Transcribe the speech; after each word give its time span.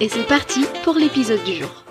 et 0.00 0.08
c'est 0.08 0.26
parti 0.26 0.64
pour 0.84 0.94
l'épisode 0.94 1.42
du 1.44 1.54
jour. 1.54 1.84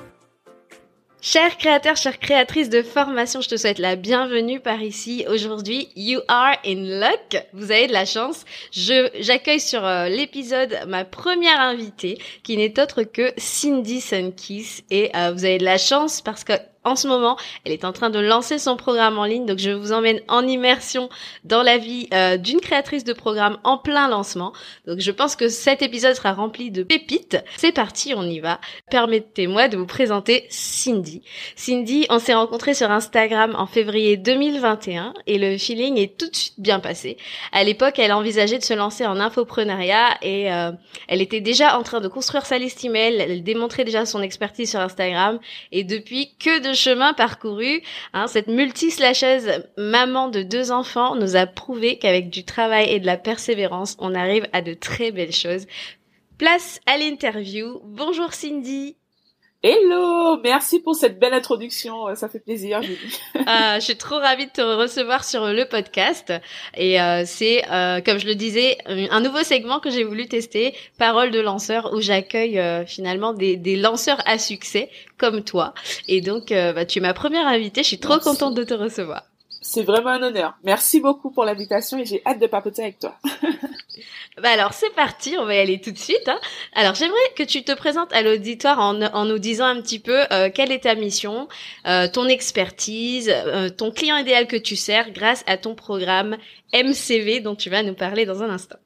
Chers 1.21 1.55
créateurs, 1.57 1.97
chères 1.97 2.19
créatrices 2.19 2.69
de 2.69 2.81
formation, 2.81 3.41
je 3.41 3.49
te 3.49 3.57
souhaite 3.57 3.77
la 3.77 3.95
bienvenue 3.95 4.59
par 4.59 4.81
ici. 4.81 5.23
Aujourd'hui, 5.29 5.89
you 5.95 6.21
are 6.27 6.55
in 6.65 6.99
luck. 6.99 7.45
Vous 7.53 7.71
avez 7.71 7.85
de 7.85 7.93
la 7.93 8.05
chance. 8.05 8.43
J'accueille 8.71 9.59
sur 9.59 9.85
euh, 9.85 10.07
l'épisode 10.09 10.75
ma 10.87 11.05
première 11.05 11.59
invitée, 11.59 12.17
qui 12.41 12.57
n'est 12.57 12.79
autre 12.79 13.03
que 13.03 13.33
Cindy 13.37 14.01
Sunkiss. 14.01 14.83
Et 14.89 15.11
euh, 15.15 15.31
vous 15.31 15.45
avez 15.45 15.59
de 15.59 15.63
la 15.63 15.77
chance 15.77 16.21
parce 16.21 16.43
que 16.43 16.53
en 16.83 16.95
ce 16.95 17.07
moment. 17.07 17.37
Elle 17.65 17.71
est 17.71 17.85
en 17.85 17.93
train 17.93 18.09
de 18.09 18.19
lancer 18.19 18.57
son 18.57 18.75
programme 18.75 19.17
en 19.17 19.25
ligne, 19.25 19.45
donc 19.45 19.59
je 19.59 19.71
vous 19.71 19.91
emmène 19.91 20.21
en 20.27 20.47
immersion 20.47 21.09
dans 21.43 21.63
la 21.63 21.77
vie 21.77 22.07
euh, 22.13 22.37
d'une 22.37 22.59
créatrice 22.59 23.03
de 23.03 23.13
programme 23.13 23.57
en 23.63 23.77
plein 23.77 24.07
lancement. 24.07 24.53
Donc 24.87 24.99
je 24.99 25.11
pense 25.11 25.35
que 25.35 25.47
cet 25.47 25.81
épisode 25.81 26.15
sera 26.15 26.33
rempli 26.33 26.71
de 26.71 26.83
pépites. 26.83 27.37
C'est 27.57 27.71
parti, 27.71 28.13
on 28.15 28.23
y 28.23 28.39
va. 28.39 28.59
Permettez-moi 28.89 29.67
de 29.67 29.77
vous 29.77 29.85
présenter 29.85 30.45
Cindy. 30.49 31.21
Cindy, 31.55 32.05
on 32.09 32.19
s'est 32.19 32.33
rencontrés 32.33 32.73
sur 32.73 32.89
Instagram 32.89 33.55
en 33.57 33.67
février 33.67 34.17
2021 34.17 35.13
et 35.27 35.37
le 35.37 35.57
feeling 35.57 35.97
est 35.97 36.17
tout 36.17 36.29
de 36.29 36.35
suite 36.35 36.59
bien 36.59 36.79
passé. 36.79 37.17
À 37.51 37.63
l'époque, 37.63 37.99
elle 37.99 38.13
envisageait 38.13 38.57
de 38.57 38.63
se 38.63 38.73
lancer 38.73 39.05
en 39.05 39.19
infoprenariat 39.19 40.17
et 40.21 40.51
euh, 40.51 40.71
elle 41.07 41.21
était 41.21 41.41
déjà 41.41 41.77
en 41.77 41.83
train 41.83 42.01
de 42.01 42.07
construire 42.07 42.45
sa 42.45 42.57
liste 42.57 42.83
email. 42.83 43.15
Elle 43.19 43.43
démontrait 43.43 43.85
déjà 43.85 44.05
son 44.05 44.21
expertise 44.21 44.71
sur 44.71 44.79
Instagram 44.79 45.39
et 45.71 45.83
depuis 45.83 46.33
que 46.39 46.59
de 46.59 46.70
chemin 46.73 47.13
parcouru. 47.13 47.81
Hein, 48.13 48.27
cette 48.27 48.47
multi-slasheuse 48.47 49.63
maman 49.77 50.29
de 50.29 50.43
deux 50.43 50.71
enfants 50.71 51.15
nous 51.15 51.35
a 51.35 51.45
prouvé 51.45 51.97
qu'avec 51.97 52.29
du 52.29 52.43
travail 52.43 52.89
et 52.89 52.99
de 52.99 53.05
la 53.05 53.17
persévérance, 53.17 53.95
on 53.99 54.15
arrive 54.15 54.47
à 54.53 54.61
de 54.61 54.73
très 54.73 55.11
belles 55.11 55.33
choses. 55.33 55.65
Place 56.37 56.79
à 56.87 56.97
l'interview. 56.97 57.81
Bonjour 57.83 58.33
Cindy. 58.33 58.95
Hello, 59.63 60.39
merci 60.41 60.79
pour 60.79 60.95
cette 60.95 61.19
belle 61.19 61.35
introduction, 61.35 62.07
euh, 62.07 62.15
ça 62.15 62.27
fait 62.27 62.39
plaisir. 62.39 62.81
ah, 63.45 63.77
je 63.77 63.85
suis 63.85 63.95
trop 63.95 64.15
ravie 64.15 64.47
de 64.47 64.51
te 64.51 64.61
recevoir 64.61 65.23
sur 65.23 65.45
le 65.45 65.65
podcast 65.65 66.33
et 66.75 66.99
euh, 66.99 67.25
c'est, 67.27 67.63
euh, 67.71 68.01
comme 68.01 68.17
je 68.17 68.25
le 68.25 68.33
disais, 68.33 68.79
un 68.87 69.19
nouveau 69.19 69.43
segment 69.43 69.79
que 69.79 69.91
j'ai 69.91 70.03
voulu 70.03 70.27
tester, 70.27 70.73
Parole 70.97 71.29
de 71.29 71.39
lanceur, 71.39 71.93
où 71.93 72.01
j'accueille 72.01 72.59
finalement 72.87 73.33
des, 73.33 73.55
des, 73.55 73.75
lanceurs 73.75 74.23
à 74.25 74.39
succès 74.39 74.89
comme 75.19 75.43
toi. 75.43 75.75
Et 76.07 76.21
donc, 76.21 76.49
bah, 76.49 76.85
tu 76.85 76.97
es 76.97 77.01
ma 77.03 77.13
première 77.13 77.45
invitée, 77.45 77.83
je 77.83 77.89
suis 77.89 77.99
trop 77.99 78.17
contente 78.17 78.55
de 78.55 78.63
te 78.63 78.73
recevoir. 78.73 79.30
C'est 79.63 79.83
vraiment 79.83 80.09
un 80.09 80.23
honneur. 80.23 80.57
Merci 80.63 80.99
beaucoup 80.99 81.29
pour 81.29 81.45
l'invitation 81.45 81.99
et 81.99 82.05
j'ai 82.05 82.23
hâte 82.25 82.39
de 82.39 82.47
papoter 82.47 82.81
avec 82.81 82.97
toi. 82.97 83.15
bah 84.41 84.49
alors 84.49 84.73
c'est 84.73 84.89
parti, 84.95 85.35
on 85.37 85.45
va 85.45 85.53
y 85.53 85.59
aller 85.59 85.79
tout 85.79 85.91
de 85.91 85.99
suite. 85.99 86.27
Hein. 86.27 86.39
Alors 86.73 86.95
j'aimerais 86.95 87.19
que 87.35 87.43
tu 87.43 87.63
te 87.63 87.71
présentes 87.71 88.11
à 88.11 88.23
l'auditoire 88.23 88.79
en, 88.79 88.99
en, 88.99 89.25
nous 89.25 89.37
disant 89.37 89.65
un 89.65 89.79
petit 89.79 89.99
peu 89.99 90.25
euh, 90.31 90.49
quelle 90.51 90.71
est 90.71 90.83
ta 90.83 90.95
mission, 90.95 91.47
euh, 91.85 92.07
ton 92.11 92.27
expertise, 92.27 93.31
euh, 93.31 93.69
ton 93.69 93.91
client 93.91 94.17
idéal 94.17 94.47
que 94.47 94.55
tu 94.57 94.75
sers 94.75 95.11
grâce 95.11 95.43
à 95.45 95.57
ton 95.57 95.75
programme 95.75 96.37
MCV 96.73 97.41
dont 97.41 97.55
tu 97.55 97.69
vas 97.69 97.83
nous 97.83 97.93
parler 97.93 98.25
dans 98.25 98.41
un 98.41 98.49
instant. 98.49 98.77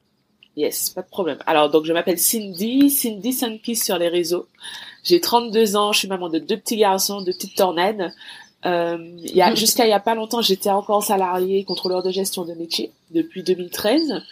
Yes, 0.56 0.90
pas 0.90 1.02
de 1.02 1.08
problème. 1.08 1.38
Alors 1.46 1.70
donc 1.70 1.86
je 1.86 1.92
m'appelle 1.94 2.18
Cindy, 2.18 2.90
Cindy 2.90 3.32
Sunkiss 3.32 3.82
sur 3.82 3.96
les 3.96 4.08
réseaux. 4.08 4.46
J'ai 5.04 5.22
32 5.22 5.76
ans, 5.76 5.92
je 5.92 6.00
suis 6.00 6.08
maman 6.08 6.28
de 6.28 6.38
deux 6.38 6.58
petits 6.58 6.76
garçons, 6.76 7.22
de 7.22 7.32
petites 7.32 7.56
tornades. 7.56 8.12
Euh, 8.66 8.98
y 9.22 9.42
jusqu'à 9.56 9.86
il 9.86 9.90
y 9.90 9.94
a 9.94 10.00
pas 10.00 10.14
longtemps, 10.14 10.42
j'étais 10.42 10.70
encore 10.70 11.02
salarié 11.02 11.64
contrôleur 11.64 12.02
de 12.02 12.10
gestion 12.10 12.44
de 12.44 12.52
métier 12.54 12.90
depuis 13.12 13.42
2013. 13.42 14.22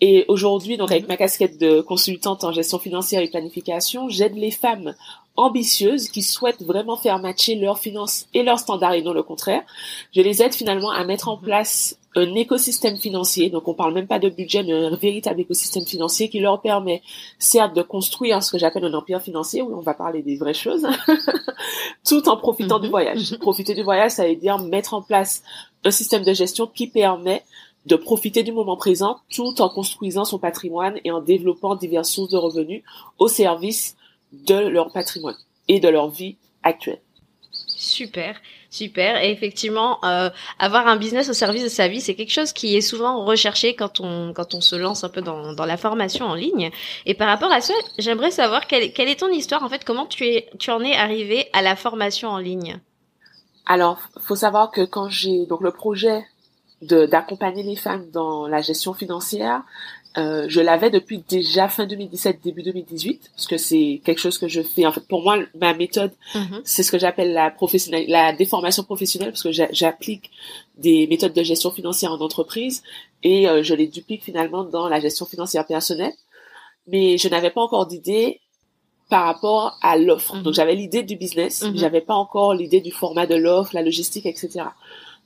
Et 0.00 0.24
aujourd'hui, 0.28 0.76
donc 0.76 0.90
avec 0.90 1.08
ma 1.08 1.16
casquette 1.16 1.58
de 1.58 1.80
consultante 1.80 2.44
en 2.44 2.52
gestion 2.52 2.78
financière 2.78 3.22
et 3.22 3.28
planification, 3.28 4.08
j'aide 4.08 4.36
les 4.36 4.50
femmes 4.50 4.94
ambitieuses 5.36 6.08
qui 6.08 6.22
souhaitent 6.22 6.62
vraiment 6.62 6.96
faire 6.96 7.18
matcher 7.18 7.54
leurs 7.54 7.78
finances 7.78 8.26
et 8.34 8.42
leurs 8.42 8.58
standards 8.58 8.94
et 8.94 9.02
non 9.02 9.12
le 9.12 9.22
contraire. 9.22 9.62
Je 10.14 10.20
les 10.20 10.42
aide 10.42 10.54
finalement 10.54 10.90
à 10.90 11.04
mettre 11.04 11.28
en 11.28 11.36
place 11.36 11.98
un 12.14 12.34
écosystème 12.34 12.98
financier, 12.98 13.48
donc 13.48 13.68
on 13.68 13.74
parle 13.74 13.94
même 13.94 14.06
pas 14.06 14.18
de 14.18 14.28
budget, 14.28 14.62
mais 14.62 14.72
un 14.72 14.94
véritable 14.94 15.40
écosystème 15.40 15.86
financier 15.86 16.28
qui 16.28 16.40
leur 16.40 16.60
permet 16.60 17.02
certes 17.38 17.74
de 17.74 17.80
construire 17.80 18.42
ce 18.42 18.52
que 18.52 18.58
j'appelle 18.58 18.84
un 18.84 18.92
empire 18.92 19.22
financier, 19.22 19.62
où 19.62 19.74
on 19.74 19.80
va 19.80 19.94
parler 19.94 20.22
des 20.22 20.36
vraies 20.36 20.52
choses, 20.52 20.86
tout 22.06 22.28
en 22.28 22.36
profitant 22.36 22.78
du 22.78 22.86
mhm. 22.86 22.90
voyage. 22.90 23.38
Profiter 23.40 23.74
du 23.74 23.82
voyage, 23.82 24.12
ça 24.12 24.28
veut 24.28 24.36
dire 24.36 24.58
mettre 24.58 24.92
en 24.92 25.00
place 25.00 25.42
un 25.84 25.90
système 25.90 26.22
de 26.22 26.34
gestion 26.34 26.66
qui 26.66 26.86
permet 26.86 27.42
de 27.86 27.96
profiter 27.96 28.42
du 28.42 28.52
moment 28.52 28.76
présent 28.76 29.16
tout 29.34 29.60
en 29.60 29.68
construisant 29.68 30.24
son 30.24 30.38
patrimoine 30.38 31.00
et 31.04 31.10
en 31.10 31.20
développant 31.20 31.74
diverses 31.74 32.10
sources 32.10 32.30
de 32.30 32.36
revenus 32.36 32.82
au 33.18 33.26
service 33.26 33.96
de 34.32 34.56
leur 34.68 34.92
patrimoine 34.92 35.36
et 35.68 35.80
de 35.80 35.88
leur 35.88 36.10
vie 36.10 36.36
actuelle. 36.62 37.00
Super, 37.76 38.36
super. 38.70 39.22
Et 39.22 39.30
effectivement, 39.30 40.02
euh, 40.04 40.30
avoir 40.58 40.86
un 40.86 40.96
business 40.96 41.28
au 41.28 41.32
service 41.32 41.64
de 41.64 41.68
sa 41.68 41.88
vie, 41.88 42.00
c'est 42.00 42.14
quelque 42.14 42.32
chose 42.32 42.52
qui 42.52 42.76
est 42.76 42.80
souvent 42.80 43.24
recherché 43.24 43.74
quand 43.74 44.00
on 44.00 44.32
quand 44.32 44.54
on 44.54 44.60
se 44.60 44.76
lance 44.76 45.04
un 45.04 45.08
peu 45.08 45.20
dans, 45.20 45.52
dans 45.52 45.66
la 45.66 45.76
formation 45.76 46.26
en 46.26 46.34
ligne. 46.34 46.70
Et 47.04 47.14
par 47.14 47.28
rapport 47.28 47.52
à 47.52 47.60
ça, 47.60 47.74
j'aimerais 47.98 48.30
savoir 48.30 48.66
quelle, 48.66 48.92
quelle 48.92 49.08
est 49.08 49.20
ton 49.20 49.30
histoire 49.30 49.62
en 49.64 49.68
fait. 49.68 49.84
Comment 49.84 50.06
tu 50.06 50.24
es 50.26 50.48
tu 50.58 50.70
en 50.70 50.80
es 50.80 50.94
arrivé 50.94 51.48
à 51.52 51.60
la 51.60 51.76
formation 51.76 52.28
en 52.28 52.38
ligne? 52.38 52.80
Alors, 53.66 53.98
faut 54.20 54.36
savoir 54.36 54.70
que 54.70 54.82
quand 54.82 55.08
j'ai 55.08 55.46
donc 55.46 55.60
le 55.60 55.72
projet 55.72 56.24
d'accompagner 56.82 57.62
les 57.62 57.76
femmes 57.76 58.10
dans 58.10 58.46
la 58.46 58.60
gestion 58.60 58.92
financière. 58.92 59.62
Euh, 60.18 60.44
je 60.48 60.60
l'avais 60.60 60.90
depuis 60.90 61.24
déjà 61.26 61.68
fin 61.68 61.86
2017, 61.86 62.40
début 62.42 62.62
2018, 62.62 63.30
parce 63.34 63.46
que 63.46 63.56
c'est 63.56 64.02
quelque 64.04 64.20
chose 64.20 64.38
que 64.38 64.48
je 64.48 64.62
fais. 64.62 64.84
En 64.84 64.92
fait, 64.92 65.06
pour 65.06 65.22
moi, 65.22 65.38
ma 65.58 65.72
méthode, 65.74 66.12
mm-hmm. 66.34 66.60
c'est 66.64 66.82
ce 66.82 66.92
que 66.92 66.98
j'appelle 66.98 67.32
la 67.32 67.50
professionnelle, 67.50 68.04
la 68.08 68.32
déformation 68.32 68.82
professionnelle, 68.82 69.30
parce 69.30 69.42
que 69.42 69.52
j'applique 69.52 70.30
des 70.76 71.06
méthodes 71.06 71.32
de 71.32 71.42
gestion 71.42 71.70
financière 71.70 72.12
en 72.12 72.20
entreprise 72.20 72.82
et 73.22 73.48
euh, 73.48 73.62
je 73.62 73.74
les 73.74 73.86
duplique 73.86 74.22
finalement 74.22 74.64
dans 74.64 74.88
la 74.88 75.00
gestion 75.00 75.24
financière 75.24 75.66
personnelle. 75.66 76.12
Mais 76.86 77.16
je 77.16 77.28
n'avais 77.28 77.50
pas 77.50 77.62
encore 77.62 77.86
d'idée 77.86 78.40
par 79.08 79.24
rapport 79.24 79.78
à 79.82 79.96
l'offre. 79.96 80.36
Donc 80.36 80.52
mm-hmm. 80.52 80.56
j'avais 80.56 80.74
l'idée 80.74 81.02
du 81.04 81.16
business, 81.16 81.62
mm-hmm. 81.62 81.78
j'avais 81.78 82.00
pas 82.02 82.14
encore 82.14 82.52
l'idée 82.52 82.80
du 82.80 82.90
format 82.90 83.26
de 83.26 83.34
l'offre, 83.34 83.70
la 83.74 83.82
logistique, 83.82 84.26
etc. 84.26 84.64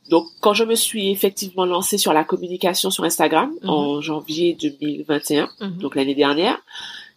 Donc, 0.08 0.26
quand 0.40 0.54
je 0.54 0.64
me 0.64 0.74
suis 0.74 1.10
effectivement 1.10 1.64
lancée 1.64 1.98
sur 1.98 2.12
la 2.12 2.24
communication 2.24 2.90
sur 2.90 3.04
Instagram 3.04 3.52
mhm. 3.62 3.70
en 3.70 4.00
janvier 4.00 4.56
2021, 4.60 5.48
mhm. 5.60 5.78
donc 5.78 5.96
l'année 5.96 6.14
dernière, 6.14 6.58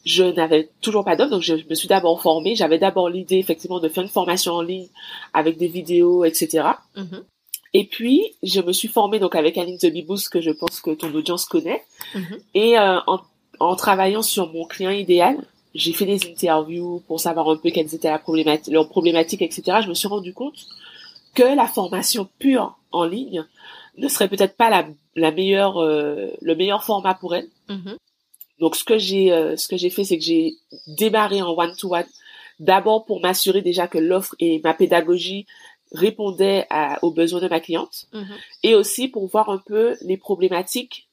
je 0.05 0.23
n'avais 0.23 0.69
toujours 0.81 1.03
pas 1.03 1.15
d'offre, 1.15 1.31
donc 1.31 1.41
je 1.41 1.55
me 1.69 1.75
suis 1.75 1.87
d'abord 1.87 2.21
formée. 2.21 2.55
J'avais 2.55 2.79
d'abord 2.79 3.09
l'idée 3.09 3.37
effectivement 3.37 3.79
de 3.79 3.89
faire 3.89 4.03
une 4.03 4.09
formation 4.09 4.53
en 4.53 4.61
ligne 4.61 4.87
avec 5.33 5.57
des 5.57 5.67
vidéos, 5.67 6.23
etc. 6.25 6.67
Mhm. 6.95 7.23
Et 7.73 7.85
puis, 7.85 8.33
je 8.41 8.61
me 8.61 8.71
suis 8.71 8.87
formée 8.87 9.19
donc 9.19 9.35
avec 9.35 9.57
Aline 9.57 9.77
Boost 10.07 10.29
que 10.29 10.41
je 10.41 10.49
pense 10.49 10.81
que 10.81 10.91
ton 10.91 11.13
audience 11.13 11.45
connaît. 11.45 11.83
Et 12.55 12.79
euh, 12.79 12.97
en, 13.05 13.19
en, 13.59 13.75
travaillant 13.75 14.23
sur 14.23 14.51
mon 14.51 14.65
client 14.65 14.89
idéal, 14.89 15.37
j'ai 15.75 15.93
fait 15.93 16.07
des 16.07 16.27
interviews 16.27 17.03
pour 17.07 17.19
savoir 17.19 17.47
un 17.47 17.57
peu 17.57 17.69
quelles 17.69 17.93
étaient 17.93 18.09
la 18.09 18.17
problématique, 18.17 18.73
leurs 18.73 18.89
problématiques, 18.89 19.43
etc. 19.43 19.79
Je 19.83 19.89
me 19.89 19.93
suis 19.93 20.07
rendu 20.07 20.33
compte 20.33 20.65
que 21.33 21.55
la 21.55 21.67
formation 21.67 22.29
pure 22.39 22.77
en 22.91 23.05
ligne 23.05 23.45
ne 23.97 24.07
serait 24.07 24.29
peut-être 24.29 24.55
pas 24.55 24.69
la, 24.69 24.87
la 25.15 25.31
meilleure, 25.31 25.77
euh, 25.77 26.27
le 26.41 26.55
meilleur 26.55 26.83
format 26.83 27.13
pour 27.13 27.35
elle. 27.35 27.49
Mm-hmm. 27.67 27.97
Donc 28.59 28.75
ce 28.75 28.83
que 28.83 28.97
j'ai, 28.97 29.31
euh, 29.31 29.55
ce 29.57 29.67
que 29.67 29.77
j'ai 29.77 29.89
fait, 29.89 30.03
c'est 30.03 30.17
que 30.17 30.23
j'ai 30.23 30.55
démarré 30.87 31.41
en 31.41 31.51
one 31.51 31.75
to 31.75 31.93
one. 31.93 32.05
D'abord 32.59 33.05
pour 33.05 33.21
m'assurer 33.21 33.61
déjà 33.61 33.87
que 33.87 33.97
l'offre 33.97 34.35
et 34.39 34.59
ma 34.63 34.73
pédagogie 34.73 35.45
répondaient 35.91 36.67
à, 36.69 37.03
aux 37.03 37.11
besoins 37.11 37.41
de 37.41 37.47
ma 37.47 37.59
cliente, 37.59 38.05
mm-hmm. 38.13 38.37
et 38.63 38.75
aussi 38.75 39.07
pour 39.07 39.25
voir 39.27 39.49
un 39.49 39.57
peu 39.57 39.95
les 40.01 40.17
problématiques 40.17 41.08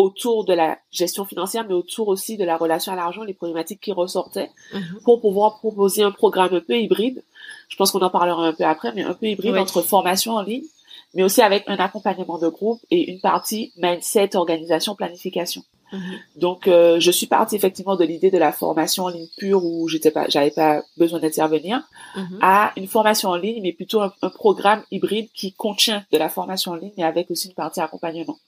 autour 0.00 0.46
de 0.46 0.54
la 0.54 0.78
gestion 0.90 1.26
financière, 1.26 1.66
mais 1.68 1.74
autour 1.74 2.08
aussi 2.08 2.38
de 2.38 2.44
la 2.44 2.56
relation 2.56 2.90
à 2.90 2.96
l'argent, 2.96 3.22
les 3.22 3.34
problématiques 3.34 3.82
qui 3.82 3.92
ressortaient, 3.92 4.50
mhm. 4.72 5.00
pour 5.04 5.20
pouvoir 5.20 5.58
proposer 5.58 6.02
un 6.02 6.10
programme 6.10 6.54
un 6.54 6.60
peu 6.60 6.78
hybride. 6.78 7.22
Je 7.68 7.76
pense 7.76 7.90
qu'on 7.90 8.00
en 8.00 8.08
parlera 8.08 8.46
un 8.46 8.54
peu 8.54 8.64
après, 8.64 8.94
mais 8.94 9.02
un 9.02 9.12
peu 9.12 9.26
hybride 9.26 9.58
entre 9.58 9.82
formation 9.82 10.32
en 10.32 10.42
ligne, 10.42 10.64
mais 11.12 11.22
aussi 11.22 11.42
avec 11.42 11.64
un 11.66 11.76
accompagnement 11.76 12.38
de 12.38 12.48
groupe 12.48 12.80
et 12.90 13.10
une 13.10 13.20
partie 13.20 13.74
mindset, 13.76 14.36
organisation, 14.36 14.94
planification. 14.94 15.62
Mhm. 15.92 16.18
Donc, 16.36 16.68
euh, 16.68 17.00
je 17.00 17.10
suis 17.10 17.26
partie 17.26 17.56
effectivement 17.56 17.96
de 17.96 18.04
l'idée 18.04 18.30
de 18.30 18.38
la 18.38 18.52
formation 18.52 19.04
en 19.04 19.08
ligne 19.08 19.28
pure 19.36 19.64
où 19.64 19.88
j'étais 19.88 20.10
pas, 20.10 20.28
j'avais 20.28 20.50
pas 20.50 20.82
besoin 20.96 21.18
d'intervenir, 21.18 21.82
mhm. 22.16 22.38
à 22.42 22.72
une 22.76 22.86
formation 22.86 23.30
en 23.30 23.36
ligne, 23.36 23.62
mais 23.62 23.72
plutôt 23.72 24.00
un, 24.00 24.12
programme 24.34 24.82
hybride 24.90 25.28
qui 25.34 25.52
contient 25.52 26.04
de 26.12 26.18
la 26.18 26.28
formation 26.28 26.72
en 26.72 26.76
ligne, 26.76 26.92
mais 26.96 27.04
avec 27.04 27.30
aussi 27.30 27.48
une 27.48 27.54
partie 27.54 27.80
accompagnement. 27.80 28.38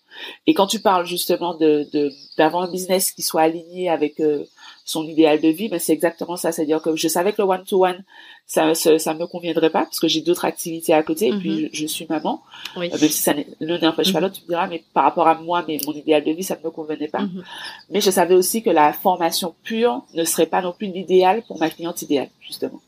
Et 0.47 0.55
quand 0.55 0.67
tu 0.67 0.81
parles 0.81 1.07
justement 1.07 1.55
de 1.55 1.89
d'avoir 2.37 2.65
un 2.65 2.71
business 2.71 3.13
qui 3.13 3.23
soit 3.23 3.43
aligné 3.43 3.89
avec 3.89 4.21
euh, 4.21 4.45
son 4.85 5.05
idéal 5.05 5.41
de 5.41 5.49
vie, 5.49 5.69
ben 5.69 5.79
c'est 5.79 5.93
exactement 5.93 6.37
ça. 6.37 6.53
C'est-à-dire 6.53 6.83
que 6.83 6.97
je 6.97 7.09
savais 7.09 7.33
que 7.33 7.41
le 7.41 7.49
one-to-one, 7.49 8.05
ça, 8.53 8.75
ça, 8.75 8.99
ça 8.99 9.15
me 9.15 9.27
conviendrait 9.27 9.71
pas 9.71 9.85
parce 9.85 9.99
que 9.99 10.09
j'ai 10.09 10.21
d'autres 10.21 10.45
activités 10.45 10.93
à 10.93 11.03
côté 11.03 11.29
et 11.29 11.33
puis 11.33 11.63
mhm. 11.63 11.69
je, 11.73 11.87
suis 11.87 12.07
maman. 12.07 12.43
Oui. 12.77 12.91
Euh, 12.93 12.99
même 13.01 13.09
si 13.09 13.23
ça 13.23 13.33
l'un 13.61 13.79
n'empêche 13.79 14.13
pas 14.13 14.21
l'autre, 14.21 14.35
tu 14.35 14.43
me 14.43 14.49
diras, 14.49 14.67
mais 14.67 14.85
par 14.93 15.05
rapport 15.05 15.27
à 15.27 15.37
moi, 15.37 15.65
mais 15.67 15.79
mon 15.87 15.95
idéal 15.95 16.23
de 16.23 16.33
vie, 16.33 16.43
ça 16.43 16.59
ne 16.59 16.63
me 16.63 16.71
convenait 16.71 17.09
pas. 17.09 17.21
Mhm. 17.21 17.43
Mais 17.89 18.03
je 18.03 18.11
savais 18.11 18.35
aussi 18.35 18.63
que 18.63 18.69
la 18.69 18.93
formation 18.93 19.55
pure 19.63 20.03
ne 20.13 20.25
serait 20.25 20.45
pas 20.45 20.61
non 20.61 20.75
plus 20.75 20.89
l'idéal 20.89 21.43
pour 21.49 21.59
ma 21.59 21.71
cliente 21.71 22.03
idéale, 22.03 22.29
justement. 22.43 22.83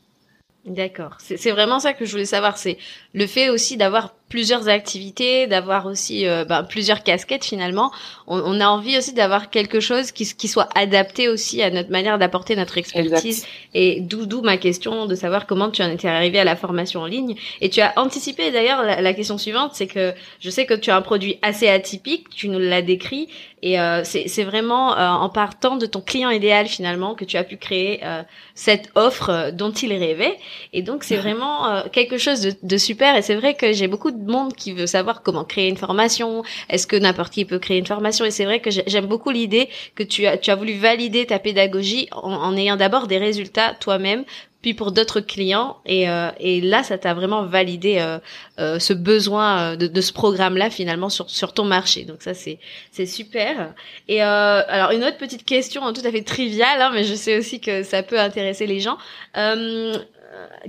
D'accord. 0.66 1.16
C'est 1.18 1.50
vraiment 1.50 1.78
ça 1.78 1.94
que 1.94 2.04
je 2.04 2.10
voulais 2.10 2.26
savoir. 2.26 2.58
C'est 2.58 2.76
le 3.14 3.26
fait 3.26 3.48
aussi 3.48 3.78
d'avoir 3.78 4.14
plusieurs 4.28 4.68
activités, 4.68 5.46
d'avoir 5.46 5.86
aussi 5.86 6.26
euh, 6.26 6.44
ben, 6.44 6.64
plusieurs 6.64 7.02
casquettes 7.02 7.44
finalement. 7.44 7.92
On, 8.26 8.40
on 8.40 8.60
a 8.60 8.66
envie 8.66 8.98
aussi 8.98 9.12
d'avoir 9.12 9.50
quelque 9.50 9.80
chose 9.80 10.10
qui, 10.10 10.26
qui, 10.34 10.48
soit 10.48 10.68
adapté 10.74 11.28
aussi 11.28 11.62
à 11.62 11.70
notre 11.70 11.90
manière 11.90 12.18
d'apporter 12.18 12.56
notre 12.56 12.78
expertise. 12.78 13.46
Et 13.74 14.00
d'où 14.00 14.26
d'où 14.26 14.42
ma 14.42 14.56
question 14.56 15.06
de 15.06 15.14
savoir 15.14 15.46
comment 15.46 15.70
tu 15.70 15.82
en 15.82 15.90
étais 15.90 16.08
arrivé 16.08 16.38
à 16.38 16.44
la 16.44 16.56
formation 16.56 17.02
en 17.02 17.06
ligne. 17.06 17.36
Et 17.60 17.70
tu 17.70 17.80
as 17.80 17.92
anticipé 17.96 18.50
d'ailleurs 18.50 18.82
la, 18.82 19.00
la, 19.00 19.14
question 19.14 19.38
suivante, 19.38 19.72
c'est 19.74 19.86
que 19.86 20.14
je 20.40 20.50
sais 20.50 20.66
que 20.66 20.74
tu 20.74 20.90
as 20.90 20.96
un 20.96 21.02
produit 21.02 21.38
assez 21.42 21.68
atypique, 21.68 22.28
tu 22.30 22.48
nous 22.48 22.58
l'as 22.58 22.82
décrit, 22.82 23.28
et 23.64 23.80
euh, 23.80 24.02
c'est 24.04 24.44
vraiment 24.44 24.94
euh, 24.94 25.08
en 25.08 25.30
partant 25.30 25.76
de 25.76 25.86
ton 25.86 26.02
client 26.02 26.28
idéal 26.28 26.66
finalement 26.66 27.14
que 27.14 27.24
tu 27.24 27.38
as 27.38 27.44
pu 27.44 27.56
créer 27.56 28.00
euh, 28.04 28.22
cette 28.54 28.90
offre 28.94 29.52
dont 29.52 29.70
il 29.70 29.90
rêvait. 29.90 30.36
Et 30.74 30.82
donc 30.82 31.02
c'est 31.02 31.16
vraiment 31.24 31.82
quelque 31.90 32.18
chose 32.18 32.42
de, 32.42 32.52
de 32.62 32.76
super. 32.76 33.16
Et 33.16 33.22
c'est 33.22 33.36
vrai 33.36 33.54
que 33.54 33.72
j'ai 33.72 33.88
beaucoup 33.88 34.10
de 34.14 34.30
monde 34.30 34.54
qui 34.54 34.72
veut 34.72 34.86
savoir 34.86 35.22
comment 35.22 35.44
créer 35.44 35.68
une 35.68 35.76
formation. 35.76 36.42
Est-ce 36.68 36.86
que 36.86 36.96
n'importe 36.96 37.34
qui 37.34 37.44
peut 37.44 37.58
créer 37.58 37.78
une 37.78 37.86
formation. 37.86 38.24
Et 38.24 38.30
c'est 38.30 38.44
vrai 38.44 38.60
que 38.60 38.70
j'aime 38.70 39.06
beaucoup 39.06 39.30
l'idée 39.30 39.68
que 39.94 40.02
tu 40.02 40.26
as, 40.26 40.38
tu 40.38 40.50
as 40.50 40.56
voulu 40.56 40.74
valider 40.74 41.26
ta 41.26 41.38
pédagogie 41.38 42.08
en, 42.12 42.56
ayant 42.56 42.76
d'abord 42.76 43.06
des 43.06 43.18
résultats 43.18 43.74
toi-même 43.80 44.24
puis 44.62 44.72
pour 44.72 44.92
d'autres 44.92 45.20
clients. 45.20 45.76
Et, 45.84 46.08
euh, 46.08 46.30
et 46.40 46.62
là 46.62 46.82
ça 46.82 46.96
t'a 46.96 47.12
vraiment 47.12 47.44
validé 47.44 47.98
euh, 47.98 48.18
euh, 48.58 48.78
ce 48.78 48.94
besoin 48.94 49.76
de, 49.76 49.86
de 49.86 50.00
ce 50.00 50.10
programme 50.10 50.56
là 50.56 50.70
finalement 50.70 51.10
sur 51.10 51.28
sur 51.28 51.52
ton 51.52 51.64
marché. 51.64 52.04
Donc 52.04 52.22
ça 52.22 52.32
c'est 52.32 52.58
c'est 52.90 53.04
super. 53.04 53.74
Et 54.08 54.22
alors 54.22 54.92
une 54.92 55.04
autre 55.04 55.18
petite 55.18 55.44
question 55.44 55.92
tout 55.92 56.00
à 56.04 56.10
fait 56.10 56.22
triviale 56.22 56.80
hein, 56.80 56.90
mais 56.94 57.04
je 57.04 57.14
sais 57.14 57.36
aussi 57.36 57.60
que 57.60 57.82
ça 57.82 58.02
peut 58.02 58.18
intéresser 58.18 58.66
les 58.66 58.80
gens 58.80 58.96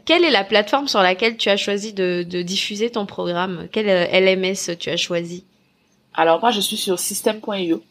quelle 0.05 0.23
est 0.23 0.31
la 0.31 0.43
plateforme 0.43 0.87
sur 0.87 1.01
laquelle 1.01 1.37
tu 1.37 1.49
as 1.49 1.57
choisi 1.57 1.93
de, 1.93 2.23
diffuser 2.23 2.89
ton 2.89 3.05
programme? 3.05 3.67
Quel 3.71 3.89
euh, 3.89 4.05
LMS 4.11 4.77
tu 4.77 4.89
as 4.89 4.97
choisi? 4.97 5.43
Alors 6.13 6.39
moi, 6.39 6.51
je 6.51 6.61
suis 6.61 6.77
sur 6.77 6.99
system.io. 6.99 7.83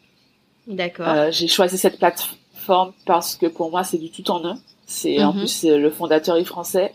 D'accord. 0.66 1.08
Euh, 1.08 1.30
j'ai 1.30 1.48
choisi 1.48 1.76
cette 1.76 1.98
plateforme 1.98 2.92
parce 3.06 3.36
que 3.36 3.46
pour 3.46 3.70
moi, 3.70 3.84
c'est 3.84 3.98
du 3.98 4.10
tout 4.10 4.28
en 4.30 4.44
un. 4.44 4.58
C'est 4.86 5.22
en 5.22 5.32
mhm. 5.32 5.40
plus 5.40 5.64
le 5.64 5.90
fondateur 5.90 6.36
est 6.36 6.44
français 6.44 6.92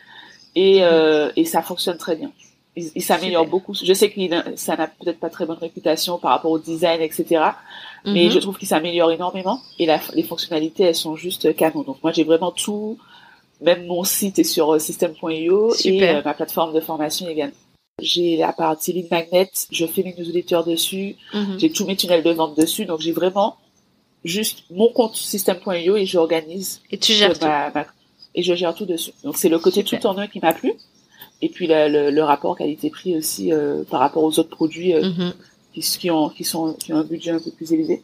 et, 0.56 0.80
mhm. 0.80 0.84
euh, 0.84 1.32
et 1.36 1.46
ça 1.46 1.62
fonctionne 1.62 1.98
très 1.98 2.16
bien. 2.16 2.32
Il, 2.76 3.02
s'améliore 3.02 3.46
beaucoup. 3.46 3.74
Je 3.74 3.94
sais 3.94 4.10
que 4.10 4.22
ça 4.56 4.78
n'a 4.78 4.88
peut-être 4.88 5.20
pas 5.20 5.30
très 5.30 5.46
bonne 5.46 5.58
réputation 5.58 6.18
par 6.18 6.32
rapport 6.32 6.52
au 6.52 6.60
design, 6.60 7.02
etc. 7.02 7.44
Mais 8.06 8.26
mhm. 8.26 8.32
je 8.32 8.40
trouve 8.40 8.58
qu'il 8.58 8.70
s'améliore 8.70 9.12
énormément 9.12 9.60
et 9.80 9.88
les 10.14 10.24
fonctionnalités, 10.24 10.84
elles 10.84 10.96
sont 10.96 11.18
juste 11.18 11.54
canon. 11.56 11.82
Donc 11.82 11.98
moi, 12.04 12.14
j'ai 12.14 12.24
vraiment 12.24 12.52
tout 12.52 12.98
même 13.62 13.86
mon 13.86 14.04
site 14.04 14.40
est 14.40 14.44
sur 14.44 14.74
euh, 14.74 14.80
system.io 14.80 15.74
et 15.84 16.10
euh, 16.10 16.22
ma 16.24 16.34
plateforme 16.34 16.74
de 16.74 16.80
formation 16.80 17.28
également. 17.28 17.56
J'ai 18.02 18.38
la 18.38 18.54
partie 18.54 18.94
lead 18.94 19.08
magnet, 19.12 19.50
je 19.72 19.86
fais 19.86 20.04
mes 20.04 20.16
newsletters 20.18 20.62
dessus, 20.66 21.18
mhm. 21.34 21.60
j'ai 21.60 21.70
tous 21.70 21.86
mes 21.86 21.98
tunnels 21.98 22.24
de 22.24 22.32
vente 22.32 22.58
dessus, 22.58 22.86
donc 22.86 23.02
j'ai 23.02 23.12
vraiment 23.12 23.58
juste 24.24 24.64
mon 24.70 24.88
compte 24.90 25.16
system.io 25.16 25.98
et 25.98 26.06
j'organise. 26.06 26.82
Et 26.92 26.98
tu 26.98 27.12
gères 27.12 27.38
tout. 27.38 27.46
et 28.36 28.44
je 28.44 28.54
gère 28.54 28.74
tout 28.74 28.86
dessus. 28.86 29.12
Donc 29.24 29.38
c'est 29.38 29.50
le 29.50 29.60
côté 29.60 29.84
tout 29.84 30.06
en 30.06 30.18
un 30.18 30.28
qui 30.28 30.40
m'a 30.40 30.54
plu. 30.54 30.74
Et 31.42 31.50
puis 31.50 31.68
le, 31.68 32.10
le, 32.10 32.24
rapport 32.24 32.58
qualité-prix 32.58 33.16
aussi 33.16 33.54
euh, 33.54 33.84
par 33.90 34.00
rapport 34.02 34.24
aux 34.24 34.40
autres 34.40 34.50
produits 34.50 34.94
mhm. 34.94 35.34
qui, 35.74 35.82
qui, 35.82 36.12
ont, 36.12 36.30
qui, 36.30 36.46
sont, 36.46 36.74
qui 36.74 36.94
ont 36.94 36.98
un 36.98 37.04
budget 37.04 37.32
un 37.32 37.40
peu 37.40 37.52
plus 37.52 37.74
élevé. 37.74 38.04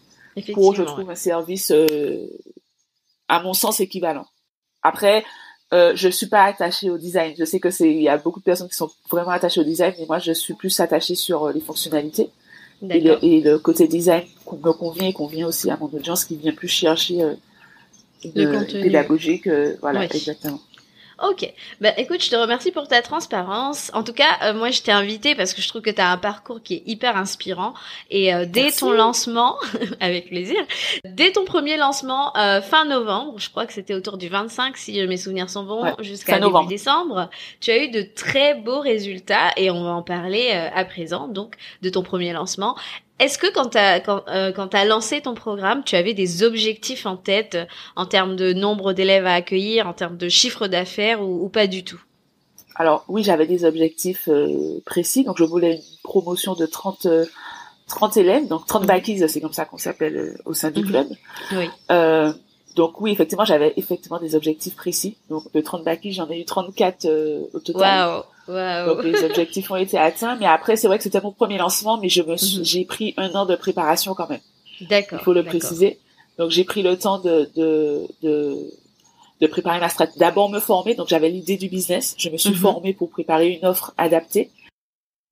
Pour, 0.54 0.76
je 0.76 0.84
trouve, 0.84 1.10
un 1.10 1.16
service, 1.16 1.72
à 3.30 3.42
mon 3.42 3.54
sens, 3.54 3.80
équivalent. 3.80 4.26
Après, 4.84 5.24
euh, 5.74 5.94
je 5.96 6.10
suis 6.10 6.28
pas 6.28 6.44
attachée 6.44 6.90
au 6.90 6.98
design. 6.98 7.34
Je 7.38 7.44
sais 7.46 7.60
que 7.60 7.70
c'est, 7.70 7.90
il 7.90 8.02
y 8.02 8.10
a 8.10 8.18
beaucoup 8.18 8.40
de 8.40 8.46
personnes 8.46 8.70
qui 8.70 8.76
sont 8.76 8.92
vraiment 9.10 9.32
attachées 9.32 9.62
au 9.62 9.64
design, 9.64 9.94
mais 10.00 10.06
moi, 10.06 10.20
je 10.20 10.32
suis 10.32 10.54
plus 10.54 10.80
attachée 10.80 11.16
sur 11.16 11.46
euh, 11.46 11.54
les 11.54 11.62
fonctionnalités. 11.62 12.30
Et 12.90 13.00
le, 13.00 13.18
et 13.24 13.42
le, 13.42 13.58
côté 13.58 13.88
design 13.88 14.24
me 14.52 14.72
convient 14.74 15.08
et 15.08 15.14
convient 15.14 15.48
aussi 15.48 15.72
à 15.72 15.78
mon 15.78 15.88
audience 15.88 16.26
qui 16.26 16.36
vient 16.36 16.54
plus 16.54 16.68
chercher 16.68 17.24
euh, 17.24 17.34
le 18.36 18.82
pédagogique. 18.82 19.48
Euh, 19.48 19.76
voilà, 19.82 20.04
exactement. 20.04 20.60
Ok. 21.24 21.50
Bah 21.80 21.92
écoute, 21.98 22.22
je 22.24 22.30
te 22.30 22.36
remercie 22.36 22.72
pour 22.72 22.88
ta 22.90 23.02
transparence. 23.02 23.90
En 23.94 24.04
tout 24.04 24.12
cas, 24.12 24.38
euh, 24.44 24.54
moi 24.54 24.70
je 24.70 24.82
t'ai 24.82 24.92
invité 24.92 25.34
parce 25.34 25.54
que 25.54 25.62
je 25.62 25.68
trouve 25.68 25.82
que 25.82 25.90
tu 25.90 26.02
as 26.02 26.12
un 26.12 26.18
parcours 26.18 26.62
qui 26.62 26.76
est 26.76 26.84
hyper 26.86 27.16
inspirant 27.16 27.74
et 28.10 28.34
euh, 28.34 28.46
dès 28.46 28.72
ton 28.72 28.92
lancement 28.92 29.56
avec 30.02 30.28
plaisir, 30.28 30.58
dès 31.06 31.32
ton 31.32 31.46
premier 31.46 31.78
lancement 31.78 32.36
euh, 32.36 32.62
fin 32.62 32.84
novembre, 32.84 33.36
je 33.38 33.50
crois 33.50 33.66
que 33.66 33.72
c'était 33.72 33.94
autour 33.94 34.18
du 34.18 34.28
25 34.28 34.76
si 34.76 35.08
mes 35.08 35.18
souvenirs 35.18 35.50
sont 35.50 35.64
bons 35.64 35.96
jusqu'à 36.00 36.40
début 36.40 36.68
décembre, 36.68 37.30
tu 37.62 37.72
as 37.72 37.84
eu 37.84 37.90
de 37.90 38.02
très 38.02 38.56
beaux 38.56 38.82
résultats 38.82 39.52
et 39.56 39.72
on 39.72 39.84
va 39.84 39.92
en 39.92 40.04
parler 40.04 40.52
à 40.52 40.84
présent 40.84 41.28
donc 41.28 41.56
de 41.82 41.90
ton 41.90 42.04
premier 42.04 42.34
lancement. 42.34 42.76
Est-ce 43.20 43.38
que 43.38 43.52
quand 43.52 43.70
tu 43.70 43.78
as, 43.78 44.02
quand, 44.02 44.24
euh, 44.28 44.52
quand 44.52 44.76
as 44.76 44.84
lancé 44.84 45.22
ton 45.22 45.36
programme, 45.36 45.84
tu 45.84 45.96
avais 45.96 46.14
des 46.14 46.44
objectifs 46.44 47.06
en 47.06 47.16
tête 47.16 47.56
euh, 47.56 47.66
en 47.96 48.06
termes 48.06 48.36
de 48.36 48.52
nombre 48.52 48.92
d'élèves 48.92 49.26
à 49.26 49.34
accueillir, 49.34 49.88
en 49.88 49.94
termes 49.94 50.18
de 50.18 50.28
chiffre 50.28 50.68
d'affaires 50.68 51.22
ou, 51.22 51.48
pas 51.48 51.68
du 51.68 51.86
tout? 51.86 52.02
Alors 52.76 53.06
oui, 53.08 53.24
j'avais 53.24 53.48
des 53.48 53.64
objectifs 53.64 54.28
euh, 54.28 54.82
précis. 54.86 55.24
Donc 55.24 55.38
je 55.38 55.46
voulais 55.46 55.76
une 55.76 55.82
promotion 56.04 56.56
de 56.56 56.66
30, 56.66 57.08
30 57.88 58.18
élèves, 58.18 58.48
donc 58.50 58.66
30 58.68 58.86
backies, 58.86 59.24
c'est 59.30 59.40
comme 59.40 59.54
ça 59.54 59.64
qu'on 59.64 59.78
s'appelle 59.78 60.38
au 60.44 60.54
sein 60.54 60.72
du 60.72 60.82
mhm. 60.82 60.88
club. 60.90 61.08
Oui. 61.54 61.70
donc 62.76 63.00
oui, 63.00 63.14
effectivement, 63.14 63.46
j'avais 63.46 63.74
effectivement 63.78 64.20
des 64.20 64.36
objectifs 64.36 64.76
précis. 64.76 65.16
Donc 65.30 65.50
de 65.54 65.62
30 65.62 65.86
backies, 65.86 66.12
j'en 66.12 66.30
ai 66.30 66.42
eu 66.42 66.44
34 66.44 67.08
au 67.54 67.60
total. 67.62 68.10
Wow. 68.10 68.24
Donc 68.48 69.04
les 69.04 69.24
objectifs 69.24 69.72
ont 69.72 69.76
été 69.76 69.98
atteints, 69.98 70.36
mais 70.36 70.46
après 70.46 70.76
c'est 70.76 70.88
vrai 70.88 70.98
que 70.98 71.04
c'était 71.04 71.22
mon 71.22 71.32
premier 71.32 71.58
lancement, 71.58 71.98
mais 71.98 72.10
je 72.10 72.22
me 72.22 72.34
mhm. 72.34 72.64
j'ai 72.64 72.86
pris 72.86 73.14
un 73.18 73.34
an 73.34 73.46
de 73.46 73.56
préparation 73.56 74.14
quand 74.14 74.30
même. 74.30 74.42
D'accord. 74.82 75.20
Il 75.22 75.24
faut 75.24 75.34
le 75.34 75.44
préciser. 75.44 76.00
Donc 76.38 76.52
j'ai 76.52 76.64
pris 76.64 76.84
le 76.84 76.98
temps 76.98 77.20
de 77.20 77.50
de 77.56 78.04
de, 78.22 78.72
de 79.42 79.48
préparer 79.48 79.80
ma 79.80 79.90
stratégie. 79.90 80.20
D'abord 80.20 80.50
me 80.50 80.60
former, 80.60 80.96
donc 80.96 81.08
j'avais 81.08 81.30
l'idée 81.30 81.58
du 81.58 81.70
business. 81.70 82.16
Je 82.18 82.30
me 82.30 82.38
suis 82.38 82.52
mhm. 82.52 82.56
formée 82.58 82.94
pour 82.94 83.10
préparer 83.10 83.50
une 83.50 83.66
offre 83.66 83.94
adaptée. 83.98 84.52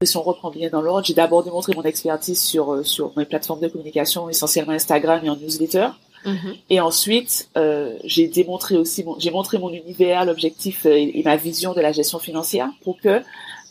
Et 0.01 0.05
si 0.05 0.17
on 0.17 0.23
reprend 0.23 0.49
bien 0.49 0.69
dans 0.69 0.81
l'ordre, 0.81 1.05
j'ai 1.05 1.13
d'abord 1.13 1.43
démontré 1.43 1.73
mon 1.75 1.83
expertise 1.83 2.41
sur 2.41 2.73
euh, 2.73 2.83
sur 2.83 3.13
mes 3.15 3.25
plateformes 3.25 3.61
de 3.61 3.67
communication, 3.67 4.27
essentiellement 4.29 4.73
Instagram 4.73 5.23
et 5.23 5.29
en 5.29 5.35
newsletter. 5.35 5.89
Mhm. 6.25 6.55
Et 6.69 6.79
ensuite, 6.79 7.49
euh, 7.57 7.97
j'ai 8.03 8.27
démontré 8.27 8.77
aussi, 8.77 9.05
j'ai 9.17 9.31
montré 9.31 9.57
mon 9.57 9.69
univers, 9.69 10.25
l'objectif 10.25 10.85
euh, 10.85 10.95
et, 10.95 11.21
ma 11.23 11.35
vision 11.35 11.73
de 11.73 11.81
la 11.81 11.91
gestion 11.91 12.19
financière 12.19 12.69
pour 12.83 12.99
que 12.99 13.21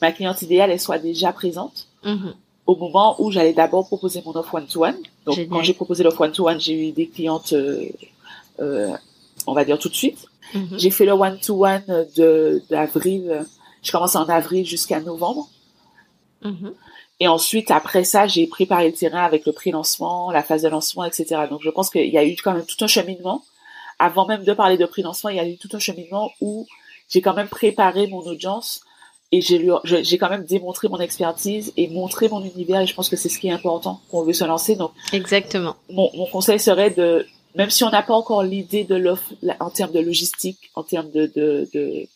ma 0.01 0.13
cliente 0.13 0.43
idéale 0.43 0.71
elle 0.71 0.81
soit 0.81 0.99
déjà 0.99 1.33
présente 1.33 1.87
mhm. 2.05 2.35
au 2.67 2.77
moment 2.77 3.17
où 3.21 3.31
j'allais 3.31 3.53
d'abord 3.53 3.87
proposer 3.87 4.23
mon 4.25 4.35
offre 4.37 4.55
one-to-one. 4.55 4.97
Donc 5.27 5.39
quand 5.49 5.63
j'ai 5.63 5.75
proposé 5.75 6.05
l'offre 6.05 6.23
one-to-one, 6.23 6.61
j'ai 6.61 6.89
eu 6.89 6.93
des 6.93 7.09
clientes, 7.09 7.53
euh, 7.53 7.89
euh, 8.61 8.91
on 9.47 9.55
va 9.55 9.65
dire 9.65 9.79
tout 9.79 9.89
de 9.89 9.95
suite. 9.95 10.27
Mhm. 10.55 10.79
J'ai 10.79 10.91
fait 10.91 11.07
le 11.07 11.13
one-to-one 11.13 12.07
d'avril, 12.69 13.45
je 13.83 13.93
commence 13.93 14.17
en 14.17 14.25
avril 14.25 14.67
jusqu'à 14.67 15.01
novembre. 15.01 15.49
Et 17.23 17.29
ensuite, 17.29 17.71
après 17.71 18.03
ça, 18.03 18.27
j'ai 18.27 18.49
préparé 18.49 18.89
le 18.89 18.95
terrain 18.95 19.23
avec 19.23 19.47
le 19.47 19.53
pré-lancement, 19.53 20.33
la 20.33 20.43
phase 20.43 20.63
de 20.63 20.69
lancement, 20.69 21.05
etc. 21.05 21.43
Donc, 21.49 21.61
je 21.63 21.71
pense 21.71 21.89
qu'il 21.89 22.09
y 22.09 22.19
a 22.19 22.27
eu 22.27 22.35
quand 22.35 22.53
même 22.53 22.67
tout 22.67 22.85
un 22.85 22.89
cheminement. 22.89 23.45
Avant 24.01 24.27
même 24.27 24.43
de 24.43 24.53
parler 24.53 24.77
de 24.77 24.85
pré-lancement, 24.87 25.31
il 25.31 25.37
y 25.37 25.39
a 25.39 25.47
eu 25.47 25.57
tout 25.57 25.69
un 25.73 25.79
cheminement 25.79 26.33
où 26.41 26.67
j'ai 27.09 27.21
quand 27.21 27.35
même 27.35 27.47
préparé 27.47 28.09
mon 28.09 28.23
audience 28.23 28.81
et 29.31 29.41
j'ai 29.41 30.19
quand 30.19 30.31
même 30.31 30.45
démontré 30.45 30.89
mon 30.89 30.99
expertise 30.99 31.73
et 31.77 31.87
montré 31.87 32.29
mon 32.29 32.43
univers 32.43 32.81
et 32.81 32.89
je 32.89 32.95
pense 32.97 33.09
que 33.09 33.15
c'est 33.15 33.29
ce 33.29 33.39
qui 33.39 33.47
est 33.47 33.53
important 33.53 34.01
quand 34.11 34.19
on 34.19 34.25
veut 34.25 34.33
se 34.33 34.45
lancer 34.45 34.77
donc 34.77 34.93
exactement 35.15 35.77
mon, 35.89 36.11
mon 36.15 36.27
conseil 36.27 36.61
serait 36.61 36.91
de 36.91 37.27
même 37.55 37.71
si 37.71 37.83
on 37.83 37.89
n'a 37.89 38.03
pas 38.03 38.13
encore 38.13 38.43
l'idée 38.43 38.85
de 38.85 38.95
l'offre 38.95 39.33
en 39.59 39.71
termes 39.71 39.93
de 39.93 40.01
logistique 40.01 40.71
en 40.75 40.83
termes 40.83 41.11
de 41.11 41.33
de, 41.35 41.67
de, 41.73 42.07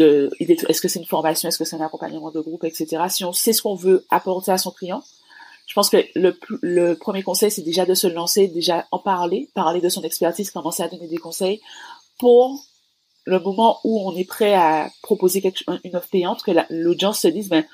est-ce 0.00 0.80
que 0.80 0.88
c'est 0.88 0.98
une 0.98 1.06
formation 1.06 1.48
est-ce 1.48 1.58
que 1.58 1.64
c'est 1.64 1.76
un 1.76 1.84
accompagnement 1.84 2.30
de 2.30 2.40
groupe 2.40 2.64
etc 2.64 3.04
si 3.08 3.24
on 3.24 3.32
sait 3.32 3.52
ce 3.52 3.62
qu'on 3.62 3.74
veut 3.74 4.04
apporter 4.10 4.52
à 4.52 4.58
son 4.58 4.70
client 4.70 5.02
je 5.66 5.72
pense 5.72 5.88
que 5.88 5.96
le, 6.14 6.94
premier 6.94 7.22
conseil 7.22 7.50
c'est 7.50 7.62
déjà 7.62 7.86
de 7.86 7.94
se 7.94 8.06
lancer 8.06 8.48
déjà 8.48 8.86
en 8.90 8.98
parler 8.98 9.50
parler 9.54 9.80
de 9.80 9.88
son 9.88 10.02
expertise 10.02 10.50
commencer 10.50 10.82
à 10.82 10.88
donner 10.88 11.08
des 11.08 11.18
conseils 11.18 11.60
pour 12.18 12.64
le 13.24 13.40
moment 13.40 13.80
où 13.84 14.00
on 14.08 14.16
est 14.16 14.24
prêt 14.24 14.54
à 14.54 14.90
proposer 15.02 15.42
une 15.84 15.96
offre 15.96 16.08
payante, 16.08 16.42
que 16.42 16.52
l'audience 16.70 17.20
se 17.20 17.28
dise, 17.28 17.48
ben, 17.48 17.64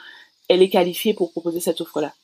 elle 0.49 0.63
est 0.63 0.71
qualifiée 0.71 1.15
pour 1.15 1.33
proposer 1.33 1.61
cette 1.61 1.81
offre-là. 1.81 2.15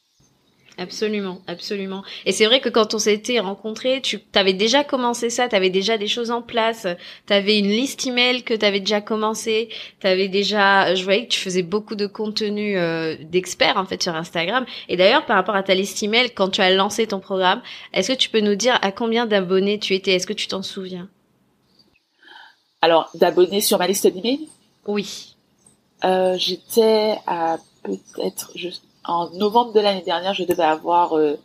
Absolument, 0.79 1.41
absolument. 1.47 2.03
Et 2.27 2.33
c'est 2.33 2.45
vrai 2.45 2.61
que 2.61 2.69
quand 2.69 2.93
on 2.93 2.99
s'était 2.99 3.41
rencontrés, 3.41 4.03
tu 4.03 4.21
avais 4.35 4.53
déjà 4.53 4.85
commencé 4.85 5.31
ça, 5.31 5.49
tu 5.49 5.57
avais 5.57 5.71
déjà 5.71 5.97
des 5.97 6.07
choses 6.07 6.31
en 6.31 6.43
place, 6.43 6.87
tu 7.27 7.33
avais 7.33 7.59
une 7.59 7.69
liste 7.69 8.07
email 8.07 8.43
que 8.43 8.53
tu 8.53 8.65
avais 8.65 8.81
déjà 8.81 9.01
commencé, 9.01 9.71
tu 10.01 10.07
avais 10.07 10.29
déjà 10.29 10.95
je 10.95 11.03
voyais 11.03 11.25
que 11.25 11.33
tu 11.33 11.41
faisais 11.41 11.63
beaucoup 11.63 11.95
de 11.95 12.07
contenu 12.07 12.77
euh, 12.77 13.17
d'experts 13.23 13.79
en 13.79 13.87
fait 13.87 14.03
sur 14.03 14.15
Instagram. 14.15 14.67
Et 14.91 14.99
d'ailleurs 14.99 15.25
par 15.25 15.37
rapport 15.37 15.57
à 15.57 15.63
ta 15.63 15.75
liste 15.75 16.03
email 16.03 16.31
quand 16.31 16.51
tu 16.51 16.61
as 16.61 16.71
lancé 16.71 17.07
ton 17.07 17.21
programme, 17.21 17.63
est-ce 17.95 18.13
que 18.13 18.19
tu 18.19 18.29
peux 18.29 18.41
nous 18.41 18.55
dire 18.55 18.79
à 18.83 18.93
combien 18.93 19.25
d'abonnés 19.25 19.79
tu 19.79 19.95
étais? 19.95 20.13
Est-ce 20.13 20.27
que 20.27 20.35
tu 20.35 20.47
t'en 20.47 20.63
souviens? 20.63 21.09
Alors, 22.83 23.11
d'abonnés 23.15 23.63
sur 23.63 23.79
ma 23.79 23.87
liste 23.87 24.07
d'emails? 24.07 24.47
Oui. 24.87 25.35
Euh, 26.05 26.37
j'étais 26.37 27.17
à 27.27 27.57
peut-être 27.83 28.53
en 29.09 29.31
novembre 29.31 29.73
de 29.73 29.81
l'année 29.81 30.03
dernière, 30.03 30.35
je 30.35 30.45
devais 30.45 30.63
avoir 30.63 31.17
euh, 31.17 31.39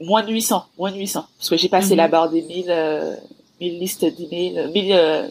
moins 0.00 0.22
de 0.22 0.32
800, 0.32 0.66
moins 0.78 0.92
de 0.92 0.96
800, 0.96 1.26
parce 1.38 1.48
que 1.48 1.56
j'ai 1.56 1.68
passé 1.68 1.96
la 1.96 2.06
mhm. 2.06 2.10
barre 2.10 2.30
des 2.30 2.42
1000, 2.42 2.64
euh, 2.68 3.14
listes 3.60 4.04
d'emails, 4.04 4.70
1000, 4.72 5.30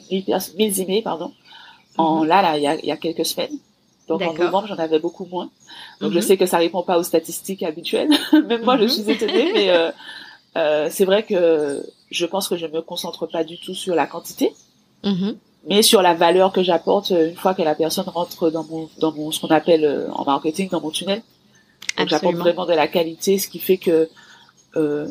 1000, 0.57 0.81
emails, 0.81 1.01
pardon. 1.01 1.31
En 1.97 2.21
mhm. 2.21 2.27
là, 2.27 2.41
là, 2.41 2.57
il 2.57 2.63
y 2.63 2.67
a, 2.67 2.85
y 2.85 2.91
a 2.91 2.97
quelques 2.97 3.25
semaines. 3.25 3.57
Donc 4.07 4.21
en 4.21 4.33
novembre, 4.33 4.67
j'en 4.67 4.77
avais 4.77 4.99
beaucoup 4.99 5.25
moins. 5.25 5.49
Donc 5.99 6.11
je 6.11 6.17
mhm. 6.17 6.23
sais 6.23 6.37
que 6.37 6.45
ça 6.45 6.57
répond 6.57 6.83
pas 6.83 6.97
aux 6.97 7.03
statistiques 7.03 7.63
habituelles. 7.63 8.09
Même 8.47 8.63
moi, 8.63 8.77
je 8.77 8.87
suis 8.87 9.09
étonnée, 9.09 9.51
mais 9.53 9.91
euh, 10.57 10.87
c'est 10.89 11.05
vrai 11.05 11.23
que 11.23 11.85
je 12.09 12.25
pense 12.25 12.47
que 12.47 12.55
je 12.55 12.67
me 12.67 12.81
concentre 12.81 13.27
pas 13.27 13.43
du 13.43 13.59
tout 13.59 13.75
sur 13.75 13.95
la 13.95 14.07
quantité. 14.07 14.53
Mais 15.67 15.81
sur 15.81 16.01
la 16.01 16.13
valeur 16.13 16.53
que 16.53 16.63
j'apporte 16.63 17.11
euh, 17.11 17.29
une 17.29 17.35
fois 17.35 17.53
que 17.53 17.61
la 17.61 17.75
personne 17.75 18.07
rentre 18.07 18.49
dans 18.49 18.63
mon, 18.63 18.89
dans 18.99 19.11
mon, 19.11 19.31
ce 19.31 19.41
qu'on 19.41 19.47
appelle 19.47 19.83
euh, 19.83 20.09
en 20.13 20.23
marketing, 20.23 20.69
dans 20.69 20.81
mon 20.81 20.91
tunnel. 20.91 21.21
Donc 21.97 22.07
j'apporte 22.09 22.35
vraiment 22.35 22.65
de 22.65 22.73
la 22.73 22.87
qualité, 22.87 23.37
ce 23.37 23.47
qui 23.47 23.59
fait 23.59 23.77
que 23.77 24.09
euh, 24.75 25.07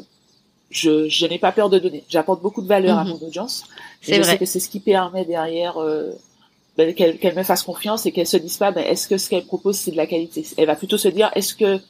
je, 0.71 1.09
je 1.09 1.27
n'ai 1.27 1.39
pas 1.39 1.53
peur 1.53 1.71
de 1.71 1.79
donner. 1.79 2.05
J'apporte 2.09 2.43
beaucoup 2.43 2.63
de 2.63 2.69
valeur 2.69 2.99
à 2.99 3.05
mm-hmm. 3.05 3.21
mon 3.21 3.27
audience. 3.27 3.65
C'est 4.01 4.19
vrai. 4.19 4.33
sais 4.33 4.39
que 4.39 4.47
c'est 4.47 4.61
ce 4.61 4.69
qui 4.69 4.81
permet 4.81 5.25
derrière 5.25 5.81
euh, 5.81 6.13
ben, 6.77 6.95
qu'elle 6.95 7.35
me 7.35 7.43
fasse 7.43 7.63
confiance 7.63 8.07
et 8.07 8.13
qu'elle 8.13 8.27
se 8.27 8.37
dise 8.37 8.57
pas, 8.57 8.71
ben, 8.71 8.85
est-ce 8.85 9.09
que 9.09 9.19
ce 9.19 9.29
qu'elle 9.29 9.45
propose 9.45 9.77
c'est 9.77 9.93
de 9.93 9.97
la 9.97 10.07
qualité? 10.07 10.47
Elle 10.57 10.67
va 10.67 10.77
plutôt 10.77 10.99
se 10.99 11.09
dire, 11.09 11.31
est-ce 11.35 11.55
que 11.55 11.81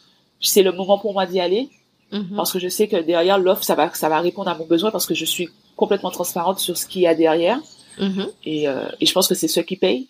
c'est 0.40 0.62
le 0.62 0.72
moment 0.72 0.98
pour 0.98 1.12
moi 1.12 1.26
d'y 1.26 1.40
aller? 1.40 1.68
Mm-hmm. 2.12 2.36
Parce 2.36 2.52
que 2.52 2.58
je 2.58 2.68
sais 2.68 2.86
que 2.88 2.96
derrière 2.96 3.38
l'offre, 3.38 3.64
ça 3.64 3.74
va, 3.74 3.92
ça 3.94 4.08
va 4.08 4.20
répondre 4.20 4.48
à 4.48 4.56
mon 4.56 4.66
besoin 4.66 4.90
parce 4.90 5.06
que 5.06 5.14
je 5.14 5.24
suis 5.24 5.48
complètement 5.76 6.10
transparente 6.10 6.58
sur 6.58 6.76
ce 6.76 6.86
qu'il 6.86 7.02
y 7.02 7.06
a 7.06 7.14
derrière. 7.14 7.60
Mm-hmm. 7.98 8.28
Et, 8.44 8.68
euh, 8.68 8.88
et 9.00 9.06
je 9.06 9.12
pense 9.12 9.28
que 9.28 9.34
c'est 9.34 9.48
ceux 9.48 9.62
qui 9.62 9.76
payent 9.76 10.08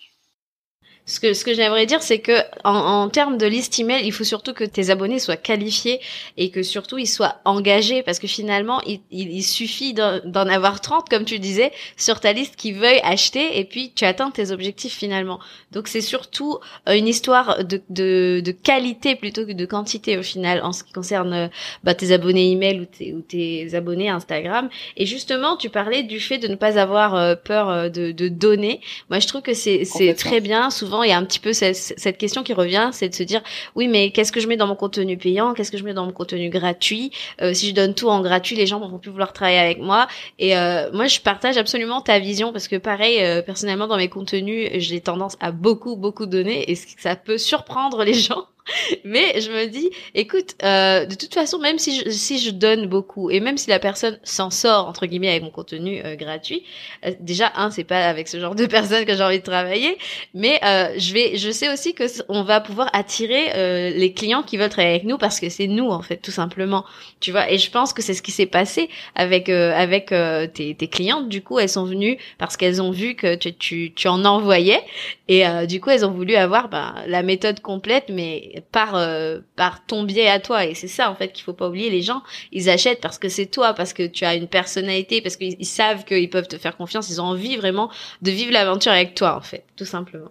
ce 1.09 1.21
que, 1.21 1.35
ce 1.35 1.45
que 1.45 1.55
j'aimerais 1.55 1.87
dire, 1.87 2.03
c'est 2.03 2.19
que 2.19 2.37
en, 2.65 2.75
en, 2.75 3.09
termes 3.09 3.39
de 3.39 3.47
liste 3.47 3.79
email, 3.79 4.05
il 4.05 4.11
faut 4.11 4.25
surtout 4.25 4.53
que 4.53 4.65
tes 4.65 4.91
abonnés 4.91 5.21
soient 5.21 5.37
qualifiés 5.37 6.01
et 6.37 6.51
que 6.51 6.65
surtout 6.65 6.99
ils 6.99 7.07
soient 7.07 7.37
engagés 7.45 8.03
parce 8.03 8.19
que 8.19 8.27
finalement, 8.27 8.83
il, 8.83 9.01
il, 9.13 9.45
suffit 9.45 9.95
d'en 9.95 10.49
avoir 10.49 10.81
30, 10.81 11.09
comme 11.09 11.25
tu 11.25 11.39
disais, 11.39 11.71
sur 11.97 12.19
ta 12.19 12.33
liste 12.33 12.57
qui 12.57 12.73
veuillent 12.73 13.01
acheter 13.05 13.61
et 13.61 13.65
puis 13.65 13.93
tu 13.95 14.05
atteins 14.05 14.33
tes 14.33 14.51
objectifs 14.51 14.95
finalement. 14.95 15.39
Donc 15.71 15.87
c'est 15.87 16.01
surtout 16.01 16.59
euh, 16.89 16.95
une 16.95 17.07
histoire 17.07 17.65
de, 17.65 17.81
de, 17.89 18.43
de, 18.45 18.51
qualité 18.51 19.15
plutôt 19.15 19.47
que 19.47 19.53
de 19.53 19.65
quantité 19.65 20.19
au 20.19 20.25
final 20.25 20.61
en 20.65 20.73
ce 20.73 20.83
qui 20.83 20.93
concerne 20.93 21.33
euh, 21.33 21.49
bah, 21.85 21.95
tes 21.95 22.11
abonnés 22.11 22.51
email 22.51 22.81
ou 22.81 22.85
tes, 22.85 23.13
ou 23.13 23.21
tes 23.21 23.77
abonnés 23.77 24.09
Instagram. 24.09 24.69
Et 24.97 25.07
justement, 25.07 25.57
tu 25.57 25.71
parlais 25.71 26.03
du 26.03 26.19
fait 26.19 26.39
de 26.39 26.49
ne 26.49 26.57
pas 26.57 26.81
avoir 26.81 27.15
euh, 27.15 27.37
peur 27.37 27.93
de, 27.93 28.11
de 28.11 28.29
donner. 28.29 28.81
Moi, 29.09 29.21
je 29.21 29.29
trouve 29.29 29.43
que 29.43 29.55
c'est 29.55 29.85
très 30.19 30.41
bien. 30.41 30.71
Souvent, 30.71 30.96
il 31.05 31.11
y 31.11 31.13
a 31.13 31.19
un 31.19 31.25
petit 31.25 31.39
peu 31.39 31.53
cette, 31.53 32.19
question 32.19 32.43
qui 32.43 32.53
revient, 32.53 32.91
c'est 32.93 33.09
de 33.09 33.15
se 33.15 33.23
dire 33.23 33.43
oui, 33.75 33.89
mais 33.89 34.11
qu'est-ce 34.11 34.33
que 34.33 34.41
je 34.41 34.49
mets 34.49 34.57
dans 34.57 34.67
mon 34.67 34.77
contenu 34.77 35.17
payant, 35.17 35.55
qu'est-ce 35.55 35.71
que 35.71 35.79
je 35.79 35.85
mets 35.85 35.95
dans 35.95 36.07
mon 36.07 36.13
contenu 36.13 36.49
gratuit? 36.49 37.11
Euh, 37.41 37.55
Si 37.55 37.69
je 37.69 37.75
donne 37.75 37.95
tout 37.95 38.09
en 38.09 38.21
gratuit, 38.21 38.57
les 38.57 38.67
gens 38.67 38.81
vont 38.81 38.99
plus 38.99 39.11
vouloir 39.11 39.33
travailler 39.33 39.59
avec 39.59 39.81
moi. 39.81 40.09
Et 40.39 40.57
euh, 40.57 40.91
moi, 40.93 41.07
je 41.07 41.21
partage 41.21 41.57
absolument 41.57 42.01
ta 42.01 42.19
vision 42.19 42.53
parce 42.53 42.69
que 42.69 42.77
pareil, 42.77 43.23
euh, 43.23 43.43
personnellement, 43.43 43.87
dans 43.87 43.97
mes 43.97 44.09
contenus, 44.09 44.71
j'ai 44.75 45.01
tendance 45.01 45.37
à 45.41 45.53
beaucoup, 45.53 45.97
beaucoup 45.97 46.27
donner 46.27 46.71
et 46.71 46.75
ça 46.75 47.17
peut 47.17 47.39
surprendre 47.39 48.05
les 48.05 48.15
gens. 48.27 48.47
Mais 49.05 49.41
je 49.41 49.51
me 49.51 49.67
dis, 49.67 49.91
écoute, 50.15 50.55
euh, 50.63 51.07
de 51.07 51.15
toute 51.15 51.35
façon, 51.35 51.59
même 51.59 51.79
si 51.79 52.01
je, 52.01 52.11
si 52.11 52.39
je 52.39 52.51
donne 52.51 52.87
beaucoup 52.87 53.31
et 53.31 53.41
même 53.41 53.59
si 53.59 53.71
la 53.71 53.79
personne 53.79 54.19
s'en 54.23 54.51
sort 54.51 54.89
entre 54.89 55.07
guillemets 55.07 55.31
avec 55.31 55.43
mon 55.43 55.51
contenu 55.51 56.01
euh, 56.05 56.17
gratuit, 56.17 56.65
euh, 57.05 57.13
déjà 57.21 57.53
un, 57.57 57.71
c'est 57.71 57.85
pas 57.85 58.09
avec 58.09 58.29
ce 58.29 58.41
genre 58.41 58.55
de 58.55 58.67
personne 58.77 59.05
que 59.05 59.15
j'ai 59.15 59.23
envie 59.23 59.39
de 59.39 59.45
travailler, 59.45 59.99
mais 60.35 60.59
euh, 60.65 60.95
je 60.99 61.13
vais, 61.13 61.37
je 61.37 61.51
sais 61.51 61.73
aussi 61.73 61.95
que 61.95 62.05
on 62.29 62.43
va 62.43 62.61
pouvoir 62.61 62.91
attirer 62.93 63.53
euh, 63.55 63.91
les 63.91 64.13
clients 64.13 64.43
qui 64.43 64.57
veulent 64.57 64.69
travailler 64.69 64.95
avec 64.95 65.07
nous 65.07 65.19
parce 65.19 65.41
que 65.41 65.49
c'est 65.49 65.67
nous 65.67 65.89
en 65.89 66.03
fait, 66.03 66.17
tout 66.17 66.31
simplement, 66.31 66.85
tu 67.21 67.31
vois. 67.31 67.51
Et 67.51 67.59
je 67.59 67.71
pense 67.71 67.93
que 67.93 68.03
c'est 68.03 68.15
ce 68.15 68.23
qui 68.23 68.33
s'est 68.33 68.47
passé 68.47 68.89
avec 69.15 69.49
avec 69.49 70.07
tes, 70.55 70.75
tes 70.75 70.89
clientes. 70.89 71.29
Du 71.29 71.43
coup, 71.43 71.59
elles 71.59 71.69
sont 71.69 71.85
venues 71.85 72.19
parce 72.39 72.57
qu'elles 72.57 72.83
ont 72.83 72.91
vu 72.91 73.15
que 73.15 73.35
tu, 73.35 73.55
tu, 73.55 73.93
tu 73.95 74.09
en 74.09 74.25
envoyais 74.25 74.81
et 75.29 75.45
du 75.67 75.81
coup, 75.81 75.91
elles 75.91 76.07
ont 76.07 76.13
voulu 76.13 76.37
avoir 76.37 76.69
ben, 76.69 76.95
la 77.09 77.25
méthode 77.25 77.61
complète, 77.61 78.11
mais 78.11 78.65
par 78.71 78.95
euh, 78.95 79.41
par 79.57 79.85
ton 79.85 80.05
biais 80.05 80.29
à 80.29 80.39
toi. 80.39 80.65
Et 80.65 80.75
c'est 80.75 80.89
ça 80.89 81.11
en 81.11 81.17
fait 81.17 81.33
qu'il 81.33 81.43
faut 81.43 81.53
pas 81.53 81.69
oublier. 81.69 81.91
Les 81.91 82.03
gens 82.03 82.23
ils 82.53 82.71
achètent 82.71 83.01
parce 83.01 83.19
que 83.19 83.29
c'est 83.29 83.47
toi 83.47 83.75
parce 83.75 83.93
que 83.93 84.07
tu 84.07 84.25
as 84.25 84.37
une 84.37 84.47
personnalité 84.47 85.21
parce 85.21 85.37
qu'ils 85.37 85.67
savent 85.67 86.05
qu'ils 86.05 86.31
peuvent 86.31 86.47
te 86.47 86.59
faire 86.59 86.77
confiance. 86.77 87.11
Ils 87.11 87.21
ont 87.21 87.25
envie 87.25 87.57
vraiment 87.57 87.91
de 88.23 88.31
vivre 88.31 88.53
l'aventure 88.53 88.93
avec 88.93 89.15
toi 89.15 89.37
en 89.37 89.41
fait 89.41 89.65
tout 89.77 89.85
simplement. 89.85 90.31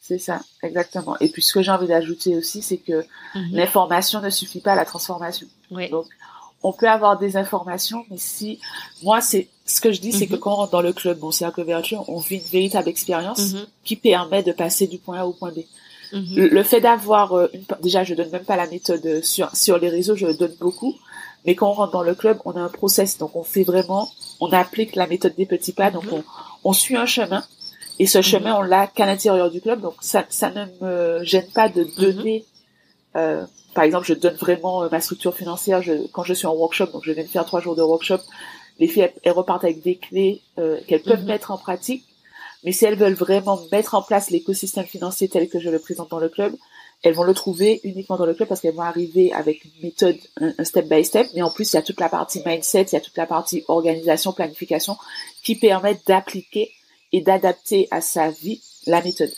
C'est 0.00 0.18
ça 0.18 0.40
exactement. 0.62 1.16
Et 1.18 1.28
puis 1.28 1.42
ce 1.42 1.52
que 1.52 1.62
j'ai 1.62 1.72
envie 1.72 1.88
d'ajouter 1.88 2.36
aussi 2.36 2.62
c'est 2.62 2.78
que 2.78 3.04
mhm. 3.34 3.48
l'information 3.52 4.20
ne 4.20 4.30
suffit 4.30 4.60
pas 4.60 4.72
à 4.72 4.76
la 4.76 4.84
transformation. 4.84 5.48
Donc 5.90 6.06
on 6.62 6.72
peut 6.72 6.88
avoir 6.88 7.18
des 7.18 7.36
informations 7.36 8.04
mais 8.08 8.18
si 8.18 8.60
moi 9.02 9.20
c'est 9.20 9.48
ce 9.68 9.82
que 9.82 9.92
je 9.92 10.00
dis, 10.00 10.12
c'est 10.12 10.26
que 10.26 10.34
mhm. 10.34 10.40
quand 10.40 10.52
on 10.52 10.56
rentre 10.56 10.72
dans 10.72 10.80
le 10.80 10.92
club, 10.92 11.18
bon, 11.18 11.30
c'est 11.30 11.44
un 11.44 11.50
couverture, 11.50 12.04
on 12.08 12.18
vit 12.18 12.36
une 12.36 12.50
véritable 12.50 12.88
expérience 12.88 13.52
mhm. 13.52 13.66
qui 13.84 13.96
permet 13.96 14.42
de 14.42 14.52
passer 14.52 14.86
du 14.86 14.98
point 14.98 15.20
A 15.20 15.26
au 15.26 15.32
point 15.32 15.52
B. 15.52 15.58
Mhm. 16.12 16.36
Le, 16.36 16.62
fait 16.62 16.80
d'avoir 16.80 17.34
euh, 17.34 17.50
une, 17.52 17.64
déjà 17.82 18.02
je 18.02 18.14
donne 18.14 18.30
même 18.30 18.44
pas 18.44 18.56
la 18.56 18.66
méthode 18.66 19.04
euh, 19.04 19.20
sur 19.22 19.54
sur 19.54 19.78
les 19.78 19.90
réseaux, 19.90 20.16
je 20.16 20.26
donne 20.26 20.54
beaucoup, 20.58 20.94
mais 21.44 21.54
quand 21.54 21.68
on 21.68 21.74
rentre 21.74 21.92
dans 21.92 22.02
le 22.02 22.14
club, 22.14 22.38
on 22.46 22.52
a 22.52 22.60
un 22.60 22.70
process, 22.70 23.18
donc 23.18 23.36
on 23.36 23.42
fait 23.42 23.62
vraiment, 23.62 24.10
on 24.40 24.50
applique 24.50 24.96
la 24.96 25.06
méthode 25.06 25.34
des 25.36 25.44
petits 25.44 25.74
pas, 25.74 25.90
donc 25.90 26.04
on, 26.10 26.24
on 26.64 26.72
suit 26.72 26.96
un 26.96 27.04
chemin 27.04 27.44
et 27.98 28.06
ce 28.06 28.22
chemin 28.22 28.56
on 28.56 28.62
l'a 28.62 28.86
qu'à 28.86 29.04
l'intérieur 29.04 29.50
du 29.50 29.60
club, 29.60 29.82
donc 29.82 29.96
ça 30.00 30.24
ça 30.30 30.50
ne 30.50 30.64
me 30.80 31.24
gêne 31.24 31.48
pas 31.54 31.68
de 31.68 31.86
donner. 31.98 32.46
Euh, 33.14 33.44
par 33.74 33.84
exemple, 33.84 34.06
je 34.06 34.14
donne 34.14 34.34
vraiment 34.34 34.82
euh, 34.82 34.88
ma 34.90 35.00
structure 35.00 35.34
financière. 35.34 35.82
Je, 35.82 36.06
quand 36.12 36.24
je 36.24 36.34
suis 36.34 36.46
en 36.46 36.54
workshop, 36.54 36.86
donc 36.86 37.02
je 37.04 37.12
viens 37.12 37.22
de 37.22 37.28
faire 37.28 37.44
trois 37.44 37.60
jours 37.60 37.76
de 37.76 37.82
workshop, 37.82 38.18
les 38.78 38.86
filles 38.86 39.10
elles, 39.22 39.32
repartent 39.32 39.64
avec 39.64 39.82
des 39.82 39.96
clés 39.96 40.42
euh, 40.58 40.80
qu'elles 40.86 41.02
peuvent 41.02 41.24
mettre 41.24 41.50
en 41.50 41.58
pratique 41.58 42.04
mais 42.64 42.72
si 42.72 42.84
elles 42.84 42.96
veulent 42.96 43.14
vraiment 43.14 43.60
mettre 43.70 43.94
en 43.94 44.02
place 44.02 44.30
l'écosystème 44.30 44.86
financier 44.86 45.28
tel 45.28 45.48
que 45.48 45.60
je 45.60 45.70
le 45.70 45.78
présente 45.78 46.10
dans 46.10 46.18
le 46.18 46.28
club, 46.28 46.54
elles 47.02 47.14
vont 47.14 47.22
le 47.22 47.34
trouver 47.34 47.80
uniquement 47.84 48.16
dans 48.16 48.26
le 48.26 48.34
club 48.34 48.48
parce 48.48 48.60
qu'elles 48.60 48.74
vont 48.74 48.82
arriver 48.82 49.32
avec 49.32 49.64
une 49.64 49.70
méthode, 49.84 50.18
un, 50.40 50.64
step 50.64 50.88
by 50.88 51.04
step. 51.04 51.28
Mais 51.34 51.42
en 51.42 51.50
plus, 51.50 51.72
il 51.72 51.76
y 51.76 51.78
a 51.78 51.82
toute 51.82 52.00
la 52.00 52.08
partie 52.08 52.42
mindset, 52.44 52.86
il 52.90 52.94
y 52.94 52.96
a 52.96 53.00
toute 53.00 53.16
la 53.16 53.26
partie 53.26 53.64
organisation, 53.68 54.32
planification 54.32 54.96
qui 55.44 55.54
permettent 55.54 56.06
d'appliquer 56.06 56.72
et 57.12 57.20
d'adapter 57.20 57.86
à 57.92 58.00
sa 58.00 58.30
vie 58.30 58.60
la 58.86 59.00
méthode. 59.02 59.32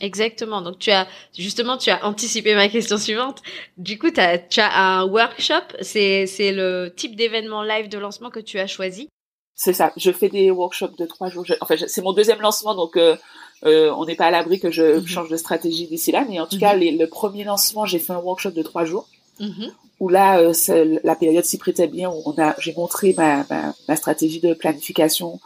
Exactement. 0.00 0.62
Donc 0.62 0.78
tu 0.78 0.90
as 0.90 1.06
justement 1.36 1.76
tu 1.76 1.90
as 1.90 2.04
anticipé 2.04 2.54
ma 2.54 2.68
question 2.68 2.98
suivante. 2.98 3.42
Du 3.76 3.98
coup, 3.98 4.10
as, 4.16 4.38
tu 4.38 4.60
as 4.60 4.76
un 4.76 5.04
workshop. 5.04 5.76
C'est 5.80 6.26
c'est 6.26 6.52
le 6.52 6.92
type 6.94 7.16
d'événement 7.16 7.62
live 7.62 7.88
de 7.88 7.98
lancement 7.98 8.30
que 8.30 8.40
tu 8.40 8.58
as 8.58 8.66
choisi. 8.66 9.08
C'est 9.54 9.72
ça. 9.72 9.92
Je 9.96 10.10
fais 10.10 10.28
des 10.28 10.50
workshops 10.50 10.96
de 10.98 11.06
trois 11.06 11.28
jours. 11.28 11.44
enfin, 11.60 11.76
c'est 11.86 12.02
mon 12.02 12.12
deuxième 12.12 12.40
lancement, 12.40 12.74
donc 12.74 12.96
euh, 12.96 13.16
euh, 13.64 13.92
on 13.96 14.06
n'est 14.06 14.16
pas 14.16 14.26
à 14.26 14.30
l'abri 14.30 14.58
que 14.58 14.70
je 14.70 14.98
mhm. 14.98 15.06
change 15.06 15.28
de 15.28 15.36
stratégie 15.36 15.86
d'ici 15.86 16.10
là. 16.10 16.24
Mais 16.28 16.40
en 16.40 16.46
tout 16.46 16.58
cas, 16.58 16.74
mhm. 16.74 16.98
le 16.98 17.06
premier 17.06 17.44
lancement, 17.44 17.84
j'ai 17.84 17.98
fait 17.98 18.12
un 18.12 18.18
workshop 18.18 18.50
de 18.50 18.62
trois 18.62 18.84
jours. 18.84 19.08
Mhm. 19.38 19.72
Où 20.00 20.08
là, 20.08 20.40
euh, 20.40 20.98
la 21.04 21.14
période 21.14 21.44
s'y 21.44 21.58
prêtait 21.58 21.86
bien. 21.86 22.10
Où 22.10 22.22
on 22.26 22.34
a, 22.42 22.56
j'ai 22.58 22.72
montré 22.74 23.14
ma, 23.16 23.46
ma, 23.86 23.96
stratégie 23.96 24.40
de 24.40 24.52
planification, 24.54 25.38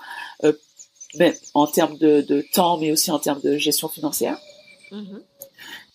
euh, 1.20 1.30
en 1.54 1.66
termes 1.66 1.96
de, 1.98 2.20
de, 2.22 2.44
temps, 2.52 2.78
mais 2.78 2.92
aussi 2.92 3.10
en 3.10 3.18
termes 3.18 3.40
de 3.40 3.56
gestion 3.56 3.88
financière. 3.88 4.38
Mhm. 4.90 5.20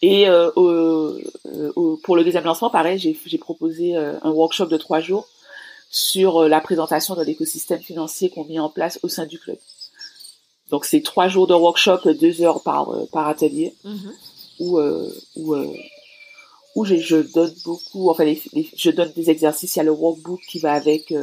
Et 0.01 0.27
euh, 0.27 0.49
pour 2.03 2.15
le 2.15 2.23
deuxième 2.23 2.43
lancement, 2.43 2.69
pareil, 2.69 2.97
j'ai 2.97 3.37
proposé 3.37 3.95
un 3.95 4.31
workshop 4.31 4.65
de 4.65 4.77
trois 4.77 4.99
jours 4.99 5.27
sur 5.91 6.47
la 6.47 6.59
présentation 6.59 7.15
de 7.15 7.23
l'écosystème 7.23 7.81
financier 7.81 8.29
qu'on 8.29 8.45
met 8.45 8.59
en 8.59 8.69
place 8.69 8.99
au 9.03 9.09
sein 9.09 9.25
du 9.25 9.37
club. 9.37 9.57
Donc 10.71 10.85
c'est 10.85 11.01
trois 11.01 11.27
jours 11.27 11.47
de 11.47 11.53
workshop, 11.53 11.99
deux 12.19 12.41
heures 12.41 12.63
par 12.63 12.89
par 13.11 13.27
atelier, 13.27 13.75
mhm. 13.83 14.13
où 14.59 14.79
où 15.35 15.55
où 16.75 16.85
je, 16.85 16.95
je, 16.95 17.17
donne 17.17 17.53
beaucoup, 17.65 18.09
enfin, 18.09 18.23
les, 18.23 18.41
je 18.75 18.89
donne 18.91 19.11
des 19.11 19.29
exercices. 19.29 19.75
Il 19.75 19.79
y 19.79 19.81
a 19.81 19.83
le 19.83 19.91
workbook 19.91 20.39
qui 20.49 20.59
va 20.59 20.73
avec 20.73 21.13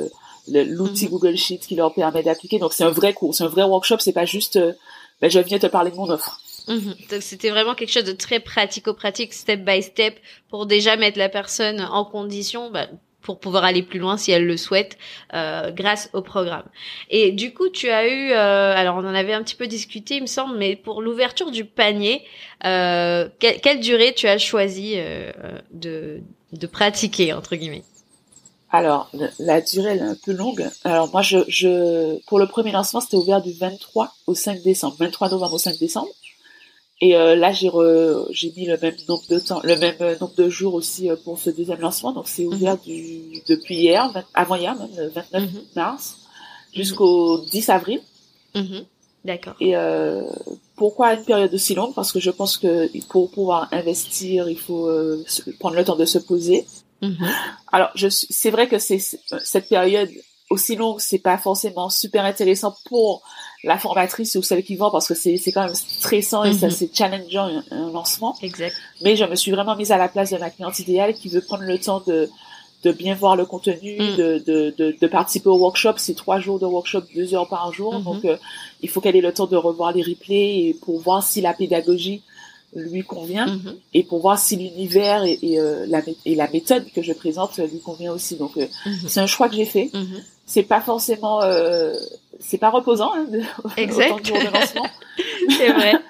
l'outil 0.50 1.06
mhm. 1.06 1.10
Google 1.10 1.36
Sheets 1.36 1.66
qui 1.66 1.74
leur 1.74 1.94
permet 1.94 2.22
d'appliquer. 2.22 2.58
Donc 2.58 2.72
c'est 2.72 2.84
un 2.84 2.90
vrai 2.90 3.12
cours, 3.12 3.34
c'est 3.34 3.44
un 3.44 3.48
vrai 3.48 3.62
workshop. 3.62 3.98
C'est 4.00 4.12
pas 4.12 4.24
juste, 4.24 4.56
euh, 4.56 4.72
ben, 5.20 5.30
je 5.30 5.38
viens 5.40 5.58
te 5.58 5.66
parler 5.66 5.90
de 5.90 5.96
mon 5.96 6.08
offre. 6.08 6.40
Mhm. 6.68 6.94
Donc 7.10 7.22
c'était 7.22 7.50
vraiment 7.50 7.74
quelque 7.74 7.92
chose 7.92 8.04
de 8.04 8.12
très 8.12 8.40
pratico-pratique, 8.40 9.32
step 9.32 9.64
by 9.64 9.82
step, 9.82 10.18
pour 10.50 10.66
déjà 10.66 10.96
mettre 10.96 11.18
la 11.18 11.28
personne 11.28 11.80
en 11.80 12.04
condition 12.04 12.70
bah, 12.70 12.86
pour 13.22 13.40
pouvoir 13.40 13.64
aller 13.64 13.82
plus 13.82 13.98
loin 13.98 14.16
si 14.16 14.30
elle 14.30 14.46
le 14.46 14.56
souhaite 14.56 14.96
euh, 15.34 15.70
grâce 15.70 16.08
au 16.12 16.22
programme. 16.22 16.64
Et 17.10 17.32
du 17.32 17.52
coup, 17.52 17.68
tu 17.68 17.90
as 17.90 18.08
eu, 18.08 18.32
euh, 18.32 18.74
alors 18.74 18.96
on 18.96 19.00
en 19.06 19.14
avait 19.14 19.34
un 19.34 19.42
petit 19.42 19.54
peu 19.54 19.66
discuté, 19.66 20.16
il 20.16 20.22
me 20.22 20.26
semble, 20.26 20.56
mais 20.56 20.76
pour 20.76 21.02
l'ouverture 21.02 21.50
du 21.50 21.64
panier, 21.64 22.22
euh, 22.64 23.28
quelle, 23.38 23.80
durée 23.80 24.14
tu 24.14 24.26
as 24.28 24.38
choisi 24.38 24.94
euh, 24.96 25.32
de, 25.72 26.20
de 26.52 26.66
pratiquer 26.66 27.32
entre 27.32 27.56
guillemets? 27.56 27.84
Alors, 28.70 29.10
la 29.38 29.60
durée 29.60 29.92
elle 29.92 29.98
est 29.98 30.02
un 30.02 30.14
peu 30.14 30.32
longue. 30.32 30.68
Alors 30.84 31.10
moi, 31.10 31.22
je, 31.22 31.38
je 31.48 32.18
pour 32.26 32.38
le 32.38 32.46
premier 32.46 32.70
lancement, 32.70 33.00
c'était 33.00 33.16
ouvert 33.16 33.40
du 33.40 33.52
23 33.52 34.12
au 34.26 34.34
5 34.34 34.62
décembre, 34.62 34.96
23 34.98 35.30
novembre 35.30 35.54
au 35.54 35.58
5 35.58 35.78
décembre. 35.78 36.08
Et 37.00 37.16
euh, 37.16 37.36
là, 37.36 37.52
j'ai 37.52 37.70
j'ai 38.30 38.52
mis 38.56 38.66
le 38.66 38.76
même 38.76 38.96
nombre 39.08 39.22
de 39.30 39.38
temps, 39.38 39.60
le 39.62 39.76
même 39.76 39.94
euh, 40.00 40.16
nombre 40.20 40.34
de 40.36 40.50
jours 40.50 40.74
aussi 40.74 41.08
euh, 41.08 41.16
pour 41.24 41.38
ce 41.38 41.48
deuxième 41.48 41.80
lancement. 41.80 42.12
Donc 42.12 42.28
c'est 42.28 42.44
ouvert 42.44 42.74
mhm. 42.74 42.80
du, 42.84 43.42
depuis 43.48 43.76
hier, 43.76 44.24
avant 44.34 44.56
hier 44.56 44.76
même, 44.76 44.90
le 44.96 45.08
29 45.08 45.42
mhm. 45.42 45.60
mars, 45.76 46.18
jusqu'au 46.74 47.38
10 47.46 47.70
avril. 47.70 48.00
Mhm. 48.54 48.84
D'accord. 49.24 49.54
Et 49.60 49.76
euh, 49.76 50.24
pourquoi 50.76 51.14
une 51.14 51.24
période 51.24 51.54
aussi 51.54 51.74
longue? 51.74 51.94
Parce 51.94 52.12
que 52.12 52.20
je 52.20 52.30
pense 52.30 52.58
que 52.58 52.88
pour 53.08 53.30
pouvoir 53.30 53.68
investir, 53.72 54.48
il 54.48 54.58
faut 54.58 54.90
prendre 55.58 55.76
le 55.76 55.84
temps 55.84 55.96
de 55.96 56.04
se 56.04 56.18
poser. 56.18 56.66
Alors, 57.72 57.90
je 57.94 58.08
c'est 58.08 58.50
vrai 58.50 58.68
que 58.68 58.78
c'est 58.78 58.98
cette 58.98 59.68
période 59.68 60.10
aussi 60.50 60.76
longue, 60.76 60.98
c'est 60.98 61.18
pas 61.18 61.36
forcément 61.36 61.90
super 61.90 62.24
intéressant 62.24 62.74
pour 62.86 63.22
la 63.64 63.78
formatrice 63.78 64.34
ou 64.36 64.42
celle 64.42 64.62
qui 64.62 64.76
vend 64.76 64.90
parce 64.90 65.06
que 65.06 65.14
c'est 65.14 65.36
c'est 65.36 65.52
quand 65.52 65.64
même 65.64 65.74
stressant 65.74 66.44
et 66.44 66.54
ça 66.54 66.66
mhm. 66.66 66.72
c'est 66.72 66.94
challengeant 66.94 67.62
un, 67.70 67.90
lancement. 67.90 68.36
Exact. 68.42 68.74
Mais 69.02 69.16
je 69.16 69.24
me 69.24 69.34
suis 69.34 69.50
vraiment 69.50 69.76
mise 69.76 69.92
à 69.92 69.98
la 69.98 70.08
place 70.08 70.30
de 70.30 70.38
ma 70.38 70.50
cliente 70.50 70.78
idéale 70.78 71.14
qui 71.14 71.28
veut 71.28 71.42
prendre 71.42 71.64
le 71.64 71.78
temps 71.78 72.02
de 72.06 72.28
de 72.84 72.92
bien 72.92 73.14
voir 73.14 73.34
le 73.34 73.44
contenu, 73.44 73.96
mm. 73.98 74.16
de, 74.16 74.42
de, 74.46 74.74
de, 74.78 74.96
de, 75.00 75.06
participer 75.08 75.48
au 75.48 75.58
workshop. 75.58 75.94
C'est 75.96 76.14
trois 76.14 76.38
jours 76.38 76.60
de 76.60 76.66
workshop, 76.66 77.02
deux 77.12 77.34
heures 77.34 77.48
par 77.48 77.72
jour. 77.72 77.98
Mhm. 77.98 78.04
Donc, 78.04 78.24
euh, 78.24 78.36
il 78.82 78.88
faut 78.88 79.00
qu'elle 79.00 79.16
ait 79.16 79.20
le 79.20 79.34
temps 79.34 79.46
de 79.46 79.56
revoir 79.56 79.92
les 79.92 80.02
replays 80.02 80.68
et 80.68 80.74
pour 80.74 81.00
voir 81.00 81.24
si 81.24 81.40
la 81.40 81.54
pédagogie 81.54 82.22
lui 82.74 83.02
convient. 83.02 83.46
Mhm. 83.46 83.76
et 83.94 84.02
pour 84.02 84.20
voir 84.20 84.38
si 84.38 84.56
l'univers 84.56 85.24
et, 85.24 85.38
et, 85.42 85.60
euh, 85.60 85.86
la, 85.88 86.02
et 86.24 86.34
la 86.34 86.48
méthode 86.50 86.84
que 86.94 87.02
je 87.02 87.12
présente 87.12 87.58
lui 87.58 87.80
convient 87.80 88.12
aussi. 88.12 88.36
Donc, 88.36 88.56
euh, 88.56 88.66
c'est 89.06 89.20
un 89.20 89.26
choix 89.26 89.48
que 89.48 89.56
j'ai 89.56 89.64
fait. 89.64 89.90
C'est 90.46 90.62
pas 90.62 90.80
forcément 90.80 91.42
euh, 91.42 91.92
c'est 92.40 92.58
pas 92.58 92.70
reposant 92.70 93.12
hein, 93.14 93.26
de, 93.30 93.42
exact. 93.76 94.26
de, 94.26 94.32
de 94.32 94.52
lancement. 94.52 94.86
C'est 95.50 95.72
vrai. 95.72 95.94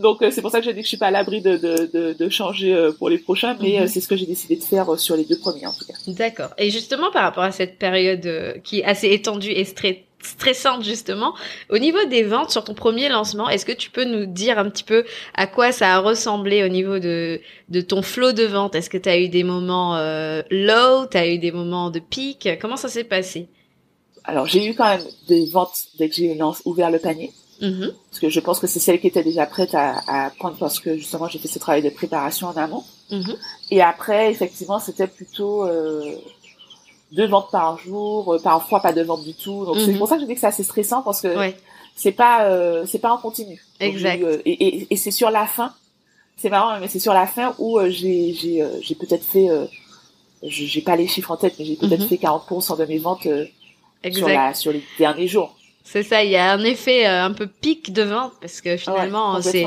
Donc 0.00 0.22
euh, 0.22 0.30
c'est 0.30 0.40
pour 0.40 0.50
ça 0.50 0.58
que 0.58 0.64
j'ai 0.64 0.72
dit 0.72 0.80
que 0.80 0.84
je 0.84 0.88
suis 0.88 0.96
pas 0.96 1.08
à 1.08 1.10
l'abri 1.10 1.42
de, 1.42 1.56
de, 1.56 2.12
de, 2.14 2.28
changer 2.30 2.74
euh, 2.74 2.92
pour 2.92 3.10
les 3.10 3.18
prochains 3.18 3.56
mais 3.60 3.80
mhm. 3.80 3.86
c'est 3.86 4.00
ce 4.00 4.08
que 4.08 4.16
j'ai 4.16 4.24
décidé 4.26 4.56
de 4.56 4.64
faire 4.64 4.98
sur 4.98 5.16
les 5.16 5.24
deux 5.24 5.38
premiers 5.38 5.66
en 5.66 5.72
tout 5.72 5.84
cas. 5.84 5.92
D'accord. 6.06 6.48
Et 6.56 6.70
justement 6.70 7.10
par 7.12 7.22
rapport 7.22 7.44
à 7.44 7.52
cette 7.52 7.78
période 7.78 8.60
qui 8.64 8.80
est 8.80 8.84
assez 8.84 9.10
étendue 9.10 9.50
et 9.50 9.64
très 9.66 10.04
stressante 10.22 10.84
justement. 10.84 11.34
Au 11.68 11.78
niveau 11.78 12.04
des 12.06 12.22
ventes 12.22 12.50
sur 12.50 12.64
ton 12.64 12.74
premier 12.74 13.08
lancement, 13.08 13.48
est-ce 13.48 13.66
que 13.66 13.72
tu 13.72 13.90
peux 13.90 14.04
nous 14.04 14.26
dire 14.26 14.58
un 14.58 14.70
petit 14.70 14.84
peu 14.84 15.04
à 15.34 15.46
quoi 15.46 15.72
ça 15.72 15.94
a 15.94 15.98
ressemblé 15.98 16.64
au 16.64 16.68
niveau 16.68 16.98
de, 16.98 17.40
de 17.68 17.80
ton 17.80 18.02
flot 18.02 18.32
de 18.32 18.44
vente? 18.44 18.74
Est-ce 18.74 18.88
que 18.88 18.98
tu 18.98 19.08
as 19.08 19.18
eu 19.18 19.28
des 19.28 19.44
moments 19.44 19.96
euh, 19.96 20.42
low, 20.50 21.06
tu 21.10 21.16
as 21.16 21.28
eu 21.28 21.38
des 21.38 21.52
moments 21.52 21.90
de 21.90 21.98
pic? 21.98 22.48
Comment 22.60 22.76
ça 22.76 22.88
s'est 22.88 23.04
passé? 23.04 23.48
Alors 24.24 24.46
j'ai 24.46 24.64
eu 24.64 24.74
quand 24.74 24.88
même 24.88 25.04
des 25.28 25.46
ventes 25.46 25.86
dès 25.98 26.08
que 26.08 26.14
j'ai 26.14 26.38
ouvert 26.64 26.90
le 26.90 26.98
panier. 26.98 27.32
Mm-hmm. 27.60 27.92
Parce 28.10 28.20
que 28.20 28.28
je 28.28 28.40
pense 28.40 28.58
que 28.60 28.66
c'est 28.66 28.80
celle 28.80 29.00
qui 29.00 29.06
était 29.06 29.22
déjà 29.22 29.46
prête 29.46 29.74
à, 29.74 30.02
à 30.06 30.30
prendre 30.30 30.56
parce 30.58 30.80
que 30.80 30.96
justement 30.96 31.28
j'ai 31.28 31.38
fait 31.38 31.48
ce 31.48 31.58
travail 31.58 31.82
de 31.82 31.90
préparation 31.90 32.48
en 32.48 32.56
amont. 32.56 32.84
Mm-hmm. 33.10 33.36
Et 33.70 33.82
après, 33.82 34.30
effectivement, 34.30 34.78
c'était 34.78 35.06
plutôt... 35.06 35.66
Euh, 35.66 36.16
deux 37.12 37.26
ventes 37.26 37.50
par 37.50 37.78
jour, 37.78 38.34
euh, 38.34 38.38
parfois 38.38 38.80
pas 38.80 38.92
de 38.92 39.02
ventes 39.02 39.24
du 39.24 39.34
tout. 39.34 39.64
Donc 39.64 39.76
c'est 39.78 39.92
mhm. 39.92 39.98
pour 39.98 40.08
ça 40.08 40.16
que 40.16 40.22
je 40.22 40.26
dis 40.26 40.34
que 40.34 40.40
c'est 40.40 40.46
assez 40.46 40.64
stressant 40.64 41.02
parce 41.02 41.20
que 41.20 41.28
c'est 41.94 42.12
pas 42.12 42.46
euh, 42.46 42.84
c'est 42.86 42.98
pas 42.98 43.12
en 43.12 43.18
continu. 43.18 43.62
Exact. 43.80 44.22
Euh, 44.22 44.42
et, 44.44 44.52
et, 44.52 44.86
et 44.90 44.96
c'est 44.96 45.10
sur 45.10 45.30
la 45.30 45.46
fin, 45.46 45.72
c'est 46.36 46.48
marrant 46.48 46.80
mais 46.80 46.88
c'est 46.88 46.98
sur 46.98 47.12
la 47.12 47.26
fin 47.26 47.54
où 47.58 47.78
j'ai 47.88 48.32
j'ai 48.32 48.66
j'ai 48.80 48.94
peut-être 48.94 49.24
fait 49.24 49.48
j'ai 50.42 50.80
pas 50.80 50.96
les 50.96 51.06
chiffres 51.06 51.30
en 51.30 51.36
tête 51.36 51.54
mais 51.58 51.64
j'ai 51.64 51.76
peut-être 51.76 52.02
mhm. 52.02 52.08
fait 52.08 52.16
40% 52.16 52.78
de 52.78 52.84
mes 52.86 52.98
ventes 52.98 53.28
sur 54.10 54.28
la 54.28 54.54
sur 54.54 54.72
les 54.72 54.82
derniers 54.98 55.28
jours. 55.28 55.54
C'est 55.84 56.04
ça, 56.04 56.22
il 56.22 56.30
y 56.30 56.36
a 56.36 56.52
un 56.52 56.64
effet 56.64 57.04
un 57.06 57.32
peu 57.32 57.46
pic 57.46 57.92
de 57.92 58.02
vente 58.02 58.32
parce 58.40 58.60
que 58.60 58.76
finalement 58.76 59.40
c'est 59.42 59.66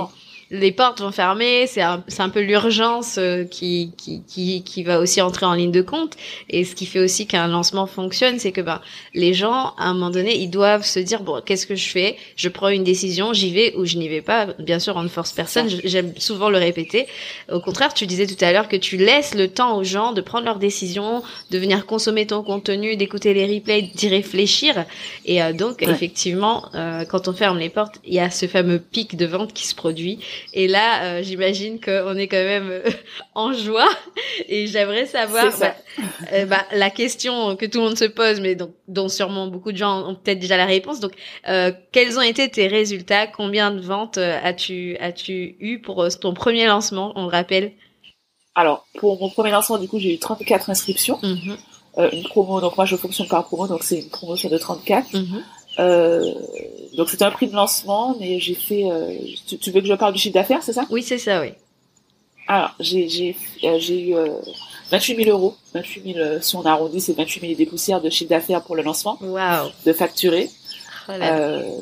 les 0.51 0.71
portes 0.71 1.01
vont 1.01 1.12
fermer, 1.12 1.65
c'est 1.67 1.81
un, 1.81 2.03
un 2.19 2.29
peu 2.29 2.41
l'urgence 2.41 3.17
euh, 3.17 3.45
qui, 3.45 3.91
qui, 3.97 4.23
qui, 4.27 4.63
qui, 4.63 4.84
va 4.84 4.99
aussi 4.99 5.21
entrer 5.21 5.45
en 5.45 5.53
ligne 5.53 5.71
de 5.71 5.81
compte. 5.81 6.15
Et 6.49 6.63
ce 6.63 6.75
qui 6.75 6.86
fait 6.86 6.99
aussi 6.99 7.25
qu'un 7.25 7.47
lancement 7.47 7.88
fonctionne, 7.88 8.38
c'est 8.38 8.51
que 8.51 8.62
ben, 8.62 8.81
les 9.13 9.34
gens, 9.34 9.73
à 9.77 9.86
un 9.86 9.93
moment 9.93 10.12
donné, 10.12 10.38
ils 10.38 10.49
doivent 10.49 10.86
se 10.86 10.99
dire, 10.99 11.23
bon, 11.23 11.41
qu'est-ce 11.43 11.65
que 11.65 11.75
je 11.75 11.89
fais? 11.89 12.15
Je 12.36 12.49
prends 12.49 12.69
une 12.69 12.84
décision, 12.84 13.34
j'y 13.34 13.51
vais 13.51 13.73
ou 13.75 13.86
je 13.86 13.97
n'y 13.97 14.08
vais 14.08 14.21
pas. 14.21 14.47
Bien 14.60 14.79
sûr, 14.79 14.95
on 14.95 15.03
ne 15.03 15.08
force 15.08 15.31
personne, 15.31 15.67
j'aime 15.84 16.13
souvent 16.17 16.49
le 16.49 16.58
répéter. 16.58 17.08
Au 17.51 17.60
contraire, 17.60 17.93
tu 17.93 18.05
disais 18.05 18.27
tout 18.27 18.43
à 18.43 18.51
l'heure 18.51 18.67
que 18.67 18.77
tu 18.77 18.97
laisses 18.97 19.34
le 19.34 19.47
temps 19.47 19.77
aux 19.77 19.84
gens 19.84 20.12
de 20.12 20.21
prendre 20.21 20.45
leurs 20.45 20.60
décisions, 20.60 21.23
de 21.49 21.58
venir 21.58 21.88
consommer 21.88 22.27
ton 22.27 22.43
contenu, 22.43 22.95
d'écouter 22.97 23.34
les 23.34 23.51
replays, 23.51 23.81
d'y 23.81 24.10
réfléchir. 24.10 24.86
Et 25.25 25.41
euh, 25.41 25.53
donc, 25.53 25.81
effectivement, 25.81 26.69
euh, 26.75 27.03
quand 27.05 27.27
on 27.27 27.34
ferme 27.34 27.58
les 27.58 27.69
portes, 27.69 27.95
il 28.05 28.13
y 28.13 28.19
a 28.19 28.29
ce 28.29 28.45
fameux 28.45 28.79
pic 28.79 29.15
de 29.15 29.25
vente 29.25 29.53
qui 29.53 29.67
se 29.67 29.73
produit 29.73 30.19
et 30.54 30.67
là, 30.67 31.04
euh, 31.04 31.24
j'imagine 31.24 31.80
qu'on 31.80 32.15
est 32.15 32.28
quand 32.28 32.38
même 32.38 32.69
euh, 32.69 32.89
en 33.36 33.54
joie. 33.54 33.89
Et 34.48 34.67
j'aimerais 34.67 35.06
savoir 35.06 35.58
bah, 35.60 35.76
euh, 36.34 36.45
bah, 36.45 36.65
la 36.71 36.89
question 36.89 37.56
que 37.56 37.65
tout 37.65 37.80
le 37.80 37.86
monde 37.86 37.98
se 37.98 38.06
pose, 38.06 38.39
mais 38.39 38.56
donc, 38.56 38.71
dont 38.88 39.10
sûrement 39.10 39.48
beaucoup 39.48 39.71
de 39.71 39.78
gens 39.78 40.08
ont 40.08 40.15
peut-être 40.15 40.39
déjà 40.39 40.58
la 40.58 40.65
réponse. 40.65 41.00
Donc, 41.00 41.13
quels 41.91 42.17
ont 42.17 42.21
été 42.21 42.50
tes 42.50 42.67
résultats? 42.67 43.28
Combien 43.28 43.71
de 43.71 43.80
ventes 43.80 44.17
as-tu 44.17 44.98
as-tu 45.00 45.56
eu 45.60 45.80
pour 45.80 46.08
ton 46.19 46.34
premier 46.34 46.65
lancement 46.67 47.13
On 47.15 47.24
le 47.24 47.32
rappelle? 47.32 47.74
Alors, 48.56 48.86
pour 49.00 49.19
mon 49.19 49.30
premier 49.30 49.52
lancement, 49.52 49.78
du 49.78 49.88
coup, 49.88 50.00
j'ai 50.00 50.13
eu 50.13 50.19
34 50.19 50.69
inscriptions. 50.69 51.19
Mhm. 51.21 51.58
une 52.12 52.24
promo, 52.24 52.60
donc 52.60 52.76
moi 52.76 52.86
je 52.86 52.95
fonctionne 52.95 53.28
par 53.28 53.45
promo, 53.45 53.67
donc 53.67 53.84
c'est 53.84 54.00
une 54.00 54.10
promotion 54.10 54.50
de 54.50 54.58
34. 54.58 55.08
Euh, 55.80 56.34
donc 56.95 57.10
c'était 57.10 57.25
un 57.25 57.31
prix 57.31 57.47
de 57.47 57.55
lancement, 57.55 58.15
mais 58.19 58.39
j'ai 58.39 58.55
fait. 58.55 58.86
Euh, 58.89 59.13
tu, 59.47 59.71
veux 59.71 59.81
que 59.81 59.88
je 59.88 59.93
parle 59.93 60.13
du 60.13 60.19
chiffre 60.19 60.34
d'affaires, 60.34 60.63
c'est 60.63 60.73
ça? 60.73 60.86
Oui, 60.89 61.03
c'est 61.03 61.17
ça, 61.17 61.41
oui. 61.41 61.49
Alors 62.47 62.75
j'ai 62.79 63.10
j'ai 63.10 63.36
euh, 63.63 63.79
j'ai 63.79 64.10
eu 64.10 64.15
28 64.91 65.23
000 65.23 65.29
euros, 65.29 65.55
28 65.73 66.13
000 66.13 66.39
si 66.41 66.55
on 66.55 66.65
arrondit, 66.65 67.01
c'est 67.01 67.13
28 67.13 67.41
000 67.41 67.53
des 67.55 67.65
poussières 67.65 68.01
de 68.01 68.10
chiffre 68.10 68.29
d'affaires 68.29 68.62
pour 68.62 68.75
le 68.75 68.84
lancement. 68.84 69.17
Waouh. 69.21 69.71
De 69.86 69.93
facturer. 69.93 70.49
Oh 71.08 71.12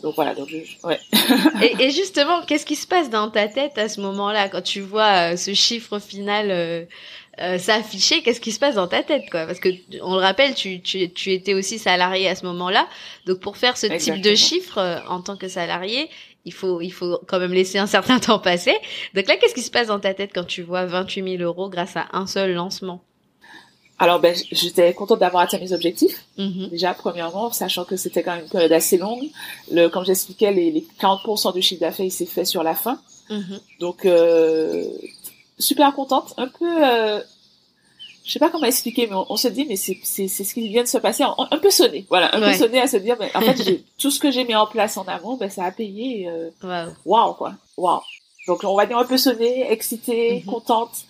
donc 0.02 0.15
voilà, 0.15 0.36
donc 0.36 0.49
je, 0.49 0.58
ouais. 0.86 0.99
et, 1.62 1.86
et, 1.86 1.91
justement, 1.91 2.41
qu'est-ce 2.45 2.65
qui 2.65 2.76
se 2.76 2.86
passe 2.86 3.10
dans 3.10 3.30
ta 3.30 3.47
tête 3.47 3.78
à 3.78 3.88
ce 3.88 4.02
moment-là 4.02 4.49
quand 4.49 4.62
tu 4.62 4.82
vois 4.82 5.38
ce 5.38 5.54
chiffre 5.54 5.99
final 5.99 6.52
euh, 6.52 6.84
s'afficher, 7.38 8.22
qu'est-ce 8.22 8.41
qui 8.41 8.52
se 8.52 8.60
passe 8.60 8.76
dans 8.76 8.88
ta 8.88 9.02
tête, 9.02 9.24
quoi 9.32 9.46
Parce 9.46 9.60
que 9.60 9.69
on 10.02 10.15
le 10.15 10.22
rappelle, 10.22 10.54
tu, 10.54 10.82
tu, 10.82 11.10
tu 11.12 11.32
étais 11.32 11.54
aussi 11.54 11.80
salarié 11.80 12.28
à 12.28 12.36
ce 12.36 12.46
moment-là, 12.46 12.88
donc 13.26 13.39
pour 13.39 13.58
faire 13.58 13.76
ce 13.78 13.88
type 13.88 14.22
de 14.22 14.36
chiffre 14.36 14.78
euh, 14.78 15.00
en 15.08 15.22
tant 15.22 15.36
que 15.36 15.48
salarié, 15.48 16.10
il 16.46 16.54
faut 16.54 16.82
il 16.82 16.91
faut 16.91 17.19
quand 17.28 17.39
même 17.39 17.54
laisser 17.54 17.78
un 17.80 17.88
certain 17.88 18.19
temps 18.28 18.39
passer. 18.39 18.76
Donc 19.15 19.28
là, 19.28 19.38
qu'est-ce 19.38 19.56
qui 19.56 19.62
se 19.62 19.72
passe 19.72 19.88
dans 19.88 20.00
ta 20.00 20.13
tête 20.13 20.32
quand 20.34 20.46
tu 20.46 20.62
vois 20.62 20.86
28 20.86 21.38
000 21.38 21.43
euros 21.43 21.69
grâce 21.69 21.96
à 21.96 22.08
un 22.13 22.28
seul 22.28 22.54
lancement? 22.54 23.02
Alors 24.00 24.19
ben 24.19 24.36
j'étais 24.52 24.93
contente 24.93 25.19
d'avoir 25.19 25.43
atteint 25.43 25.60
mes 25.60 25.72
objectifs. 25.72 26.26
Mm-hmm. 26.38 26.69
Déjà 26.69 26.93
premièrement, 26.93 27.52
sachant 27.52 27.86
que 27.86 27.96
c'était 27.96 28.22
quand 28.22 28.36
même 28.36 28.43
une 28.43 28.50
période 28.50 28.72
assez 28.72 28.98
longue. 28.98 29.24
Le, 29.72 29.88
comme 29.88 30.04
j'expliquais, 30.04 30.52
les, 30.52 30.72
les 30.72 30.86
40% 31.00 31.54
du 31.54 31.62
chiffre 31.62 31.82
d'affaires 31.82 32.06
il 32.06 32.12
s'est 32.12 32.26
fait 32.26 32.46
sur 32.46 32.63
la 32.63 32.76
fin. 32.76 33.00
Mm-hmm. 33.30 33.60
Donc 33.80 34.06
euh, 34.06 34.84
super 35.60 35.94
contente, 35.94 36.34
un 36.38 36.48
peu, 36.48 36.86
euh, 36.86 37.20
je 38.26 38.32
sais 38.32 38.39
pas 38.39 38.50
comment 38.50 38.66
expliquer, 38.66 39.08
mais 39.08 39.16
on, 39.30 39.36
se 39.38 39.48
dit, 39.48 39.66
mais 39.66 39.76
c'est, 39.76 40.00
c'est, 40.04 40.28
c'est 40.28 40.44
ce 40.44 40.54
qui 40.54 40.68
vient 40.70 40.84
de 40.84 40.88
se 40.88 40.98
passer, 40.98 41.24
un 41.24 41.58
peu 41.58 41.70
sonné, 41.70 42.06
voilà, 42.10 42.36
un 42.36 42.39
peu 42.39 42.54
sonné 42.54 42.80
à 42.82 42.88
se 42.88 42.98
dire, 42.98 43.18
mais 43.20 43.32
en 43.36 43.42
fait, 43.42 43.84
tout 43.98 44.12
ce 44.12 44.20
que 44.20 44.32
j'ai 44.32 44.46
mis 44.46 44.56
en 44.56 44.68
place 44.68 44.98
en 44.98 45.04
amont, 45.04 45.36
ben, 45.38 45.50
ça 45.50 45.66
a 45.66 45.72
payé, 45.72 46.28
euh, 46.28 46.50
waouh, 46.63 46.94
wow. 47.06 47.34
quoi, 47.34 47.54
waouh. 47.78 48.02
Donc 48.48 48.63
on 48.63 48.76
va 48.76 48.86
dire 48.86 48.98
un 48.98 49.06
peu 49.06 49.18
sonnée, 49.18 49.72
excitée, 49.72 50.44
Mhm. 50.46 50.52
contente. 50.52 51.06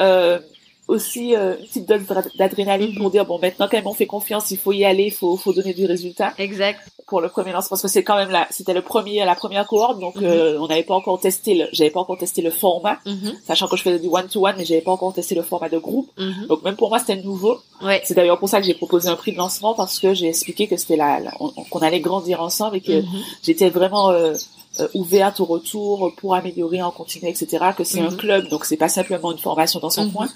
Euh, 0.00 0.40
aussi 0.88 1.34
euh, 1.36 1.56
une 1.60 1.66
petite 1.66 1.88
dose 1.88 2.06
d'ad- 2.06 2.30
d'adrénaline 2.36 2.90
Mhm. 2.92 2.98
pour 2.98 3.10
dire 3.10 3.24
bon 3.24 3.38
maintenant 3.40 3.68
quand 3.70 3.76
même 3.76 3.86
on 3.86 3.94
fait 3.94 4.06
confiance, 4.06 4.50
il 4.50 4.58
faut 4.58 4.72
y 4.72 4.84
aller, 4.84 5.04
il 5.04 5.12
faut, 5.12 5.36
faut 5.36 5.52
donner 5.52 5.74
du 5.74 5.86
résultat 5.86 6.32
Exact. 6.38 6.80
pour 7.06 7.20
le 7.20 7.28
premier 7.28 7.52
lancement 7.52 7.70
parce 7.70 7.82
que 7.82 7.88
c'est 7.88 8.02
quand 8.02 8.16
même 8.16 8.30
la 8.30 8.46
c'était 8.50 8.74
le 8.74 8.82
premier 8.82 9.24
la 9.24 9.34
première 9.36 9.66
cohorte 9.66 10.00
donc 10.00 10.16
Mhm. 10.16 10.24
euh, 10.24 10.58
on 10.60 10.66
n'avait 10.66 10.82
pas 10.82 10.94
encore 10.94 11.20
testé 11.20 11.54
le 11.54 11.66
j'avais 11.72 11.90
pas 11.90 12.00
encore 12.00 12.18
testé 12.18 12.42
le 12.42 12.50
format 12.50 12.98
Mhm, 13.06 13.32
sachant 13.46 13.68
que 13.68 13.76
je 13.76 13.82
faisais 13.82 13.98
du 14.00 14.08
one 14.08 14.26
to 14.26 14.44
one 14.46 14.54
mais 14.58 14.64
j'avais 14.64 14.80
pas 14.80 14.90
encore 14.92 15.14
testé 15.14 15.34
le 15.36 15.42
format 15.42 15.68
de 15.68 15.78
groupe 15.78 16.10
mhm. 16.18 16.46
donc 16.48 16.62
même 16.64 16.76
pour 16.76 16.88
moi 16.88 16.98
c'était 16.98 17.16
nouveau 17.22 17.58
Ouais. 17.82 18.00
c'est 18.04 18.14
d'ailleurs 18.14 18.38
pour 18.38 18.48
ça 18.48 18.60
que 18.60 18.66
j'ai 18.66 18.74
proposé 18.74 19.08
un 19.08 19.16
prix 19.16 19.32
de 19.32 19.36
lancement 19.38 19.74
parce 19.74 19.98
que 20.00 20.14
j'ai 20.14 20.28
expliqué 20.28 20.66
que 20.66 20.76
c'était 20.76 20.98
on- 21.40 21.50
qu'on 21.70 21.78
allait 21.80 22.00
grandir 22.00 22.40
ensemble 22.42 22.76
et 22.76 22.80
que 22.80 23.00
Mhm. 23.02 23.06
j'étais 23.42 23.70
vraiment 23.70 24.10
euh, 24.10 24.34
euh, 24.80 24.88
ouverte 24.94 25.38
au 25.40 25.44
retour 25.44 26.12
pour 26.16 26.34
améliorer 26.34 26.80
en 26.80 26.90
continu 26.90 27.28
etc 27.28 27.46
que 27.76 27.84
c'est 27.84 28.00
un 28.00 28.10
Mhm. 28.10 28.16
club 28.16 28.48
donc 28.48 28.64
c'est 28.64 28.78
pas 28.78 28.88
simplement 28.88 29.30
une 29.30 29.36
formation 29.38 29.80
dans 29.80 29.90
son 29.90 30.06
Mhm. 30.06 30.12
coin 30.12 30.28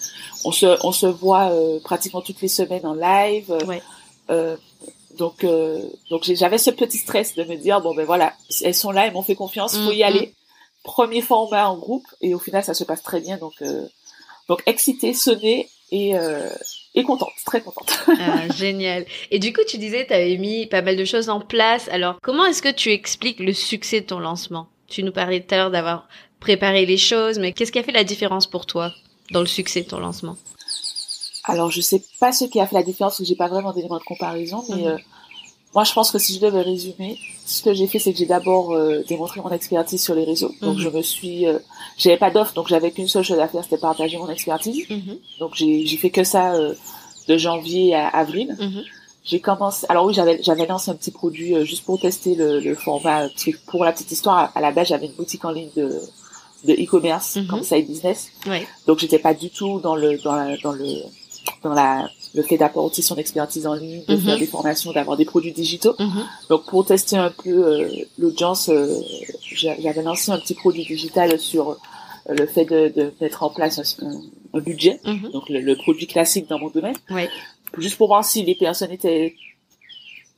on 0.49 0.53
se 0.53 0.67
on 0.89 0.93
se 0.93 1.07
voit 1.07 1.51
euh, 1.53 1.79
pratiquement 1.91 2.23
toutes 2.23 2.41
les 2.41 2.49
semaines 2.61 2.87
en 2.87 2.95
live 2.95 3.51
euh, 3.51 3.65
Ouais. 3.67 3.83
euh, 4.31 4.57
donc 5.19 5.45
euh, 5.45 5.83
donc 6.11 6.23
j'avais 6.25 6.59
ce 6.59 6.71
petit 6.71 6.99
stress 6.99 7.35
de 7.35 7.45
me 7.45 7.57
dire 7.57 7.81
bon 7.81 7.95
ben 7.95 8.05
voilà 8.07 8.33
elles 8.63 8.75
sont 8.75 8.93
là 8.97 9.07
elles 9.07 9.13
m'ont 9.13 9.23
fait 9.31 9.35
confiance 9.45 9.77
faut 9.85 9.93
y 9.93 10.03
Mhm. 10.03 10.09
aller 10.11 10.35
premier 10.85 11.23
format 11.23 11.69
en 11.69 11.77
groupe 11.77 12.07
et 12.21 12.35
au 12.35 12.39
final 12.39 12.63
ça 12.65 12.75
se 12.75 12.85
passe 12.85 13.03
très 13.03 13.21
bien 13.21 13.37
donc 13.39 13.55
donc 14.49 14.63
excitée 14.67 15.15
sonnée 15.15 15.69
et 15.91 16.13
et 16.99 17.03
contente 17.03 17.33
très 17.45 17.61
contente 17.61 17.93
Ah, 18.19 18.49
génial. 18.63 19.05
Et 19.31 19.39
du 19.39 19.53
coup, 19.53 19.61
tu 19.69 19.77
disais, 19.77 20.07
tu 20.07 20.15
avais 20.15 20.39
mis 20.39 20.65
pas 20.67 20.81
mal 20.81 20.97
de 20.97 21.05
choses 21.05 21.29
en 21.29 21.41
place. 21.41 21.89
Alors, 21.91 22.17
comment 22.23 22.47
est-ce 22.47 22.63
que 22.63 22.73
tu 22.73 22.91
expliques 22.91 23.39
le 23.41 23.53
succès 23.53 24.01
de 24.01 24.07
ton 24.07 24.19
lancement? 24.19 24.67
Tu 24.89 25.03
nous 25.03 25.13
parlais 25.13 25.41
tout 25.43 25.55
à 25.55 25.59
l'heure 25.59 25.71
d'avoir 25.71 26.09
préparé 26.41 26.87
les 26.87 26.97
choses, 26.97 27.39
mais 27.39 27.53
qu'est-ce 27.53 27.71
qui 27.73 27.79
a 27.79 27.83
fait 27.83 27.93
la 27.93 28.03
différence 28.05 28.47
pour 28.47 28.65
toi? 28.65 28.95
Dans 29.31 29.41
le 29.41 29.47
succès 29.47 29.83
de 29.83 29.89
ton 29.89 29.99
lancement 29.99 30.37
Alors, 31.45 31.71
je 31.71 31.81
sais 31.81 32.03
pas 32.21 32.33
ce 32.33 32.45
qui 32.45 32.61
a 32.61 32.67
fait 32.67 32.75
la 32.77 32.83
différence, 32.83 33.13
parce 33.15 33.19
que 33.21 33.25
j'ai 33.25 33.37
pas 33.37 33.49
vraiment 33.49 33.73
d'éléments 33.73 33.99
de 33.99 34.05
comparaison, 34.05 34.65
mais 34.69 34.83
Mhm. 34.83 34.87
euh, 34.89 34.97
moi, 35.75 35.85
je 35.85 35.93
pense 35.93 36.11
que 36.11 36.19
si 36.19 36.35
je 36.35 36.41
devais 36.41 36.63
résumer, 36.63 37.19
ce 37.45 37.63
que 37.63 37.75
j'ai 37.75 37.87
fait, 37.87 37.99
c'est 37.99 38.13
que 38.13 38.19
j'ai 38.19 38.27
d'abord 38.27 38.73
euh, 38.73 39.03
démontré 39.07 39.41
mon 39.41 39.51
expertise 39.51 40.03
sur 40.03 40.15
les 40.15 40.25
réseaux. 40.25 40.53
Donc, 40.63 40.77
Mhm. 40.77 40.83
je 40.83 40.89
me 40.89 41.03
suis, 41.03 41.47
euh, 41.47 41.59
j'avais 41.99 42.17
pas 42.17 42.31
d'offre, 42.31 42.55
donc 42.55 42.67
j'avais 42.69 42.91
qu'une 42.91 43.09
seule 43.09 43.25
chose 43.25 43.39
à 43.39 43.47
faire, 43.49 43.63
c'était 43.63 43.79
partager 43.79 44.17
mon 44.19 44.29
expertise. 44.31 44.87
Mhm, 44.91 45.19
Donc, 45.41 45.55
j'ai 45.55 45.87
j'ai 45.87 45.97
fait 45.99 46.11
que 46.11 46.25
ça 46.25 46.55
euh, 46.55 46.75
de 47.29 47.37
janvier 47.37 47.95
à 47.95 48.09
avril. 48.09 48.57
mhm, 48.59 48.83
J'ai 49.25 49.41
commencé. 49.41 49.85
Alors 49.89 50.07
oui, 50.07 50.15
j'avais 50.15 50.41
j'avais 50.43 50.67
lancé 50.67 50.89
un 50.91 50.95
petit 50.95 51.11
produit 51.11 51.55
euh, 51.57 51.65
juste 51.65 51.85
pour 51.85 51.99
tester 52.01 52.37
le, 52.37 52.61
le 52.61 52.75
format. 52.77 53.29
parce 53.29 53.45
que 53.45 53.51
Pour 53.67 53.85
la 53.85 53.93
petite 53.93 54.13
histoire, 54.13 54.53
à 54.55 54.61
la 54.61 54.71
base, 54.71 54.87
j'avais 54.89 55.07
une 55.07 55.15
boutique 55.15 55.45
en 55.45 55.51
ligne 55.51 55.71
de 55.77 56.01
de 56.65 56.73
e-commerce 56.73 57.37
Mhm. 57.37 57.47
comme 57.47 57.63
side 57.63 57.87
business. 57.87 58.31
Ouais. 58.47 58.67
Donc 58.87 58.99
j'étais 58.99 59.19
pas 59.19 59.35
du 59.35 59.51
tout 59.51 59.81
dans 59.81 59.95
le 59.97 60.19
dans 60.19 60.35
la, 60.35 60.57
dans 60.59 60.73
le 60.73 60.87
dans 61.63 61.73
la 61.75 62.09
le 62.35 62.43
fait 62.43 62.59
d'apporter 62.59 63.03
son 63.03 63.17
expertise 63.17 63.67
en 63.67 63.75
ligne, 63.75 64.03
de 64.07 64.15
Mhm. 64.17 64.21
faire 64.21 64.39
des 64.39 64.47
formations, 64.47 64.93
d'avoir 64.93 65.17
des 65.17 65.25
produits 65.25 65.53
digitaux. 65.53 65.95
mhm, 65.99 66.25
Donc 66.51 66.67
pour 66.67 66.85
tester 66.85 67.17
un 67.17 67.31
peu 67.31 67.51
euh, 67.51 67.89
l'audience, 68.19 68.69
euh, 68.69 69.01
j'a- 69.55 69.81
j'avais 69.81 70.03
lancé 70.03 70.31
un 70.33 70.39
petit 70.39 70.55
produit 70.55 70.85
digital 70.85 71.39
sur 71.39 71.71
euh, 71.71 71.77
le 72.29 72.47
fait 72.47 72.65
de, 72.65 72.89
de 72.95 73.13
mettre 73.21 73.43
en 73.43 73.51
place 73.51 73.79
un, 74.03 74.61
budget, 74.61 75.01
mhm. 75.05 75.31
donc 75.33 75.49
le, 75.49 75.61
le 75.61 75.77
produit 75.77 76.07
classique 76.07 76.49
dans 76.49 76.59
mon 76.59 76.69
domaine, 76.71 76.97
Ouais. 77.11 77.29
juste 77.79 77.97
pour 77.97 78.09
voir 78.09 78.25
si 78.25 78.43
les 78.43 78.55
personnes 78.55 78.91
étaient, 78.91 79.35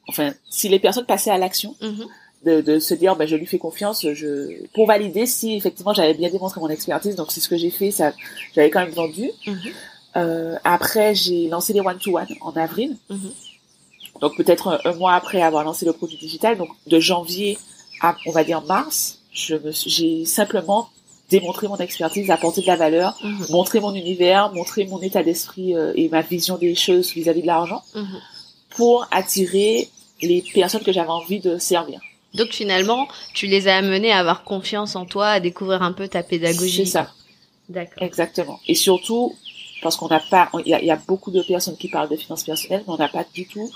enfin 0.09 0.33
si 0.51 0.69
les 0.69 0.79
personnes 0.79 1.07
passaient 1.07 1.31
à 1.31 1.39
l'action 1.39 1.75
Mhm, 1.81 2.07
de, 2.47 2.61
de 2.61 2.79
se 2.79 2.95
dire 2.95 3.17
ben 3.17 3.27
je 3.27 3.37
lui 3.37 3.47
fais 3.47 3.59
confiance 3.59 4.07
je 4.15 4.65
pour 4.75 4.87
valider 4.87 5.27
si 5.27 5.55
effectivement 5.57 5.93
j'avais 5.93 6.15
bien 6.15 6.31
démontré 6.31 6.61
mon 6.61 6.69
expertise. 6.69 7.17
Donc 7.17 7.33
c'est 7.33 7.41
ce 7.41 7.49
que 7.49 7.57
j'ai 7.57 7.71
fait 7.71 7.91
ça 7.91 8.13
j'avais 8.55 8.71
quand 8.71 8.81
même 8.81 8.91
vendu. 8.91 9.31
Mhm, 9.47 9.59
Euh, 10.17 10.57
après 10.65 11.15
j'ai 11.15 11.49
lancé 11.49 11.73
les 11.75 11.81
one 11.81 11.99
to 11.99 12.17
one 12.17 12.27
en 12.41 12.53
avril. 12.53 12.97
Mhm. 13.11 13.31
donc 14.23 14.33
peut-être 14.39 14.67
un, 14.69 14.79
un 14.91 14.95
mois 14.95 15.15
après 15.15 15.43
avoir 15.43 15.63
lancé 15.65 15.85
le 15.85 15.93
produit 15.93 16.17
digital 16.17 16.57
donc 16.57 16.71
de 16.87 16.99
janvier 16.99 17.59
à 18.01 18.17
on 18.27 18.33
va 18.33 18.43
dire 18.43 18.63
mars 18.63 19.19
je 19.33 19.55
me 19.57 19.71
j'ai 19.71 20.25
simplement 20.25 20.89
démontré 21.31 21.69
mon 21.69 21.77
expertise 21.77 22.31
apporté 22.31 22.63
de 22.63 22.67
la 22.67 22.77
valeur 22.77 23.11
Mhm, 23.23 23.47
montré 23.51 23.81
mon 23.81 23.95
univers 23.95 24.51
montré 24.55 24.87
mon 24.87 25.01
état 25.09 25.23
d'esprit 25.23 25.77
euh, 25.77 25.93
et 26.01 26.09
ma 26.09 26.23
vision 26.23 26.57
des 26.57 26.75
choses 26.75 27.13
vis-à-vis 27.13 27.43
de 27.43 27.47
l'argent 27.55 27.83
mhm. 27.95 28.19
pour 28.77 29.07
attirer 29.11 29.89
les 30.23 30.43
personnes 30.55 30.83
que 30.89 30.93
j'avais 30.97 31.11
envie 31.23 31.41
de 31.49 31.59
servir 31.59 32.01
Donc 32.35 32.51
finalement, 32.51 33.09
tu 33.35 33.47
les 33.47 33.69
as 33.69 33.77
amenés 33.77 34.13
à 34.13 34.19
avoir 34.19 34.45
confiance 34.45 34.97
en 34.97 35.07
toi, 35.07 35.29
à 35.29 35.41
découvrir 35.41 35.83
un 35.83 35.93
peu 35.93 36.09
ta 36.09 36.23
pédagogie. 36.23 36.85
c'est 36.87 36.93
ça 36.93 37.13
D'accord. 37.69 38.03
Exactement. 38.03 38.59
Et 38.67 38.75
surtout, 38.75 39.35
parce 39.83 39.97
qu'on 39.97 40.09
n'a 40.09 40.21
pas, 40.21 40.51
il 40.65 40.69
y 40.69 40.75
a, 40.75 40.81
il 40.81 40.87
y 40.87 40.91
a 40.91 40.97
beaucoup 40.97 41.31
de 41.31 41.43
personnes 41.43 41.77
qui 41.77 41.89
parlent 41.89 42.09
de 42.09 42.17
finances 42.17 42.45
personnelles, 42.45 42.83
mais 42.87 42.93
on 42.95 42.97
n'a 42.97 43.09
pas 43.09 43.25
du 43.35 43.47
tout, 43.47 43.71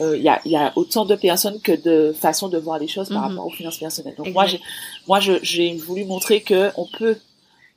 euh, 0.00 0.16
il 0.16 0.22
y, 0.22 0.28
a, 0.28 0.40
il 0.44 0.50
y 0.50 0.56
a 0.56 0.72
autant 0.76 1.04
de 1.04 1.14
personnes 1.14 1.60
que 1.60 1.72
de 1.72 2.12
façons 2.18 2.48
de 2.48 2.58
voir 2.58 2.78
les 2.78 2.88
choses 2.88 3.08
par 3.10 3.22
Mhm. 3.22 3.28
rapport 3.28 3.46
aux 3.46 3.50
finances 3.50 3.78
personnelles. 3.78 4.14
Donc 4.16 4.32
moi, 4.32 4.46
j'ai, 4.46 4.60
moi, 5.06 5.20
j'ai 5.20 5.74
voulu 5.76 6.04
montrer 6.04 6.40
que 6.40 6.70
on 6.76 6.86
peut 6.98 7.16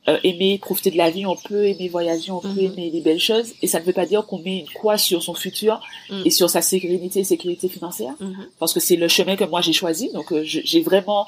euh, 0.10 0.18
aimer 0.24 0.58
profiter 0.58 0.92
de 0.92 0.98
la 0.98 1.10
vie, 1.10 1.26
on 1.26 1.36
peut 1.36 1.66
aimer 1.66 1.90
voyager, 1.90 2.32
on 2.32 2.40
peut 2.40 2.48
Mhm. 2.50 2.60
aimer 2.74 2.90
les 2.94 3.02
belles 3.02 3.20
choses, 3.20 3.54
et 3.62 3.68
ça 3.68 3.80
ne 3.80 3.86
veut 3.86 3.94
pas 3.94 4.06
dire 4.06 4.26
qu'on 4.26 4.40
met 4.40 4.60
une 4.60 4.68
croix 4.70 4.98
sur 4.98 5.22
son 5.22 5.34
futur 5.34 5.82
Mhm. 6.10 6.24
et 6.26 6.30
sur 6.30 6.50
sa 6.50 6.62
sérénité 6.62 7.20
et 7.20 7.24
sécurité 7.24 7.68
financière 7.70 8.14
Mhm, 8.20 8.48
parce 8.60 8.74
que 8.74 8.80
c'est 8.80 8.96
le 8.96 9.08
chemin 9.08 9.36
que 9.36 9.44
moi 9.44 9.62
j'ai 9.62 9.74
choisi. 9.74 10.10
Donc 10.14 10.32
euh, 10.32 10.42
j'ai 10.44 10.82
vraiment 10.82 11.26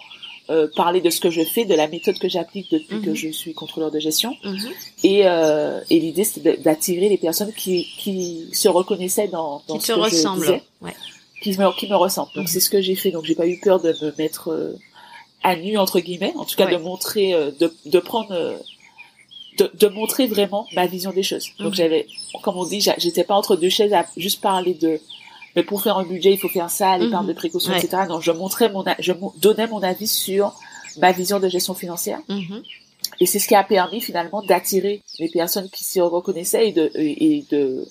euh, 0.51 0.67
parlé 0.75 0.99
de 0.99 1.11
ce 1.11 1.19
que 1.19 1.29
je 1.29 1.43
fais, 1.43 1.63
de 1.65 1.75
la 1.75 1.87
méthode 1.87 2.17
que 2.17 2.27
j'applique 2.27 2.71
depuis 2.71 3.01
que 3.01 3.13
je 3.13 3.29
suis 3.29 3.53
contrôleur 3.53 3.91
de 3.91 3.99
gestion. 3.99 4.35
Et, 5.03 5.21
euh, 5.27 5.79
et 5.91 5.99
l'idée 5.99 6.25
de- 6.43 6.55
d'attirer 6.63 7.07
les 7.07 7.17
personnes 7.19 7.53
qui, 7.53 7.85
qui 7.99 8.47
se 8.51 8.67
reconnaissaient 8.67 9.27
dans, 9.27 9.61
dans 9.67 9.77
Qui 9.77 9.85
ce 9.85 9.93
te 9.93 9.99
que 9.99 10.09
je 10.09 10.33
disais, 10.39 10.63
Ouais. 10.81 10.95
qui 11.43 11.51
me, 11.51 11.77
qui 11.79 11.87
me 11.87 11.95
ressemblent. 11.95 12.31
Donc 12.33 12.49
c'est 12.49 12.61
ce 12.61 12.71
que 12.71 12.81
j'ai 12.81 12.95
fait. 12.95 13.11
Donc 13.11 13.25
j'ai 13.25 13.35
pas 13.35 13.45
eu 13.45 13.59
peur 13.59 13.79
de 13.79 13.93
me 14.01 14.11
mettre 14.17 14.49
euh, 14.49 14.73
à 15.43 15.55
nu 15.55 15.77
entre 15.77 15.99
guillemets, 15.99 16.33
en 16.35 16.45
tout 16.45 16.55
cas 16.55 16.65
Ouais. 16.65 16.73
de 16.73 16.77
montrer, 16.77 17.33
euh, 17.33 17.51
de, 17.59 17.73
de 17.85 17.99
prendre. 17.99 18.31
euh, 18.31 18.57
de, 19.57 19.69
de 19.73 19.87
montrer 19.87 20.25
vraiment 20.27 20.65
ma 20.73 20.85
vision 20.87 21.11
des 21.11 21.21
choses. 21.23 21.47
Donc 21.59 21.69
Mhm. 21.71 21.75
j'avais, 21.75 22.07
comme 22.43 22.55
on 22.55 22.63
dit, 22.65 22.79
j'étais 22.97 23.25
pas 23.25 23.35
entre 23.35 23.57
deux 23.57 23.67
chaises 23.69 23.91
à 23.91 24.05
juste 24.15 24.39
parler 24.39 24.73
de, 24.73 25.01
mais 25.55 25.63
pour 25.63 25.81
faire 25.81 25.97
un 25.97 26.05
budget, 26.05 26.31
il 26.31 26.37
faut 26.37 26.47
faire 26.47 26.69
ça, 26.71 26.97
l'épargne 26.97 27.25
Mhm. 27.25 27.33
de 27.33 27.37
précaution, 27.37 27.71
Ouais. 27.73 27.79
etc. 27.83 28.03
Non, 28.07 28.21
je 28.21 28.31
montrais 28.31 28.69
mon, 28.69 28.85
je 28.99 29.11
donnais 29.37 29.67
mon 29.67 29.83
avis 29.83 30.07
sur 30.07 30.53
ma 30.97 31.11
vision 31.11 31.41
de 31.41 31.49
gestion 31.49 31.73
financière. 31.73 32.19
Mhm, 32.29 32.63
Et 33.19 33.25
c'est 33.25 33.39
ce 33.39 33.47
qui 33.49 33.55
a 33.55 33.63
permis 33.63 33.99
finalement 33.99 34.41
d'attirer 34.43 35.01
les 35.19 35.27
personnes 35.29 35.69
qui 35.69 35.83
s'y 35.83 35.99
reconnaissaient 35.99 36.69
et 36.69 36.71
de, 36.71 36.89
et 36.95 37.43
de, 37.51 37.85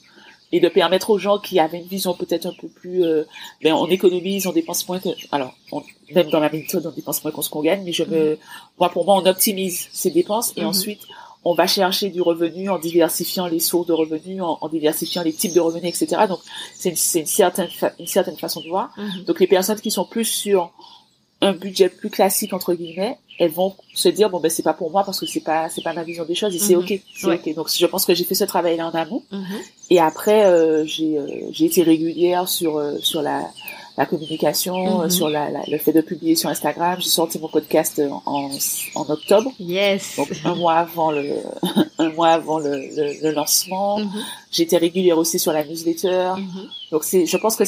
et 0.52 0.60
de 0.60 0.68
permettre 0.68 1.10
aux 1.10 1.18
gens 1.18 1.38
qui 1.38 1.58
avaient 1.60 1.78
une 1.78 1.86
vision 1.86 2.14
peut-être 2.14 2.46
un 2.46 2.54
peu 2.58 2.68
plus, 2.68 3.04
euh, 3.04 3.24
ben 3.62 3.74
on 3.74 3.86
économise, 3.88 4.46
on 4.46 4.52
dépense 4.52 4.88
moins 4.88 4.98
que, 4.98 5.10
alors, 5.30 5.54
on- 5.72 5.82
même 6.14 6.30
dans 6.30 6.40
la 6.40 6.48
méthode, 6.50 6.86
on 6.86 6.90
dépense 6.90 7.22
moins 7.22 7.32
qu'on 7.32 7.42
ce 7.42 7.50
qu'on 7.50 7.60
gagne, 7.62 7.82
mais 7.84 7.92
je 7.92 8.04
me, 8.04 8.38
moi 8.78 8.88
pour 8.88 9.04
moi, 9.04 9.14
on 9.16 9.26
optimise 9.26 9.88
ses 9.92 10.10
dépenses 10.10 10.52
et 10.56 10.62
Mhm. 10.62 10.68
ensuite, 10.68 11.02
on 11.44 11.54
va 11.54 11.66
chercher 11.66 12.10
du 12.10 12.20
revenu 12.20 12.68
en 12.68 12.78
diversifiant 12.78 13.46
les 13.46 13.60
sources 13.60 13.86
de 13.86 13.92
revenus, 13.92 14.42
en, 14.42 14.58
en 14.60 14.68
diversifiant 14.68 15.22
les 15.22 15.32
types 15.32 15.52
de 15.54 15.60
revenus, 15.60 15.88
etc. 16.02 16.22
Donc, 16.28 16.40
c'est 16.74 16.90
une, 16.90 16.96
c'est 16.96 17.20
une 17.20 17.26
certaine, 17.26 17.68
une 18.00 18.06
certaine 18.06 18.36
façon 18.36 18.60
de 18.60 18.68
voir. 18.68 18.90
mhm. 18.96 19.24
Donc 19.24 19.38
les 19.40 19.46
personnes 19.46 19.80
qui 19.80 19.90
sont 19.90 20.04
plus 20.04 20.24
sur 20.24 20.72
un 21.40 21.52
budget 21.52 21.88
plus 21.88 22.10
classique 22.10 22.52
entre 22.52 22.74
guillemets, 22.74 23.16
elles 23.38 23.52
vont 23.52 23.74
se 23.94 24.08
dire 24.08 24.28
bon 24.30 24.40
ben 24.40 24.50
c'est 24.50 24.64
pas 24.64 24.72
pour 24.74 24.90
moi 24.90 25.04
parce 25.04 25.20
que 25.20 25.26
c'est 25.26 25.38
pas 25.40 25.68
c'est 25.68 25.82
pas 25.82 25.92
ma 25.92 26.02
vision 26.02 26.24
des 26.24 26.34
choses 26.34 26.54
et 26.56 26.58
c'est 26.58 26.74
Mhm. 26.74 26.82
ok, 26.82 27.00
c'est 27.16 27.26
Ouais. 27.28 27.40
ok. 27.46 27.54
Donc 27.54 27.68
je 27.72 27.86
pense 27.86 28.04
que 28.04 28.14
j'ai 28.14 28.24
fait 28.24 28.34
ce 28.34 28.44
travail 28.44 28.76
là 28.76 28.88
en 28.88 28.90
amont 28.90 29.22
Mhm. 29.30 29.44
et 29.90 30.00
après 30.00 30.44
euh, 30.46 30.84
j'ai 30.84 31.16
euh, 31.18 31.26
j'ai 31.52 31.66
été 31.66 31.82
régulière 31.84 32.48
sur 32.48 32.78
euh, 32.78 32.98
sur 33.00 33.22
la 33.22 33.48
la 33.98 34.06
communication, 34.06 34.76
Mhm. 34.76 35.00
euh, 35.04 35.08
sur 35.10 35.28
la, 35.28 35.50
la- 35.50 35.64
le 35.66 35.78
fait 35.84 35.92
de 35.92 36.00
publier 36.10 36.36
sur 36.36 36.48
Instagram. 36.48 36.96
J'ai 37.00 37.10
sorti 37.10 37.38
mon 37.38 37.48
podcast 37.48 37.98
euh, 37.98 38.08
en 38.26 38.48
en 38.94 39.04
octobre, 39.16 39.50
Yes. 39.60 40.16
donc 40.16 40.30
un 40.44 40.54
mois 40.54 40.76
avant 40.86 41.10
le 41.10 41.24
un 41.98 42.08
mois 42.10 42.28
avant 42.40 42.58
le, 42.60 42.70
le, 42.98 43.04
le 43.24 43.30
lancement. 43.32 43.98
Mhm, 43.98 44.22
J'étais 44.52 44.78
régulière 44.78 45.18
aussi 45.18 45.38
sur 45.38 45.52
la 45.52 45.64
newsletter. 45.64 46.32
mhm. 46.38 46.68
Donc 46.92 47.02
c'est, 47.04 47.26
je 47.26 47.36
pense 47.36 47.56
que 47.56 47.64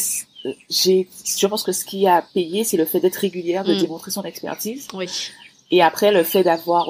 euh, 0.46 0.52
j'ai, 0.70 1.08
je 1.42 1.46
pense 1.46 1.62
que 1.64 1.72
ce 1.72 1.84
qui 1.84 2.06
a 2.06 2.22
payé, 2.32 2.64
c'est 2.64 2.76
le 2.78 2.86
fait 2.86 3.00
d'être 3.00 3.16
régulière, 3.16 3.64
de 3.64 3.74
Mm. 3.74 3.80
démontrer 3.80 4.10
son 4.10 4.22
expertise, 4.22 4.86
Oui. 4.94 5.06
et 5.70 5.82
après 5.82 6.10
le 6.12 6.22
fait 6.22 6.42
d'avoir, 6.44 6.84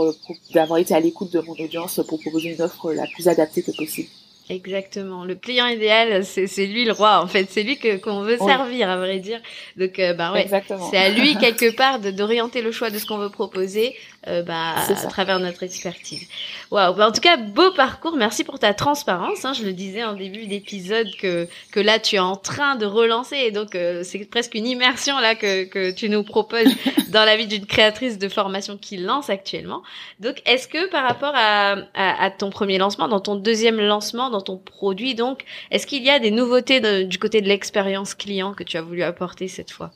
d'avoir 0.54 0.78
été 0.78 0.94
à 0.94 1.00
l'écoute 1.00 1.32
de 1.32 1.40
mon 1.40 1.54
audience 1.54 2.00
pour 2.06 2.20
proposer 2.20 2.50
une 2.54 2.62
offre 2.62 2.92
la 2.92 3.06
plus 3.14 3.26
adaptée 3.26 3.62
que 3.62 3.72
possible. 3.72 4.08
Exactement. 4.50 5.24
Le 5.24 5.36
client 5.36 5.66
idéal, 5.66 6.24
c'est 6.24 6.48
c'est 6.48 6.66
lui 6.66 6.84
le 6.84 6.90
roi. 6.92 7.22
En 7.22 7.28
fait, 7.28 7.46
c'est 7.48 7.62
lui 7.62 7.78
que 7.78 7.98
qu'on 7.98 8.22
veut 8.22 8.36
servir, 8.36 8.90
à 8.90 8.96
vrai 8.96 9.20
dire. 9.20 9.40
Donc, 9.76 9.98
euh, 10.00 10.12
bah 10.12 10.32
ouais, 10.32 10.48
c'est 10.90 10.96
à 10.96 11.08
lui 11.10 11.36
quelque 11.40 11.70
part 11.74 12.00
d'orienter 12.00 12.60
le 12.60 12.72
choix 12.72 12.90
de 12.90 12.98
ce 12.98 13.06
qu'on 13.06 13.18
veut 13.18 13.30
proposer, 13.30 13.94
euh, 14.26 14.42
bah 14.42 14.74
à 14.76 15.06
travers 15.06 15.38
notre 15.40 15.62
expertise. 15.62 16.28
Waouh. 16.70 16.94
Bah, 16.94 17.08
en 17.08 17.12
tout 17.12 17.20
cas, 17.20 17.36
beau 17.36 17.70
parcours. 17.72 18.16
Merci 18.16 18.44
pour 18.44 18.58
ta 18.58 18.74
transparence. 18.74 19.44
Hein. 19.44 19.52
Je 19.52 19.64
le 19.64 19.72
disais 19.72 20.04
en 20.04 20.14
début 20.14 20.46
d'épisode 20.46 21.08
que 21.18 21.48
que 21.72 21.80
là 21.80 21.98
tu 21.98 22.16
es 22.16 22.20
en 22.20 22.36
train 22.36 22.76
de 22.76 22.86
relancer 22.86 23.36
et 23.36 23.50
donc 23.50 23.74
euh, 23.74 24.02
c'est 24.04 24.18
presque 24.30 24.54
une 24.54 24.66
immersion 24.66 25.18
là 25.18 25.34
que 25.34 25.64
que 25.64 25.90
tu 25.90 26.08
nous 26.08 26.22
proposes 26.22 26.72
dans 27.08 27.24
la 27.24 27.36
vie 27.36 27.46
d'une 27.46 27.66
créatrice 27.66 28.18
de 28.18 28.28
formation 28.28 28.76
qui 28.76 28.96
lance 28.96 29.30
actuellement. 29.30 29.82
Donc, 30.20 30.42
est-ce 30.46 30.68
que 30.68 30.88
par 30.90 31.04
rapport 31.04 31.32
à, 31.34 31.76
à, 31.94 32.24
à 32.24 32.30
ton 32.30 32.50
premier 32.50 32.78
lancement, 32.78 33.08
dans 33.08 33.20
ton 33.20 33.36
deuxième 33.36 33.80
lancement, 33.80 34.30
dans 34.30 34.40
ton 34.40 34.56
produit. 34.56 35.14
Donc, 35.14 35.44
est-ce 35.70 35.86
qu'il 35.86 36.02
y 36.02 36.10
a 36.10 36.18
des 36.18 36.30
nouveautés 36.30 37.04
du 37.04 37.18
côté 37.18 37.40
de 37.40 37.48
l'expérience 37.48 38.14
client 38.14 38.54
que 38.54 38.64
tu 38.64 38.76
as 38.76 38.82
voulu 38.82 39.02
apporter 39.02 39.48
cette 39.48 39.70
fois? 39.70 39.90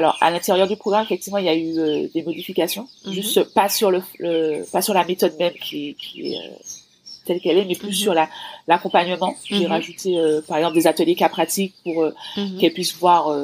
Alors 0.00 0.16
à 0.22 0.30
l'intérieur 0.30 0.66
du 0.66 0.76
programme, 0.76 1.04
effectivement, 1.04 1.38
il 1.38 1.44
y 1.44 1.48
a 1.50 1.54
eu 1.54 1.78
euh, 1.78 2.08
des 2.14 2.22
modifications, 2.22 2.88
mhm. 3.04 3.12
juste 3.12 3.44
pas 3.52 3.68
sur 3.68 3.90
le, 3.90 4.02
pas 4.72 4.80
sur 4.80 4.94
la 4.94 5.04
méthode 5.04 5.34
même 5.38 5.52
qui, 5.52 5.90
est 6.16 6.36
euh, 6.36 6.52
telle 7.26 7.38
qu'elle 7.38 7.58
est, 7.58 7.66
mais 7.66 7.74
plus 7.74 7.88
mhm. 7.88 7.94
sur 7.94 8.14
la 8.14 8.28
l'accompagnement. 8.66 9.36
J'ai 9.44 9.66
mhm. 9.66 9.72
rajouté 9.72 10.16
euh, 10.16 10.40
par 10.40 10.56
exemple 10.56 10.74
des 10.74 10.86
ateliers 10.86 11.14
cas 11.14 11.28
pratiques 11.28 11.74
pour 11.84 12.12
qu'elles 12.58 12.72
puissent 12.72 12.96
voir 12.96 13.36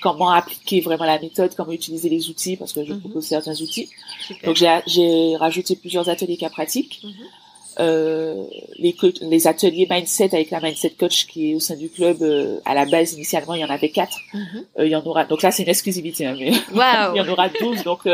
comment 0.00 0.30
appliquer 0.30 0.80
vraiment 0.80 1.06
la 1.06 1.18
méthode, 1.18 1.54
comment 1.56 1.72
utiliser 1.72 2.08
les 2.08 2.30
outils, 2.30 2.56
parce 2.56 2.72
que 2.72 2.84
je 2.84 2.94
propose 2.94 3.26
certains 3.26 3.60
outils. 3.60 3.90
Donc 4.44 4.56
j'ai 4.56 5.36
rajouté 5.36 5.74
plusieurs 5.74 6.08
ateliers 6.08 6.36
cas 6.36 6.50
pratiques. 6.50 7.04
Euh, 7.78 8.46
les, 8.78 8.96
les 9.20 9.46
ateliers 9.46 9.86
mindset 9.88 10.34
avec 10.34 10.50
la 10.50 10.60
mindset 10.60 10.90
coach 10.98 11.26
qui 11.26 11.52
est 11.52 11.54
au 11.54 11.60
sein 11.60 11.76
du 11.76 11.88
club 11.88 12.20
euh, 12.20 12.58
à 12.64 12.74
la 12.74 12.84
base 12.84 13.12
initialement 13.12 13.54
il 13.54 13.60
y 13.60 13.64
en 13.64 13.70
avait 13.70 13.90
quatre 13.90 14.18
mhm. 14.34 14.64
euh, 14.80 14.86
il 14.86 14.90
y 14.90 14.96
en 14.96 15.04
aura 15.04 15.24
donc 15.24 15.42
là 15.42 15.52
c'est 15.52 15.62
une 15.62 15.68
exclusivité 15.68 16.26
hein, 16.26 16.34
mais 16.36 16.48
il 16.72 17.16
y 17.16 17.20
en 17.20 17.28
aura 17.28 17.48
12 17.48 17.84
donc 17.84 18.08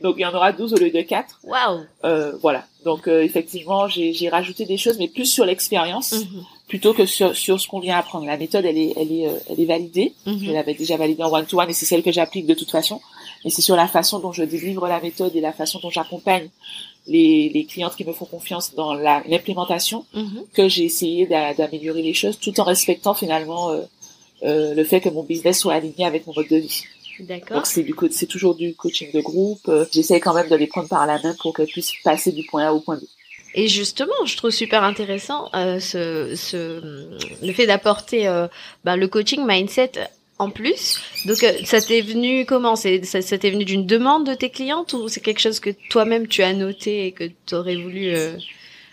donc 0.00 0.14
il 0.18 0.22
y 0.22 0.26
en 0.26 0.32
aura 0.32 0.52
12 0.52 0.74
au 0.74 0.76
lieu 0.76 0.90
de 0.90 1.00
quatre 1.00 1.40
wow. 1.42 1.84
voilà 2.40 2.64
donc 2.84 3.08
effectivement 3.08 3.88
j'ai 3.88 4.12
j'ai 4.12 4.28
rajouté 4.28 4.66
des 4.66 4.76
choses 4.76 4.98
mais 4.98 5.08
plus 5.08 5.26
sur 5.26 5.44
l'expérience 5.44 6.12
mhm. 6.12 6.44
plutôt 6.68 6.94
que 6.94 7.04
sur 7.04 7.34
sur 7.34 7.60
ce 7.60 7.66
qu'on 7.66 7.80
vient 7.80 7.98
apprendre 7.98 8.26
la 8.26 8.36
méthode 8.36 8.64
elle 8.64 8.78
est 8.78 8.94
elle 8.96 9.10
est 9.10 9.28
elle 9.50 9.60
est 9.60 9.66
validée 9.66 10.14
mhm. 10.26 10.44
je 10.44 10.52
l'avais 10.52 10.74
déjà 10.74 10.96
validée 10.96 11.24
en 11.24 11.32
one 11.32 11.46
to 11.46 11.58
one 11.58 11.68
et 11.68 11.74
c'est 11.74 11.86
celle 11.86 12.04
que 12.04 12.12
j'applique 12.12 12.46
de 12.46 12.54
toute 12.54 12.70
façon 12.70 13.00
mais 13.44 13.50
c'est 13.50 13.62
sur 13.62 13.74
la 13.74 13.88
façon 13.88 14.20
dont 14.20 14.30
je 14.30 14.44
délivre 14.44 14.86
la 14.86 15.00
méthode 15.00 15.34
et 15.34 15.40
la 15.40 15.52
façon 15.52 15.80
dont 15.82 15.90
j'accompagne 15.90 16.48
les, 17.06 17.50
les 17.52 17.64
clientes 17.64 17.96
qui 17.96 18.04
me 18.04 18.12
font 18.12 18.26
confiance 18.26 18.74
dans 18.74 18.94
l'implémentation 18.94 20.04
mhm. 20.14 20.44
que 20.52 20.68
j'ai 20.68 20.84
essayé 20.84 21.26
d'améliorer 21.26 22.02
les 22.02 22.14
choses 22.14 22.38
tout 22.38 22.58
en 22.60 22.64
respectant 22.64 23.14
finalement 23.14 23.70
euh, 23.70 23.82
euh, 24.44 24.74
le 24.74 24.84
fait 24.84 25.00
que 25.00 25.08
mon 25.08 25.22
business 25.22 25.60
soit 25.60 25.74
aligné 25.74 26.04
avec 26.04 26.26
mon 26.26 26.32
mode 26.34 26.48
de 26.48 26.56
vie. 26.56 26.84
D'accord. 27.20 27.58
Donc 27.58 27.66
c'est 27.66 27.82
du 27.82 27.94
c'est 28.10 28.26
toujours 28.26 28.54
du 28.54 28.74
coaching 28.74 29.12
de 29.12 29.20
groupe. 29.20 29.68
Euh, 29.68 29.84
j'essaie 29.92 30.20
quand 30.20 30.34
même 30.34 30.48
de 30.48 30.56
les 30.56 30.66
prendre 30.66 30.88
par 30.88 31.06
la 31.06 31.20
main 31.22 31.34
pour 31.40 31.54
qu'elles 31.54 31.66
puissent 31.66 31.92
passer 32.02 32.32
du 32.32 32.44
point 32.44 32.66
A 32.66 32.72
au 32.72 32.80
point 32.80 32.96
B. 32.96 33.02
Et 33.54 33.68
justement, 33.68 34.24
je 34.24 34.36
trouve 34.36 34.50
super 34.50 34.82
intéressant 34.82 35.50
euh, 35.54 35.78
ce, 35.78 36.34
ce, 36.34 36.80
le 37.44 37.52
fait 37.52 37.66
d'apporter 37.66 38.26
euh, 38.26 38.48
bah, 38.82 38.96
le 38.96 39.08
coaching 39.08 39.44
mindset 39.46 39.92
en 40.42 40.50
plus. 40.50 41.00
Donc 41.26 41.42
euh, 41.42 41.52
ça 41.64 41.80
t'est 41.80 42.00
venu 42.00 42.44
comment? 42.44 42.76
C'est 42.76 43.04
ça, 43.04 43.38
t'est 43.38 43.50
venu 43.50 43.64
d'une 43.64 43.86
demande 43.86 44.26
de 44.26 44.34
tes 44.34 44.50
clientes 44.50 44.92
ou 44.92 45.08
c'est 45.08 45.20
quelque 45.20 45.40
chose 45.40 45.60
que 45.60 45.70
toi-même 45.88 46.26
tu 46.26 46.42
as 46.42 46.52
noté 46.52 47.06
et 47.06 47.12
que 47.12 47.24
tu 47.46 47.54
aurais 47.54 47.76
voulu 47.76 48.08
euh, 48.08 48.36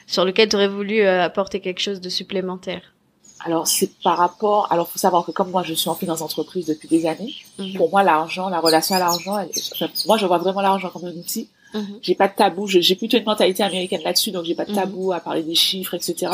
sur 0.08 0.26
lequel 0.26 0.50
tu 0.50 0.56
aurais 0.56 0.68
voulu 0.68 1.02
euh, 1.02 1.24
apporter 1.24 1.60
quelque 1.60 1.82
chose 1.82 2.02
de 2.02 2.10
supplémentaire? 2.10 2.82
Alors 3.46 3.68
c'est 3.68 3.92
par 4.04 4.18
rapport. 4.18 4.72
Alors 4.72 4.90
faut 4.90 5.00
savoir 5.00 5.26
que 5.26 5.32
comme 5.32 5.50
moi 5.50 5.64
je 5.64 5.74
suis 5.74 5.90
en 5.90 5.96
finance 5.96 6.20
d'entreprise 6.20 6.66
depuis 6.66 6.88
des 6.88 7.06
années, 7.06 7.36
mhm. 7.58 7.74
pour 7.74 7.90
moi 7.90 8.04
l'argent, 8.04 8.50
la 8.50 8.60
relation 8.60 8.96
à 8.96 9.00
l'argent, 9.00 9.38
moi 10.08 10.18
je 10.18 10.26
vois 10.26 10.38
vraiment 10.38 10.62
l'argent 10.62 10.90
comme 10.90 11.06
un 11.06 11.14
outil. 11.14 11.50
Mhm. 11.74 12.00
J'ai 12.02 12.16
pas 12.16 12.28
de 12.28 12.34
tabou. 12.34 12.68
J'ai 12.68 12.96
plutôt 12.96 13.18
une 13.18 13.26
mentalité 13.26 13.64
américaine 13.64 14.02
là-dessus, 14.04 14.32
donc 14.32 14.44
j'ai 14.46 14.56
pas 14.56 14.66
de 14.66 14.72
mhm. 14.72 14.78
tabou 14.78 15.14
à 15.14 15.20
parler 15.20 15.44
des 15.44 15.56
chiffres, 15.56 15.94
etc. 15.94 16.32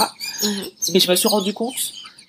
Mais 0.93 0.99
je 0.99 1.09
me 1.09 1.15
suis 1.15 1.27
rendu 1.27 1.53
compte 1.53 1.75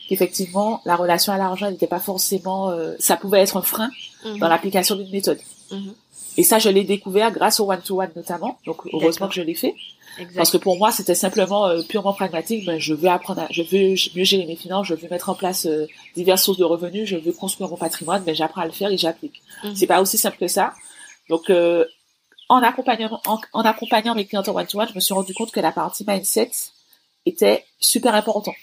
qu'effectivement 0.08 0.80
la 0.84 0.96
relation 0.96 1.32
à 1.32 1.38
l'argent 1.38 1.70
n'était 1.70 1.86
pas 1.86 2.00
forcément 2.00 2.70
euh, 2.70 2.94
ça 2.98 3.16
pouvait 3.16 3.40
être 3.40 3.56
un 3.56 3.62
frein 3.62 3.90
mhm. 4.24 4.38
dans 4.38 4.48
l'application 4.48 4.96
d'une 4.96 5.10
méthode. 5.10 5.38
Mhm. 5.70 5.94
et 6.36 6.42
ça 6.42 6.58
je 6.58 6.68
l'ai 6.68 6.84
découvert 6.84 7.32
grâce 7.32 7.60
au 7.60 7.70
one 7.70 7.80
to 7.80 8.00
one 8.00 8.10
notamment. 8.14 8.58
Donc 8.66 8.82
heureusement 8.92 9.28
que 9.28 9.34
je 9.34 9.42
l'ai 9.42 9.54
fait. 9.54 9.74
Parce 10.34 10.50
que 10.50 10.56
pour 10.56 10.78
moi 10.78 10.92
c'était 10.92 11.14
simplement 11.14 11.66
euh, 11.66 11.82
purement 11.82 12.14
pragmatique. 12.14 12.64
Ben 12.64 12.78
je 12.78 12.94
veux 12.94 13.08
apprendre 13.08 13.46
je 13.50 13.62
veux 13.62 13.94
mieux 14.16 14.24
gérer 14.24 14.46
mes 14.46 14.56
finances 14.56 14.86
je 14.86 14.94
veux 14.94 15.08
mettre 15.08 15.28
en 15.28 15.34
place 15.34 15.66
euh, 15.66 15.86
diverses 16.14 16.44
sources 16.44 16.58
de 16.58 16.64
revenus 16.64 17.08
je 17.08 17.16
veux 17.16 17.32
construire 17.32 17.68
mon 17.68 17.76
patrimoine 17.76 18.22
mais 18.24 18.32
ben, 18.32 18.36
j'apprends 18.36 18.62
à 18.62 18.66
le 18.66 18.72
faire 18.72 18.90
et 18.90 18.96
j'applique. 18.96 19.42
Mhm. 19.64 19.74
c'est 19.74 19.86
pas 19.86 20.00
aussi 20.00 20.18
simple 20.18 20.38
que 20.38 20.48
ça. 20.48 20.72
Donc 21.28 21.50
en 22.48 22.62
accompagnant 22.62 23.20
en, 23.26 23.40
en, 23.52 23.62
accompagnant 23.62 24.14
mes 24.14 24.24
clients 24.24 24.44
en 24.46 24.54
one 24.54 24.66
to 24.66 24.78
one 24.78 24.88
je 24.88 24.94
me 24.94 25.00
suis 25.00 25.14
rendu 25.14 25.34
compte 25.34 25.50
que 25.50 25.60
la 25.60 25.72
partie 25.72 26.04
mindset 26.06 26.52
était 27.26 27.64
super 27.80 28.14
importante 28.14 28.54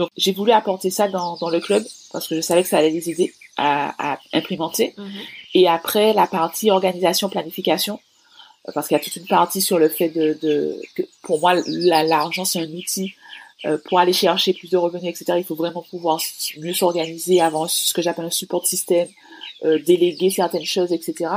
donc 0.00 0.08
j'ai 0.16 0.32
voulu 0.32 0.50
apporter 0.52 0.88
ça 0.88 1.08
dans, 1.08 1.36
dans 1.36 1.50
le 1.50 1.60
club 1.60 1.84
parce 2.10 2.26
que 2.26 2.34
je 2.34 2.40
savais 2.40 2.62
que 2.62 2.68
ça 2.70 2.78
allait 2.78 2.90
les 2.90 3.10
aider 3.10 3.34
à, 3.58 4.12
à 4.12 4.18
implémenter. 4.32 4.94
Mhm. 4.96 5.20
Et 5.52 5.68
après 5.68 6.14
la 6.14 6.26
partie 6.26 6.70
organisation 6.70 7.28
planification 7.28 8.00
parce 8.72 8.88
qu'il 8.88 8.96
y 8.96 9.00
a 9.00 9.04
toute 9.04 9.16
une 9.16 9.26
partie 9.26 9.60
sur 9.60 9.78
le 9.78 9.90
fait 9.90 10.08
de, 10.08 10.38
de 10.40 10.80
que 10.94 11.02
pour 11.20 11.38
moi 11.38 11.52
l'argent 11.66 12.46
c'est 12.46 12.60
un 12.60 12.72
outil 12.72 13.12
euh, 13.66 13.76
pour 13.84 13.98
aller 13.98 14.14
chercher 14.14 14.54
plus 14.54 14.70
de 14.70 14.78
revenus 14.78 15.10
etc. 15.10 15.34
Il 15.36 15.44
faut 15.44 15.54
vraiment 15.54 15.82
pouvoir 15.82 16.18
mieux 16.56 16.72
s'organiser, 16.72 17.42
avoir 17.42 17.68
ce 17.68 17.92
que 17.92 18.00
j'appelle 18.00 18.24
un 18.24 18.30
support 18.30 18.66
système, 18.66 19.08
euh, 19.66 19.78
déléguer 19.80 20.30
certaines 20.30 20.64
choses 20.64 20.94
etc. 20.94 21.30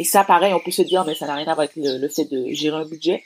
Et 0.00 0.02
ça 0.02 0.24
pareil 0.24 0.52
on 0.54 0.60
peut 0.60 0.72
se 0.72 0.82
dire 0.82 1.04
mais 1.04 1.14
ça 1.14 1.28
n'a 1.28 1.36
rien 1.36 1.46
à 1.46 1.54
voir 1.54 1.60
avec 1.60 1.76
le, 1.76 1.98
le 1.98 2.08
fait 2.08 2.24
de 2.24 2.52
gérer 2.52 2.78
un 2.78 2.84
budget. 2.84 3.22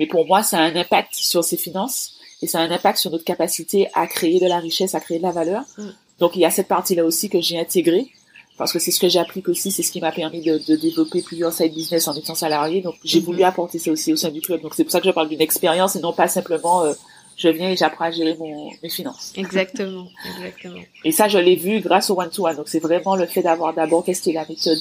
Mais 0.00 0.06
pour 0.06 0.26
moi, 0.26 0.44
ça 0.44 0.58
a 0.58 0.62
un 0.62 0.76
impact 0.76 1.12
sur 1.14 1.42
ses 1.42 1.56
finances 1.56 2.17
et 2.42 2.46
ça 2.46 2.60
a 2.60 2.62
un 2.62 2.70
impact 2.70 2.98
sur 2.98 3.10
notre 3.10 3.24
capacité 3.24 3.88
à 3.94 4.06
créer 4.06 4.40
de 4.40 4.46
la 4.46 4.58
richesse, 4.58 4.94
à 4.94 5.00
créer 5.00 5.18
de 5.18 5.24
la 5.24 5.32
valeur. 5.32 5.62
Mm. 5.76 5.88
Donc 6.20 6.36
il 6.36 6.40
y 6.40 6.44
a 6.44 6.50
cette 6.50 6.68
partie-là 6.68 7.04
aussi 7.04 7.28
que 7.28 7.40
j'ai 7.40 7.58
intégrée 7.58 8.08
parce 8.56 8.72
que 8.72 8.80
c'est 8.80 8.90
ce 8.90 8.98
que 8.98 9.08
j'applique 9.08 9.48
aussi, 9.48 9.70
c'est 9.70 9.84
ce 9.84 9.92
qui 9.92 10.00
m'a 10.00 10.10
permis 10.10 10.42
de, 10.42 10.58
de, 10.58 10.74
développer 10.74 11.22
plusieurs 11.22 11.52
side 11.52 11.72
business 11.72 12.08
en 12.08 12.14
étant 12.14 12.34
salarié. 12.34 12.82
Donc 12.82 12.96
j'ai 13.04 13.20
voulu 13.20 13.42
mm-hmm. 13.42 13.46
apporter 13.48 13.78
ça 13.78 13.92
aussi 13.92 14.12
au 14.12 14.16
sein 14.16 14.30
du 14.30 14.40
club. 14.40 14.60
Donc 14.60 14.74
c'est 14.74 14.82
pour 14.82 14.90
ça 14.90 15.00
que 15.00 15.06
je 15.06 15.12
parle 15.12 15.28
d'une 15.28 15.40
expérience 15.40 15.94
et 15.94 16.00
non 16.00 16.12
pas 16.12 16.26
simplement 16.26 16.82
euh, 16.82 16.92
je 17.36 17.48
viens 17.48 17.70
et 17.70 17.76
j'apprends 17.76 18.06
à 18.06 18.10
gérer 18.10 18.36
mon, 18.36 18.70
mes 18.82 18.88
finances. 18.88 19.32
Exactement, 19.36 20.08
exactement. 20.38 20.80
Et 21.04 21.12
ça 21.12 21.28
je 21.28 21.38
l'ai 21.38 21.54
vu 21.54 21.80
grâce 21.80 22.10
au 22.10 22.20
one 22.20 22.30
to 22.30 22.46
one. 22.46 22.56
Donc 22.56 22.68
c'est 22.68 22.80
vraiment 22.80 23.14
le 23.14 23.26
fait 23.26 23.42
d'avoir 23.42 23.72
d'abord 23.74 24.04
testé 24.04 24.32
la 24.32 24.44
méthode, 24.46 24.78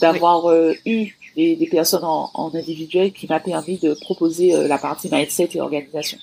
d'avoir 0.00 0.46
euh, 0.46 0.74
eu 0.84 1.16
des, 1.36 1.54
des, 1.54 1.66
personnes 1.66 2.04
en, 2.04 2.30
en 2.34 2.52
individuel 2.54 3.12
qui 3.12 3.26
m'a 3.28 3.38
permis 3.38 3.78
de 3.78 3.94
proposer 3.94 4.52
euh, 4.52 4.66
la 4.66 4.78
partie 4.78 5.08
mindset 5.10 5.50
et 5.54 5.60
organisation. 5.60 6.18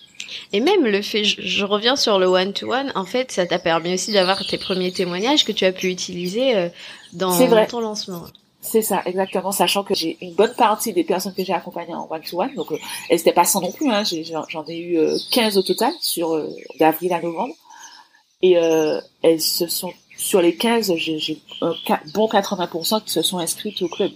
Et 0.53 0.59
même 0.59 0.85
le 0.85 1.01
fait, 1.01 1.23
je, 1.23 1.65
reviens 1.65 1.95
sur 1.95 2.19
le 2.19 2.27
one-to-one, 2.27 2.91
en 2.95 3.05
fait, 3.05 3.31
ça 3.31 3.45
t'a 3.45 3.59
permis 3.59 3.93
aussi 3.93 4.11
d'avoir 4.11 4.45
tes 4.45 4.57
premiers 4.57 4.91
témoignages 4.91 5.45
que 5.45 5.51
tu 5.51 5.65
as 5.65 5.71
pu 5.71 5.87
utiliser 5.87 6.55
euh, 6.55 6.69
dans, 7.13 7.37
ton 7.67 7.79
lancement. 7.79 8.23
C'est 8.61 8.81
ça, 8.81 9.01
exactement, 9.05 9.51
sachant 9.51 9.83
que 9.83 9.95
j'ai 9.95 10.17
une 10.21 10.33
bonne 10.33 10.53
partie 10.53 10.93
des 10.93 11.03
personnes 11.03 11.33
que 11.33 11.43
j'ai 11.43 11.53
accompagnées 11.53 11.95
en 11.95 12.07
one-to-one, 12.09 12.53
donc 12.55 12.71
euh, 12.71 12.77
elles 13.09 13.17
n'étaient 13.17 13.31
pas 13.31 13.45
sans 13.45 13.61
non 13.61 13.71
plus, 13.71 13.89
hein, 13.89 14.03
j'en 14.49 14.65
ai, 14.67 14.79
eu 14.79 14.99
15 15.31 15.55
euh, 15.55 15.59
au 15.59 15.63
total, 15.63 15.93
sur 16.01 16.37
d'avril 16.79 17.13
à 17.13 17.21
novembre, 17.21 17.53
et 18.41 18.53
elles 19.21 19.41
se 19.41 19.67
sont 19.67 19.91
sur 20.19 20.41
les 20.41 20.55
15, 20.55 20.93
j'ai 20.97 21.41
un 21.61 21.73
bon 22.13 22.27
80% 22.27 23.03
qui 23.03 23.11
se 23.11 23.21
sont 23.21 23.39
inscrites 23.39 23.81
au 23.81 23.87
club. 23.87 24.11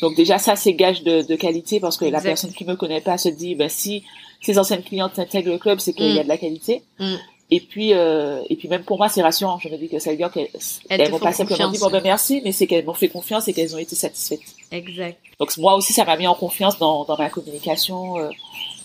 Donc 0.00 0.16
déjà 0.16 0.38
ça 0.38 0.56
c'est 0.56 0.72
gage 0.72 1.02
de, 1.02 1.22
de, 1.22 1.36
qualité 1.36 1.80
parce 1.80 1.98
que 1.98 2.06
la 2.06 2.20
personne 2.20 2.52
qui 2.52 2.64
me 2.64 2.76
connaît 2.76 3.02
pas 3.02 3.18
se 3.18 3.28
dit 3.28 3.54
ben 3.54 3.68
si 3.68 4.04
ces 4.40 4.58
anciennes 4.58 4.82
clientes 4.82 5.18
intègrent 5.18 5.50
le 5.50 5.58
club, 5.58 5.80
c'est 5.80 5.92
qu'il 5.92 6.14
y 6.14 6.18
a 6.18 6.22
mm. 6.22 6.24
de 6.24 6.28
la 6.28 6.38
qualité. 6.38 6.82
Mm. 6.98 7.14
Et 7.50 7.60
puis, 7.60 7.94
euh, 7.94 8.42
et 8.50 8.56
puis 8.56 8.68
même 8.68 8.84
pour 8.84 8.98
moi, 8.98 9.08
c'est 9.08 9.22
rassurant. 9.22 9.58
Je 9.58 9.68
me 9.70 9.76
dis 9.78 9.88
que 9.88 9.98
ça 9.98 10.10
veut 10.10 10.16
dire 10.16 10.30
qu'elles 10.30 10.50
elles, 10.90 11.10
m'ont 11.10 11.18
pas 11.18 11.32
simplement 11.32 11.70
dit 11.70 11.78
bon 11.78 11.88
ben 11.88 12.02
merci, 12.02 12.42
mais 12.44 12.52
c'est 12.52 12.66
qu'elles 12.66 12.84
m'ont 12.84 12.92
fait 12.92 13.08
confiance 13.08 13.48
et 13.48 13.54
qu'elles 13.54 13.74
ont 13.74 13.78
été 13.78 13.96
satisfaites. 13.96 14.40
Exact. 14.70 15.18
Donc 15.40 15.56
moi 15.56 15.74
aussi, 15.74 15.94
ça 15.94 16.04
m'a 16.04 16.16
mis 16.18 16.26
en 16.26 16.34
confiance 16.34 16.78
dans, 16.78 17.04
dans 17.04 17.16
ma 17.16 17.30
communication 17.30 18.18
euh, 18.18 18.28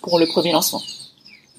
pour 0.02 0.18
le 0.18 0.28
premier 0.28 0.54
lancement. 0.54 0.82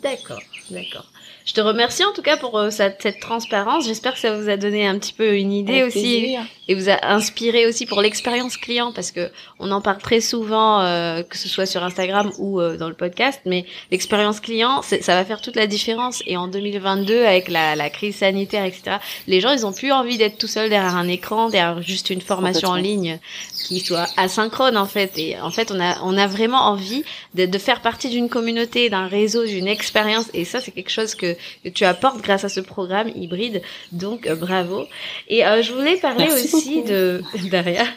D'accord, 0.03 0.41
d'accord. 0.71 1.05
Je 1.45 1.53
te 1.53 1.61
remercie 1.61 2.05
en 2.05 2.13
tout 2.13 2.23
cas 2.23 2.37
pour 2.37 2.59
cette, 2.71 3.03
cette, 3.03 3.21
transparence. 3.21 3.87
J'espère 3.87 4.15
que 4.15 4.21
ça 4.21 4.37
vous 4.37 4.49
a 4.49 4.57
donné 4.57 4.87
un 4.87 4.99
petit 4.99 5.13
peu 5.13 5.37
une 5.37 5.53
idée 5.53 5.83
aussi 5.83 6.37
et 6.69 6.75
vous 6.75 6.89
a 6.89 7.07
inspiré 7.07 7.67
aussi 7.67 7.85
pour 7.85 8.01
l'expérience 8.01 8.57
client 8.57 8.93
parce 8.93 9.11
que 9.11 9.31
on 9.59 9.71
en 9.71 9.83
parle 9.83 9.99
très 9.99 10.21
souvent, 10.21 10.81
que 11.29 11.37
ce 11.37 11.49
soit 11.49 11.67
sur 11.67 11.83
Instagram 11.83 12.31
ou 12.39 12.63
dans 12.63 12.89
le 12.89 12.95
podcast, 12.95 13.41
mais 13.45 13.67
l'expérience 13.91 14.41
client, 14.41 14.81
ça 14.83 15.15
va 15.15 15.25
faire 15.25 15.43
toute 15.43 15.57
la 15.57 15.67
différence. 15.67 16.23
Et 16.27 16.39
en 16.39 16.49
2022, 16.49 17.25
avec 17.25 17.49
la, 17.49 17.77
la 17.77 17.91
crise 17.91 18.17
sanitaire, 18.17 18.65
etc., 18.65 18.97
les 19.27 19.41
gens, 19.41 19.53
ils 19.53 19.67
ont 19.67 19.73
plus 19.73 19.93
envie 19.93 20.17
d'être 20.17 20.39
tout 20.39 20.47
seuls 20.47 20.71
derrière 20.71 20.97
un 20.97 21.09
écran, 21.09 21.51
derrière 21.51 21.83
juste 21.83 22.09
une 22.09 22.23
formation 22.23 22.71
en 22.71 22.77
ligne 22.77 23.19
qui 23.67 23.81
soit 23.81 24.07
asynchrone 24.17 24.77
en 24.77 24.87
fait. 24.87 25.19
Et 25.19 25.39
en 25.39 25.51
fait, 25.51 25.71
on 25.71 25.81
a 25.81 25.99
on 26.03 26.17
a 26.17 26.27
vraiment 26.27 26.63
envie 26.63 27.05
de, 27.35 27.47
de 27.47 27.59
faire 27.59 27.81
partie 27.81 28.09
d'une 28.09 28.29
communauté, 28.29 28.91
d'un 28.91 29.07
réseau, 29.07 29.45
d'une 29.45 29.69
expérience. 29.69 30.27
Et 30.33 30.45
ça, 30.45 30.61
c'est 30.61 30.71
quelque 30.71 30.91
chose 30.91 31.15
que, 31.15 31.34
que, 31.63 31.69
tu 31.69 31.85
apportes 31.85 32.21
grâce 32.23 32.45
à 32.45 32.49
ce 32.49 32.61
programme 32.61 33.09
hybride. 33.15 33.63
Donc 33.93 34.27
euh, 34.27 34.35
bravo. 34.35 34.87
Et 35.29 35.45
euh, 35.47 35.63
je 35.63 35.73
voulais 35.73 35.97
parler 35.97 36.27
aussi 36.33 36.83
de 36.83 37.23
derrière 37.51 37.89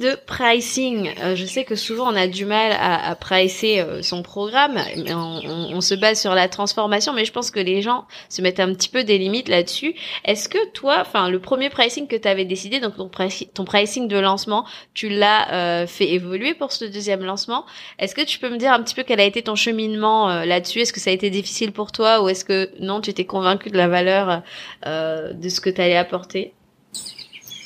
de 0.00 0.16
pricing. 0.26 1.10
Euh, 1.22 1.36
je 1.36 1.44
sais 1.44 1.64
que 1.64 1.74
souvent 1.74 2.12
on 2.12 2.16
a 2.16 2.26
du 2.26 2.44
mal 2.44 2.72
à, 2.72 3.10
à 3.10 3.14
pricer 3.14 3.84
son 4.02 4.22
programme. 4.22 4.78
On, 5.08 5.40
on, 5.44 5.76
on, 5.76 5.80
se 5.80 5.94
base 5.94 6.20
sur 6.20 6.34
la 6.34 6.48
transformation, 6.48 7.12
mais 7.12 7.24
je 7.24 7.32
pense 7.32 7.50
que 7.50 7.60
les 7.60 7.82
gens 7.82 8.06
se 8.28 8.42
mettent 8.42 8.60
un 8.60 8.72
petit 8.74 8.88
peu 8.88 9.04
des 9.04 9.18
limites 9.18 9.48
là-dessus. 9.48 9.94
Est-ce 10.24 10.48
que 10.48 10.58
toi, 10.72 10.98
enfin 11.00 11.28
le 11.30 11.38
premier 11.38 11.70
pricing 11.70 12.06
que 12.06 12.16
tu 12.16 12.28
avais 12.28 12.44
décidé, 12.44 12.80
donc 12.80 12.96
ton, 12.96 13.10
ton 13.54 13.64
pricing 13.64 14.08
de 14.08 14.18
lancement, 14.18 14.64
tu 14.94 15.08
l'as 15.08 15.52
euh, 15.52 15.86
fait 15.86 16.12
évoluer 16.12 16.54
pour 16.54 16.72
ce 16.72 16.84
deuxième 16.84 17.24
lancement? 17.24 17.64
Est-ce 17.98 18.14
que 18.14 18.22
tu 18.22 18.38
peux 18.38 18.48
me 18.48 18.56
dire 18.56 18.72
un 18.72 18.82
petit 18.82 18.94
peu 18.94 19.02
quel 19.02 19.20
a 19.20 19.24
été 19.24 19.42
ton 19.42 19.54
cheminement 19.54 20.30
euh, 20.30 20.44
là-dessus? 20.44 20.80
Est-ce 20.80 20.92
que 20.92 21.00
ça 21.00 21.10
a 21.10 21.12
été 21.12 21.30
difficile 21.30 21.72
pour 21.72 21.92
toi 21.92 22.22
ou 22.22 22.28
est-ce 22.28 22.44
que 22.44 22.70
non, 22.86 23.00
tu 23.00 23.10
étais 23.10 23.24
convaincu 23.24 23.70
de 23.70 23.76
la 23.76 23.88
valeur 23.88 24.42
euh, 24.86 25.32
de 25.32 25.48
ce 25.48 25.60
que 25.60 25.70
tu 25.70 25.80
allais 25.80 25.96
apporter 25.96 26.54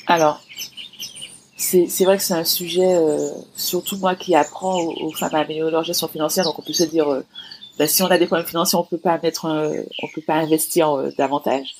Alors, 0.07 0.41
c'est 1.55 2.03
vrai 2.03 2.17
que 2.17 2.23
c'est 2.23 2.33
un 2.33 2.43
sujet, 2.43 2.97
surtout 3.55 3.95
moi 3.97 4.15
qui 4.15 4.35
apprends 4.35 4.77
aux, 4.77 5.11
femmes 5.11 5.35
à 5.35 5.39
améliorer 5.39 5.71
leur 5.71 5.83
gestion 5.83 6.07
financière, 6.07 6.43
donc 6.43 6.59
on 6.59 6.63
peut 6.63 6.73
se 6.73 6.83
dire, 6.83 7.05
bah, 7.79 7.87
si 7.87 8.03
on 8.03 8.07
a 8.07 8.17
des 8.17 8.25
problèmes 8.25 8.47
financiers, 8.47 8.77
on 8.77 8.83
peut 8.83 8.97
pas 8.97 9.17
mettre, 9.23 9.45
on 9.45 10.07
peut 10.13 10.21
pas 10.21 10.35
investir 10.35 10.97
davantage. 11.17 11.75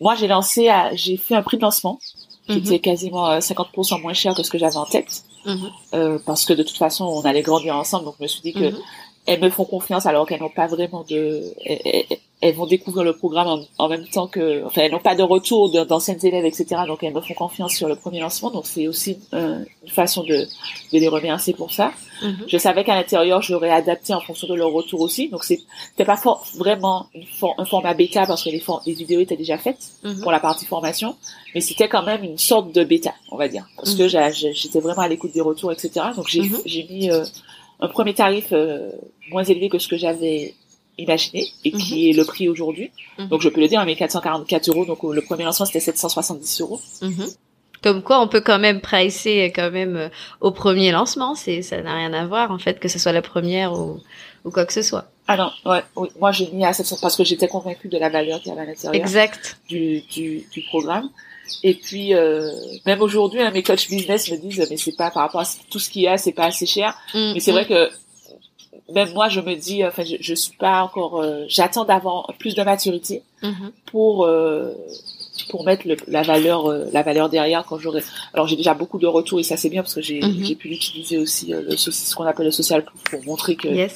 Moi, 0.00 0.16
j'ai 0.16 0.26
lancé, 0.26 0.68
j'ai 0.94 1.16
fait 1.16 1.36
un 1.36 1.42
prix 1.42 1.58
de 1.58 1.62
lancement 1.62 2.00
qui 2.46 2.58
était 2.58 2.70
mhm. 2.72 2.80
quasiment 2.80 3.38
50% 3.38 3.94
euh, 3.94 3.98
moins 3.98 4.12
cher 4.14 4.34
que 4.34 4.42
ce 4.42 4.50
que 4.50 4.58
j'avais 4.58 4.76
en 4.76 4.86
tête. 4.86 5.22
Mhm. 5.44 5.70
euh, 5.94 6.18
parce 6.24 6.44
que 6.44 6.52
de 6.52 6.62
toute 6.62 6.76
façon, 6.76 7.04
on 7.04 7.22
allait 7.22 7.42
grandir 7.42 7.76
ensemble. 7.76 8.04
Donc, 8.04 8.14
je 8.18 8.22
me 8.22 8.28
suis 8.28 8.42
dit 8.42 8.52
que 8.52 8.70
mhm. 8.70 8.78
Elles 9.26 9.40
me 9.40 9.50
font 9.50 9.64
confiance 9.64 10.06
alors 10.06 10.26
qu'elles 10.26 10.40
n'ont 10.40 10.48
pas 10.48 10.66
vraiment 10.66 11.04
de... 11.08 11.42
Elles, 12.40 12.54
vont 12.56 12.66
découvrir 12.66 13.04
le 13.04 13.12
programme 13.12 13.64
en, 13.78 13.88
même 13.88 14.04
temps 14.06 14.26
que... 14.26 14.64
Enfin, 14.64 14.82
elles 14.82 14.90
n'ont 14.90 14.98
pas 14.98 15.14
de 15.14 15.22
retour 15.22 15.70
d'anciennes 15.86 16.18
élèves, 16.24 16.44
etc. 16.44 16.82
Donc, 16.88 17.04
elles 17.04 17.14
me 17.14 17.20
font 17.20 17.34
confiance 17.34 17.72
sur 17.72 17.88
le 17.88 17.94
premier 17.94 18.18
lancement. 18.18 18.50
Donc, 18.50 18.66
c'est 18.66 18.88
aussi 18.88 19.18
euh, 19.32 19.64
une 19.84 19.88
façon 19.88 20.24
de, 20.24 20.34
de 20.92 20.98
les 20.98 21.06
remercier 21.06 21.54
pour 21.54 21.72
ça. 21.72 21.92
Mhm. 22.20 22.46
Je 22.48 22.58
savais 22.58 22.82
qu'à 22.82 22.96
l'intérieur, 22.96 23.42
j'aurais 23.42 23.70
adapté 23.70 24.12
en 24.12 24.20
fonction 24.20 24.48
de 24.48 24.54
leur 24.54 24.72
retour 24.72 25.00
aussi. 25.00 25.28
Donc, 25.28 25.44
c'était 25.44 26.04
pas 26.04 26.20
vraiment 26.56 27.06
une 27.14 27.22
un 27.58 27.64
format 27.64 27.94
bêta 27.94 28.26
parce 28.26 28.42
que 28.42 28.50
les, 28.50 28.62
les 28.86 28.92
vidéos 28.92 29.20
étaient 29.20 29.36
déjà 29.36 29.58
faites 29.58 29.92
mhm. 30.02 30.20
pour 30.22 30.32
la 30.32 30.40
partie 30.40 30.66
formation, 30.66 31.14
mais 31.54 31.60
c'était 31.60 31.88
quand 31.88 32.02
même 32.02 32.24
une 32.24 32.38
sorte 32.38 32.72
de 32.72 32.82
bêta, 32.82 33.14
on 33.30 33.36
va 33.36 33.48
dire, 33.48 33.66
parce 33.76 33.94
que 33.94 34.02
mhm. 34.02 34.52
j'étais 34.52 34.80
vraiment 34.80 35.02
à 35.02 35.08
l'écoute 35.08 35.32
des 35.32 35.40
retours, 35.40 35.70
etc. 35.70 36.06
Donc, 36.16 36.28
j'ai 36.28 36.84
mis 36.90 37.10
euh, 37.10 37.24
un 37.82 37.88
premier 37.88 38.14
tarif 38.14 38.48
euh, 38.52 38.90
moins 39.30 39.44
élevé 39.44 39.68
que 39.68 39.78
ce 39.78 39.88
que 39.88 39.96
j'avais 39.96 40.54
imaginé 40.98 41.48
et 41.64 41.72
qui 41.72 42.08
est 42.08 42.12
le 42.12 42.24
prix 42.24 42.48
aujourd'hui. 42.48 42.90
Donc, 43.18 43.42
je 43.42 43.48
peux 43.48 43.60
le 43.60 43.68
dire, 43.68 43.80
hein, 43.80 43.84
mais 43.84 43.96
444 43.96 44.68
euros. 44.68 44.84
Donc, 44.86 45.02
le 45.02 45.20
premier 45.20 45.44
lancement, 45.44 45.66
c'était 45.66 45.80
770 45.80 46.60
euros. 46.60 46.80
Comme 47.82 48.02
quoi, 48.02 48.20
on 48.20 48.28
peut 48.28 48.40
quand 48.40 48.60
même 48.60 48.80
pricer 48.80 49.52
quand 49.54 49.72
même 49.72 49.96
euh, 49.96 50.08
au 50.40 50.52
premier 50.52 50.92
lancement. 50.92 51.34
C'est, 51.34 51.62
ça 51.62 51.82
n'a 51.82 51.96
rien 51.96 52.12
à 52.12 52.24
voir 52.26 52.52
en 52.52 52.58
fait 52.58 52.78
que 52.78 52.86
ce 52.86 53.00
soit 53.00 53.10
la 53.10 53.22
première 53.22 53.72
ou, 53.72 53.98
ou 54.44 54.50
quoi 54.52 54.64
que 54.64 54.72
ce 54.72 54.82
soit. 54.82 55.06
Ah 55.26 55.36
non, 55.36 55.50
ouais, 55.64 55.82
oui. 55.96 56.08
Moi, 56.20 56.30
j'ai 56.30 56.48
mis 56.52 56.64
à 56.64 56.72
700 56.72 56.98
parce 57.02 57.16
que 57.16 57.24
j'étais 57.24 57.48
convaincue 57.48 57.88
de 57.88 57.98
la 57.98 58.08
valeur 58.08 58.38
qu'il 58.38 58.50
y 58.50 58.52
avait 58.52 58.62
à 58.62 58.66
l'intérieur. 58.66 58.94
Exact. 58.94 59.58
Du, 59.68 60.02
du, 60.02 60.46
du 60.52 60.62
programme. 60.62 61.08
Et 61.62 61.74
puis, 61.74 62.14
euh, 62.14 62.50
même 62.86 63.00
aujourd'hui, 63.02 63.40
hein, 63.40 63.50
mes 63.50 63.62
coachs 63.62 63.88
business 63.88 64.30
me 64.30 64.36
disent, 64.36 64.66
mais 64.70 64.76
c'est 64.76 64.96
pas 64.96 65.10
par 65.10 65.22
rapport 65.22 65.40
à 65.40 65.46
tout 65.70 65.78
ce 65.78 65.90
qu'il 65.90 66.02
y 66.02 66.08
a, 66.08 66.16
c'est 66.16 66.32
pas 66.32 66.46
assez 66.46 66.66
cher. 66.66 66.96
Mm, 67.14 67.32
mais 67.34 67.40
c'est 67.40 67.52
vrai 67.52 67.64
mm. 67.64 67.68
que 67.68 67.90
même 68.92 69.12
moi, 69.12 69.28
je 69.28 69.40
me 69.40 69.54
dis, 69.54 69.84
enfin, 69.84 70.04
je, 70.04 70.16
je 70.20 70.34
suis 70.34 70.56
pas 70.56 70.82
encore, 70.82 71.20
euh, 71.20 71.44
j'attends 71.48 71.84
d'avoir 71.84 72.32
plus 72.38 72.54
de 72.54 72.62
maturité 72.62 73.22
mm-hmm. 73.42 73.70
pour 73.86 74.24
euh, 74.24 74.72
pour 75.50 75.64
mettre 75.64 75.88
le, 75.88 75.96
la 76.08 76.22
valeur 76.22 76.66
euh, 76.66 76.86
la 76.92 77.02
valeur 77.02 77.28
derrière 77.28 77.64
quand 77.64 77.78
j'aurai 77.78 78.02
alors 78.34 78.46
j'ai 78.46 78.56
déjà 78.56 78.74
beaucoup 78.74 78.98
de 78.98 79.06
retours 79.06 79.40
et 79.40 79.42
ça 79.42 79.56
c'est 79.56 79.70
bien 79.70 79.82
parce 79.82 79.94
que 79.94 80.02
j'ai 80.02 80.20
mhm. 80.20 80.44
j'ai 80.44 80.54
pu 80.54 80.68
l'utiliser 80.68 81.18
aussi 81.18 81.54
euh, 81.54 81.62
le 81.62 81.76
ce 81.76 82.14
qu'on 82.14 82.24
appelle 82.24 82.46
le 82.46 82.52
social 82.52 82.84
proof 82.84 83.02
pour 83.10 83.24
montrer 83.24 83.56
que 83.56 83.68
il 83.68 83.88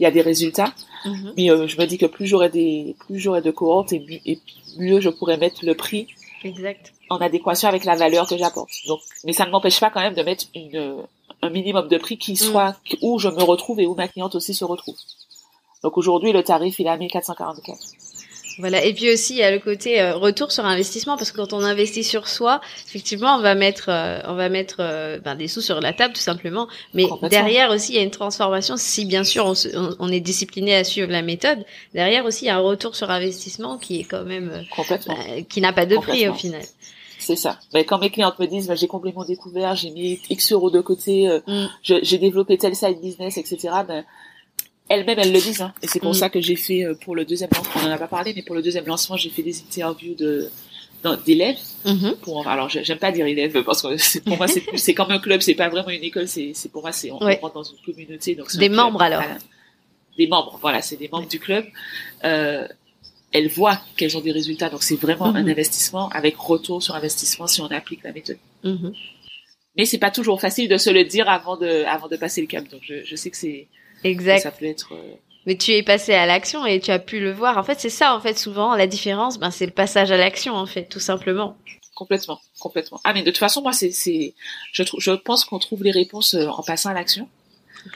y 0.00 0.06
a 0.06 0.10
des 0.10 0.22
résultats 0.22 0.72
mhm. 1.04 1.32
mais 1.36 1.50
euh, 1.50 1.66
je 1.66 1.80
me 1.80 1.86
dis 1.86 1.98
que 1.98 2.06
plus 2.06 2.26
j'aurai 2.26 2.48
des 2.48 2.94
plus 3.06 3.18
j'aurai 3.18 3.42
de 3.42 3.50
cohortes 3.50 3.92
et, 3.92 4.22
et 4.26 4.38
mieux 4.78 5.00
je 5.00 5.08
pourrais 5.10 5.36
mettre 5.36 5.64
le 5.64 5.74
prix 5.74 6.06
exact. 6.44 6.92
en 7.10 7.18
adéquation 7.18 7.68
avec 7.68 7.84
la 7.84 7.96
valeur 7.96 8.28
que 8.28 8.36
j'apporte. 8.36 8.70
Donc 8.86 9.00
mais 9.24 9.32
ça 9.32 9.46
ne 9.46 9.50
m'empêche 9.50 9.80
pas 9.80 9.90
quand 9.90 10.00
même 10.00 10.14
de 10.14 10.22
mettre 10.22 10.46
une 10.54 11.02
un 11.42 11.50
minimum 11.50 11.88
de 11.88 11.98
prix 11.98 12.16
qui 12.16 12.32
mhm. 12.32 12.36
soit 12.36 12.76
où 13.02 13.18
je 13.18 13.28
me 13.28 13.42
retrouve 13.42 13.80
et 13.80 13.86
où 13.86 13.94
ma 13.94 14.08
cliente 14.08 14.34
aussi 14.34 14.54
se 14.54 14.64
retrouve. 14.64 14.96
Donc 15.82 15.98
aujourd'hui 15.98 16.32
le 16.32 16.42
tarif 16.42 16.78
il 16.78 16.86
est 16.86 16.90
à 16.90 16.96
1444 16.96 17.78
voilà. 18.58 18.84
Et 18.84 18.94
puis 18.94 19.12
aussi, 19.12 19.34
il 19.34 19.38
y 19.38 19.42
a 19.42 19.50
le 19.50 19.58
côté 19.58 20.00
euh, 20.00 20.14
retour 20.14 20.52
sur 20.52 20.64
investissement 20.64 21.16
parce 21.16 21.32
que 21.32 21.36
quand 21.38 21.52
on 21.52 21.62
investit 21.62 22.04
sur 22.04 22.28
soi, 22.28 22.60
effectivement, 22.86 23.36
on 23.36 23.40
va 23.40 23.54
mettre, 23.54 23.86
euh, 23.88 24.20
on 24.26 24.34
va 24.34 24.48
mettre 24.48 24.76
euh, 24.80 25.18
ben, 25.18 25.34
des 25.34 25.48
sous 25.48 25.60
sur 25.60 25.80
la 25.80 25.92
table 25.92 26.14
tout 26.14 26.20
simplement. 26.20 26.68
Mais 26.92 27.06
derrière 27.30 27.70
aussi, 27.70 27.92
il 27.92 27.96
y 27.96 27.98
a 27.98 28.02
une 28.02 28.10
transformation. 28.10 28.76
Si 28.76 29.04
bien 29.04 29.24
sûr 29.24 29.46
on, 29.46 29.54
on, 29.98 30.08
est 30.08 30.20
discipliné 30.20 30.74
à 30.74 30.84
suivre 30.84 31.10
la 31.10 31.22
méthode, 31.22 31.64
derrière 31.94 32.24
aussi, 32.24 32.44
il 32.44 32.48
y 32.48 32.50
a 32.50 32.56
un 32.56 32.60
retour 32.60 32.94
sur 32.94 33.10
investissement 33.10 33.78
qui 33.78 34.00
est 34.00 34.04
quand 34.04 34.24
même 34.24 34.64
ben, 34.88 35.44
qui 35.48 35.60
n'a 35.60 35.72
pas 35.72 35.86
de 35.86 35.96
prix 35.96 36.28
au 36.28 36.34
final. 36.34 36.62
C'est 37.18 37.36
ça. 37.36 37.58
Ben, 37.72 37.84
quand 37.84 37.98
mes 37.98 38.10
clientes 38.10 38.38
me 38.38 38.46
disent, 38.46 38.68
ben, 38.68 38.76
j'ai 38.76 38.86
complètement 38.86 39.24
découvert, 39.24 39.74
j'ai 39.74 39.90
mis 39.90 40.20
X 40.30 40.52
euros 40.52 40.70
de 40.70 40.80
côté, 40.80 41.28
mm. 41.46 41.66
j'ai 41.82 42.18
développé 42.18 42.56
tel 42.58 42.76
side 42.76 43.00
business, 43.00 43.36
etc. 43.36 43.68
Ben, 43.88 44.04
elles-mêmes 44.88 45.18
elles 45.18 45.32
le 45.32 45.40
disent 45.40 45.62
hein. 45.62 45.72
et 45.82 45.86
c'est 45.86 46.00
pour 46.00 46.10
mm. 46.10 46.14
ça 46.14 46.30
que 46.30 46.40
j'ai 46.40 46.56
fait 46.56 46.84
euh, 46.84 46.94
pour 46.94 47.14
le 47.14 47.24
deuxième 47.24 47.50
lancement 47.54 47.80
on 47.82 47.88
en 47.88 47.90
a 47.90 47.98
pas 47.98 48.08
parlé 48.08 48.32
mais 48.34 48.42
pour 48.42 48.54
le 48.54 48.62
deuxième 48.62 48.86
lancement 48.86 49.16
j'ai 49.16 49.30
fait 49.30 49.42
des 49.42 49.58
interviews 49.60 50.14
de 50.14 50.50
d'élèves 51.26 51.58
mm-hmm. 51.84 52.16
pour 52.16 52.48
alors 52.48 52.70
j'aime 52.70 52.98
pas 52.98 53.12
dire 53.12 53.26
élèves 53.26 53.62
parce 53.62 53.82
que 53.82 54.18
pour 54.20 54.38
moi 54.38 54.48
c'est 54.48 54.64
c'est 54.76 54.94
comme 54.94 55.10
un 55.10 55.18
club 55.18 55.42
c'est 55.42 55.54
pas 55.54 55.68
vraiment 55.68 55.90
une 55.90 56.02
école 56.02 56.26
c'est 56.26 56.52
c'est 56.54 56.70
pour 56.70 56.80
moi 56.80 56.92
c'est 56.92 57.10
on 57.10 57.18
rentre 57.18 57.52
dans 57.52 57.62
une 57.62 57.76
communauté 57.84 58.34
donc 58.34 58.54
des 58.56 58.70
membres 58.70 59.02
alors 59.02 59.22
des 60.16 60.26
membres 60.26 60.58
voilà 60.62 60.80
c'est 60.80 60.96
des 60.96 61.08
membres 61.08 61.28
du 61.28 61.38
club 61.38 61.66
euh, 62.24 62.66
elles 63.32 63.48
voient 63.48 63.78
qu'elles 63.98 64.16
ont 64.16 64.22
des 64.22 64.32
résultats 64.32 64.70
donc 64.70 64.82
c'est 64.82 64.96
vraiment 64.96 65.26
un 65.26 65.42
mm-hmm. 65.42 65.50
investissement 65.50 66.08
avec 66.08 66.36
retour 66.38 66.82
sur 66.82 66.94
investissement 66.94 67.46
si 67.46 67.60
on 67.60 67.66
applique 67.66 68.02
la 68.02 68.12
méthode 68.12 68.38
mm-hmm. 68.64 68.94
mais 69.76 69.84
c'est 69.84 69.98
pas 69.98 70.10
toujours 70.10 70.40
facile 70.40 70.70
de 70.70 70.78
se 70.78 70.88
le 70.88 71.04
dire 71.04 71.28
avant 71.28 71.58
de 71.58 71.84
avant 71.84 72.08
de 72.08 72.16
passer 72.16 72.40
le 72.40 72.46
cap 72.46 72.66
donc 72.70 72.80
je, 72.82 73.04
je 73.04 73.14
sais 73.14 73.28
que 73.28 73.36
c'est 73.36 73.68
Exact. 74.04 74.40
Ça 74.40 74.50
peut 74.50 74.66
être. 74.66 74.94
Euh, 74.94 75.14
Mais 75.46 75.56
tu 75.56 75.72
es 75.72 75.82
passé 75.82 76.12
à 76.14 76.26
l'action 76.26 76.64
et 76.64 76.78
tu 76.80 76.90
as 76.90 76.98
pu 76.98 77.20
le 77.20 77.32
voir. 77.32 77.58
En 77.58 77.62
fait, 77.64 77.80
c'est 77.80 77.90
ça, 77.90 78.14
en 78.14 78.20
fait, 78.20 78.38
souvent, 78.38 78.76
la 78.76 78.86
différence, 78.86 79.38
ben, 79.38 79.50
c'est 79.50 79.66
le 79.66 79.72
passage 79.72 80.10
à 80.12 80.16
l'action, 80.16 80.54
en 80.54 80.66
fait, 80.66 80.84
tout 80.84 81.00
simplement. 81.00 81.56
Complètement, 81.94 82.40
complètement. 82.58 83.00
Ah, 83.04 83.12
mais 83.12 83.22
de 83.22 83.30
toute 83.30 83.38
façon, 83.38 83.62
moi, 83.62 83.72
c'est, 83.72 83.90
c'est, 83.90 84.34
je 84.72 84.82
trouve, 84.82 85.00
je 85.00 85.12
pense 85.12 85.44
qu'on 85.44 85.58
trouve 85.58 85.84
les 85.84 85.92
réponses 85.92 86.34
euh, 86.34 86.46
en 86.48 86.62
passant 86.62 86.90
à 86.90 86.94
l'action. 86.94 87.28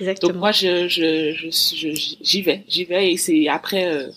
Exactement. 0.00 0.32
Donc 0.32 0.40
moi, 0.40 0.52
je, 0.52 0.88
je, 0.88 1.32
je, 1.32 2.16
j'y 2.22 2.42
vais, 2.42 2.64
j'y 2.68 2.84
vais 2.84 3.12
et 3.12 3.16
c'est 3.16 3.48
après, 3.48 3.86
euh, 3.86 4.08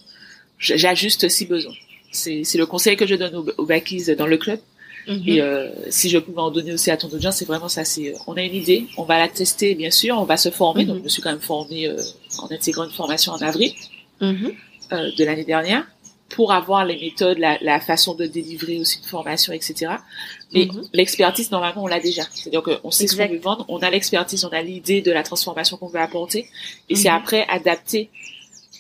j'ajuste 0.60 1.30
si 1.30 1.46
besoin. 1.46 1.74
C'est, 2.12 2.44
c'est 2.44 2.58
le 2.58 2.66
conseil 2.66 2.98
que 2.98 3.08
je 3.08 3.16
donne 3.16 3.36
aux, 3.36 3.50
aux 3.58 3.66
dans 3.66 4.28
le 4.28 4.38
club. 4.38 4.60
Mhm. 5.08 5.24
Et 5.26 5.42
euh, 5.42 5.70
si 5.90 6.10
je 6.10 6.18
pouvais 6.18 6.42
en 6.42 6.52
donner 6.52 6.74
aussi 6.74 6.92
à 6.92 6.98
ton 6.98 7.08
audience, 7.10 7.38
c'est 7.38 7.46
vraiment 7.46 7.70
ça. 7.70 7.86
C'est, 7.86 8.14
on 8.28 8.34
a 8.34 8.44
une 8.44 8.56
idée, 8.56 8.88
on 8.98 9.04
va 9.04 9.18
la 9.18 9.28
tester, 9.28 9.76
bien 9.76 9.92
sûr, 9.92 10.18
on 10.18 10.26
va 10.26 10.38
se 10.38 10.50
former. 10.50 10.86
Donc, 10.86 10.96
mhm. 10.96 11.02
je 11.02 11.04
me 11.06 11.10
suis 11.10 11.22
quand 11.22 11.32
même 11.32 11.40
formée 11.40 11.88
euh, 11.88 12.02
en 12.40 12.52
intégrant 12.52 12.86
une 12.86 12.92
formation 12.92 13.34
en 13.34 13.42
avril 13.42 13.74
mhm. 14.20 14.54
euh, 14.94 15.12
de 15.18 15.24
l'année 15.24 15.46
dernière 15.46 15.86
pour 16.30 16.54
avoir 16.54 16.86
les 16.86 16.98
méthodes, 16.98 17.40
la, 17.40 17.58
la, 17.62 17.82
façon 17.82 18.14
de 18.16 18.26
délivrer 18.26 18.80
aussi 18.80 19.00
une 19.00 19.04
formation, 19.04 19.52
etc. 19.52 19.96
Mais 20.54 20.70
l'expertise, 20.94 21.52
normalement, 21.52 21.84
on 21.84 21.88
l'a 21.88 22.00
déjà. 22.00 22.24
C'est-à-dire 22.34 22.64
qu'on 22.64 22.90
sait 22.90 23.06
ce 23.08 23.18
qu'on 23.18 23.28
veut 23.28 23.38
vendre, 23.38 23.66
on 23.68 23.80
a 23.80 23.90
l'expertise, 23.90 24.46
on 24.46 24.50
a 24.50 24.62
l'idée 24.62 25.02
de 25.02 25.12
la 25.12 25.24
transformation 25.24 25.76
qu'on 25.76 25.90
veut 25.90 26.00
apporter, 26.00 26.48
et 26.88 26.96
c'est 26.96 27.10
après 27.10 27.46
adapter 27.50 28.10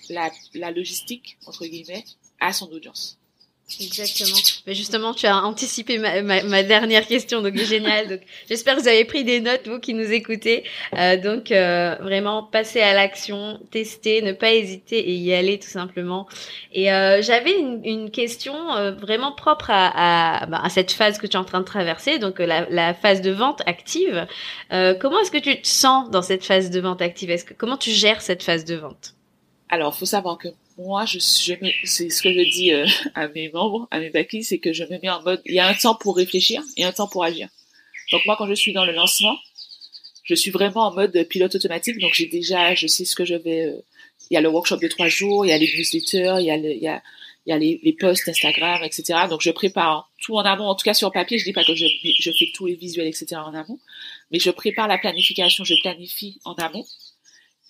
la, 0.09 0.31
la 0.53 0.71
logistique, 0.71 1.37
entre 1.45 1.65
guillemets, 1.65 2.05
à 2.39 2.53
son 2.53 2.71
audience. 2.71 3.20
Exactement. 3.79 4.37
Mais 4.67 4.73
justement, 4.73 5.13
tu 5.13 5.25
as 5.25 5.37
anticipé 5.37 5.97
ma, 5.97 6.21
ma, 6.21 6.63
dernière 6.63 7.07
question, 7.07 7.41
donc 7.41 7.55
génial. 7.57 8.07
Donc, 8.07 8.21
j'espère 8.49 8.75
que 8.75 8.81
vous 8.81 8.87
avez 8.87 9.05
pris 9.05 9.23
des 9.23 9.39
notes, 9.39 9.67
vous 9.67 9.79
qui 9.79 9.93
nous 9.93 10.11
écoutez. 10.11 10.63
Euh, 10.97 11.17
donc, 11.17 11.51
euh, 11.51 11.95
vraiment, 12.01 12.43
passer 12.43 12.81
à 12.81 12.93
l'action, 12.93 13.59
tester, 13.71 14.21
ne 14.21 14.33
pas 14.33 14.51
hésiter 14.51 14.99
et 14.99 15.13
y 15.13 15.33
aller 15.33 15.59
tout 15.59 15.69
simplement. 15.69 16.27
Et 16.73 16.91
euh, 16.91 17.21
j'avais 17.21 17.57
une, 17.57 17.81
une, 17.83 18.11
question 18.11 18.73
euh, 18.73 18.91
vraiment 18.91 19.31
propre 19.31 19.69
à, 19.69 20.41
à, 20.41 20.45
bah, 20.47 20.59
à, 20.63 20.69
cette 20.69 20.91
phase 20.91 21.17
que 21.17 21.27
tu 21.27 21.33
es 21.33 21.39
en 21.39 21.43
train 21.43 21.59
de 21.59 21.65
traverser, 21.65 22.19
donc 22.19 22.39
euh, 22.39 22.45
la, 22.45 22.69
la 22.69 22.93
phase 22.93 23.21
de 23.21 23.31
vente 23.31 23.61
active. 23.65 24.27
comment 24.69 25.19
est-ce 25.19 25.31
que 25.31 25.37
tu 25.37 25.61
te 25.61 25.67
sens 25.67 26.09
dans 26.09 26.21
cette 26.21 26.43
phase 26.43 26.69
de 26.69 26.79
vente 26.79 27.01
active? 27.01 27.29
Est-ce 27.29 27.45
que 27.45 27.53
comment 27.53 27.77
tu 27.77 27.91
gères 27.91 28.21
cette 28.21 28.43
phase 28.43 28.65
de 28.65 28.75
vente? 28.75 29.13
Alors, 29.69 29.95
faut 29.95 30.05
savoir 30.05 30.37
que 30.37 30.49
moi, 30.77 31.05
je, 31.05 31.19
je 31.19 31.53
c'est 31.85 32.09
ce 32.09 32.21
que 32.21 32.31
je 32.31 32.49
dis 32.51 32.73
euh, 32.73 32.85
à 33.15 33.27
mes 33.27 33.49
membres, 33.49 33.87
à 33.91 33.99
mes 33.99 34.09
baquis, 34.09 34.43
c'est 34.43 34.59
que 34.59 34.73
je 34.73 34.83
me 34.83 34.99
mets 34.99 35.09
en 35.09 35.21
mode, 35.21 35.41
il 35.45 35.55
y 35.55 35.59
a 35.59 35.67
un 35.67 35.73
temps 35.73 35.95
pour 35.95 36.15
réfléchir 36.15 36.63
et 36.77 36.83
un 36.83 36.91
temps 36.91 37.07
pour 37.07 37.23
agir. 37.23 37.49
Donc 38.11 38.25
moi, 38.25 38.35
quand 38.37 38.47
je 38.47 38.53
suis 38.53 38.73
dans 38.73 38.85
le 38.85 38.93
lancement, 38.93 39.37
je 40.23 40.35
suis 40.35 40.51
vraiment 40.51 40.87
en 40.87 40.93
mode 40.93 41.25
pilote 41.29 41.55
automatique. 41.55 41.97
Donc 41.99 42.13
j'ai 42.13 42.27
déjà, 42.27 42.75
je 42.75 42.87
sais 42.87 43.05
ce 43.05 43.15
que 43.15 43.25
je 43.25 43.35
vais. 43.35 43.65
Euh, 43.65 43.81
il 44.29 44.35
y 44.35 44.37
a 44.37 44.41
le 44.41 44.49
workshop 44.49 44.77
de 44.77 44.87
trois 44.87 45.07
jours, 45.07 45.45
il 45.45 45.49
y 45.49 45.51
a 45.51 45.57
les 45.57 45.71
newsletters, 45.77 46.35
il 46.39 46.45
y 46.45 46.51
a 46.51 46.55
il 46.55 46.77
y 46.77 46.87
a, 46.87 47.01
y 47.45 47.51
a 47.51 47.57
les, 47.57 47.79
les 47.83 47.93
posts 47.93 48.29
Instagram, 48.29 48.81
etc. 48.83 49.19
Donc 49.29 49.41
je 49.41 49.51
prépare 49.51 50.09
tout 50.21 50.35
en 50.35 50.41
amont. 50.41 50.67
En 50.67 50.75
tout 50.75 50.83
cas 50.83 50.93
sur 50.93 51.11
papier, 51.11 51.37
je 51.37 51.43
dis 51.43 51.53
pas 51.53 51.63
que 51.63 51.75
je, 51.75 51.85
je 51.85 52.31
fais 52.31 52.49
tous 52.53 52.67
les 52.67 52.75
visuels, 52.75 53.07
etc. 53.07 53.35
en 53.35 53.53
amont, 53.53 53.79
mais 54.31 54.39
je 54.39 54.51
prépare 54.51 54.87
la 54.87 54.97
planification, 54.97 55.63
je 55.63 55.75
planifie 55.81 56.39
en 56.45 56.53
amont 56.53 56.85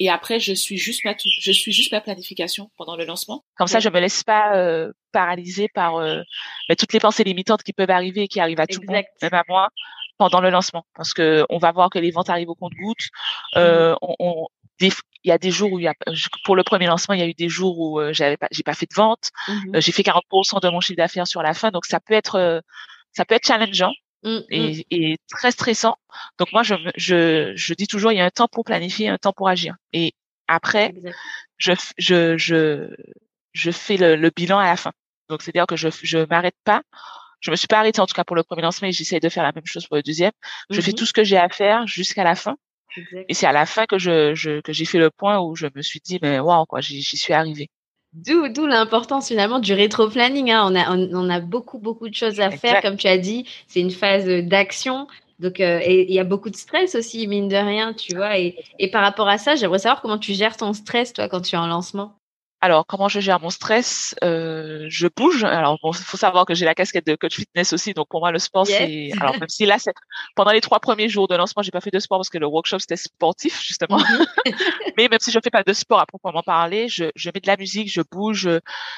et 0.01 0.09
après 0.09 0.39
je 0.39 0.53
suis 0.53 0.77
juste 0.77 1.05
ma 1.05 1.13
je 1.17 1.51
suis 1.51 1.71
juste 1.71 1.91
ma 1.91 2.01
planification 2.01 2.71
pendant 2.75 2.95
le 2.95 3.05
lancement. 3.05 3.45
Comme 3.55 3.67
ça, 3.67 3.79
je 3.79 3.87
me 3.89 3.99
laisse 3.99 4.23
pas 4.23 4.55
euh, 4.55 4.91
paralyser 5.11 5.67
par 5.69 5.97
euh, 5.97 6.23
bah, 6.67 6.75
toutes 6.75 6.91
les 6.93 6.99
pensées 6.99 7.23
limitantes 7.23 7.61
qui 7.61 7.71
peuvent 7.71 7.91
arriver 7.91 8.23
et 8.23 8.27
qui 8.27 8.39
arrivent 8.39 8.59
à 8.59 8.65
tout 8.65 8.81
le 8.81 8.91
monde, 8.91 9.03
même 9.21 9.33
à 9.33 9.43
moi, 9.47 9.69
pendant 10.17 10.41
le 10.41 10.49
lancement, 10.49 10.87
parce 10.95 11.13
que 11.13 11.45
on 11.49 11.59
va 11.59 11.71
voir 11.71 11.91
que 11.91 11.99
les 11.99 12.09
ventes 12.09 12.31
arrivent 12.31 12.49
au 12.49 12.55
compte-gouttes. 12.55 13.09
Euh, 13.57 13.93
mmh. 13.93 14.15
on, 14.19 14.47
il 14.79 14.91
y 15.29 15.31
a 15.31 15.37
des 15.37 15.51
jours 15.51 15.71
où 15.71 15.77
il 15.77 15.83
y 15.83 15.87
a, 15.87 15.93
pour 16.43 16.55
le 16.55 16.63
premier 16.63 16.87
lancement, 16.87 17.13
il 17.13 17.19
y 17.19 17.23
a 17.23 17.27
eu 17.27 17.35
des 17.35 17.49
jours 17.49 17.77
où 17.77 17.99
euh, 17.99 18.11
j'avais 18.11 18.37
pas, 18.37 18.47
j'ai 18.49 18.63
pas 18.63 18.73
fait 18.73 18.87
de 18.89 18.95
vente. 18.95 19.29
Mmh 19.47 19.79
j'ai 19.79 19.91
fait 19.91 20.01
40% 20.01 20.61
de 20.61 20.69
mon 20.69 20.81
chiffre 20.81 20.97
d'affaires 20.97 21.27
sur 21.27 21.43
la 21.43 21.53
fin, 21.53 21.69
donc 21.69 21.85
ça 21.85 21.99
peut 21.99 22.15
être, 22.15 22.63
ça 23.11 23.23
peut 23.23 23.35
être 23.35 23.45
challengeant. 23.45 23.93
Mmh, 24.23 24.39
et, 24.51 24.85
et, 24.91 25.17
très 25.29 25.51
stressant. 25.51 25.97
Donc 26.37 26.51
moi, 26.53 26.63
je, 26.63 26.75
je, 26.95 27.53
je 27.55 27.73
dis 27.73 27.87
toujours, 27.87 28.11
il 28.11 28.17
y 28.17 28.21
a 28.21 28.25
un 28.25 28.29
temps 28.29 28.47
pour 28.47 28.63
planifier, 28.63 29.09
un 29.09 29.17
temps 29.17 29.33
pour 29.33 29.49
agir. 29.49 29.75
Et 29.93 30.13
après, 30.47 30.93
je, 31.57 31.73
je, 31.97 32.37
je, 32.37 32.93
je 33.53 33.71
fais 33.71 33.97
le, 33.97 34.15
le, 34.15 34.29
bilan 34.29 34.59
à 34.59 34.65
la 34.65 34.75
fin. 34.75 34.91
Donc 35.29 35.41
c'est-à-dire 35.41 35.65
que 35.65 35.75
je 35.75 35.89
je 36.03 36.19
m'arrête 36.29 36.57
pas. 36.63 36.83
Je 37.39 37.49
me 37.49 37.55
suis 37.55 37.67
pas 37.67 37.79
arrêtée 37.79 38.01
en 38.01 38.05
tout 38.05 38.13
cas 38.13 38.23
pour 38.23 38.35
le 38.35 38.43
premier 38.43 38.61
lancement 38.61 38.87
et 38.87 38.91
j'essaie 38.91 39.19
de 39.19 39.29
faire 39.29 39.43
la 39.43 39.51
même 39.53 39.65
chose 39.65 39.87
pour 39.87 39.95
le 39.95 40.03
deuxième. 40.03 40.33
Je 40.69 40.81
fais 40.81 40.91
mmh 40.91 40.95
tout 40.95 41.05
ce 41.05 41.13
que 41.13 41.23
j'ai 41.23 41.37
à 41.37 41.49
faire 41.49 41.87
jusqu'à 41.87 42.23
la 42.23 42.35
fin. 42.35 42.57
Et 43.29 43.33
c'est 43.33 43.47
à 43.47 43.53
la 43.53 43.65
fin 43.65 43.85
que 43.85 43.97
je, 43.97 44.35
je 44.35 44.61
que 44.61 44.73
j'ai 44.73 44.85
fait 44.85 44.99
le 44.99 45.09
point 45.09 45.39
où 45.39 45.55
je 45.55 45.67
me 45.73 45.81
suis 45.81 46.01
dit 46.01 46.19
mais 46.21 46.39
waouh 46.39 46.65
quoi, 46.65 46.81
j'y 46.81 47.01
suis 47.03 47.33
arrivée. 47.33 47.69
D'où, 48.13 48.65
l'importance 48.65 49.29
finalement 49.29 49.59
du 49.59 49.73
rétro-planning. 49.73 50.51
Hein. 50.51 50.67
On, 50.69 50.75
a, 50.75 50.95
on, 50.95 51.29
a 51.29 51.39
beaucoup, 51.39 51.79
beaucoup 51.79 52.09
de 52.09 52.13
choses 52.13 52.39
à 52.39 52.51
faire. 52.51 52.81
Comme 52.81 52.97
tu 52.97 53.07
as 53.07 53.17
dit, 53.17 53.45
c'est 53.67 53.79
une 53.79 53.91
phase 53.91 54.25
d'action. 54.25 55.07
Donc, 55.39 55.59
euh, 55.59 55.79
et 55.81 56.07
il 56.07 56.13
y 56.13 56.19
a 56.19 56.23
beaucoup 56.23 56.49
de 56.49 56.55
stress 56.55 56.93
aussi, 56.95 57.25
mine 57.27 57.47
de 57.47 57.55
rien, 57.55 57.93
tu 57.93 58.15
vois. 58.15 58.37
Et, 58.37 58.57
et 58.79 58.91
par 58.91 59.01
rapport 59.01 59.27
à 59.27 59.37
ça, 59.37 59.55
j'aimerais 59.55 59.79
savoir 59.79 60.01
comment 60.01 60.19
tu 60.19 60.33
gères 60.33 60.57
ton 60.57 60.73
stress, 60.73 61.13
toi, 61.13 61.29
quand 61.29 61.41
tu 61.41 61.55
es 61.55 61.57
en 61.57 61.67
lancement. 61.67 62.20
Alors, 62.63 62.85
comment 62.85 63.07
je 63.07 63.19
gère 63.19 63.39
mon 63.39 63.49
stress 63.49 64.13
euh, 64.23 64.85
Je 64.87 65.07
bouge. 65.07 65.43
Alors, 65.43 65.79
bon, 65.81 65.91
faut 65.93 66.17
savoir 66.17 66.45
que 66.45 66.53
j'ai 66.53 66.63
la 66.63 66.75
casquette 66.75 67.07
de 67.07 67.15
coach 67.15 67.35
fitness 67.35 67.73
aussi, 67.73 67.93
donc 67.93 68.07
pour 68.07 68.19
moi 68.19 68.31
le 68.31 68.37
sport 68.37 68.67
c'est. 68.67 69.09
Alors 69.19 69.39
même 69.39 69.49
si 69.49 69.65
là, 69.65 69.79
c'est 69.79 69.93
pendant 70.35 70.51
les 70.51 70.61
trois 70.61 70.79
premiers 70.79 71.09
jours 71.09 71.27
de 71.27 71.35
lancement, 71.35 71.63
j'ai 71.63 71.71
pas 71.71 71.81
fait 71.81 71.89
de 71.89 71.99
sport 71.99 72.19
parce 72.19 72.29
que 72.29 72.37
le 72.37 72.45
workshop 72.45 72.77
c'était 72.79 72.97
sportif 72.97 73.59
justement. 73.61 73.97
Mhm. 73.97 74.25
Mais 74.97 75.07
même 75.09 75.19
si 75.19 75.31
je 75.31 75.39
fais 75.43 75.49
pas 75.49 75.63
de 75.63 75.73
sport 75.73 75.99
à 75.99 76.05
proprement 76.05 76.43
parler, 76.43 76.87
je, 76.87 77.05
je 77.15 77.31
mets 77.33 77.39
de 77.39 77.47
la 77.47 77.57
musique, 77.57 77.91
je 77.91 78.01
bouge, 78.11 78.47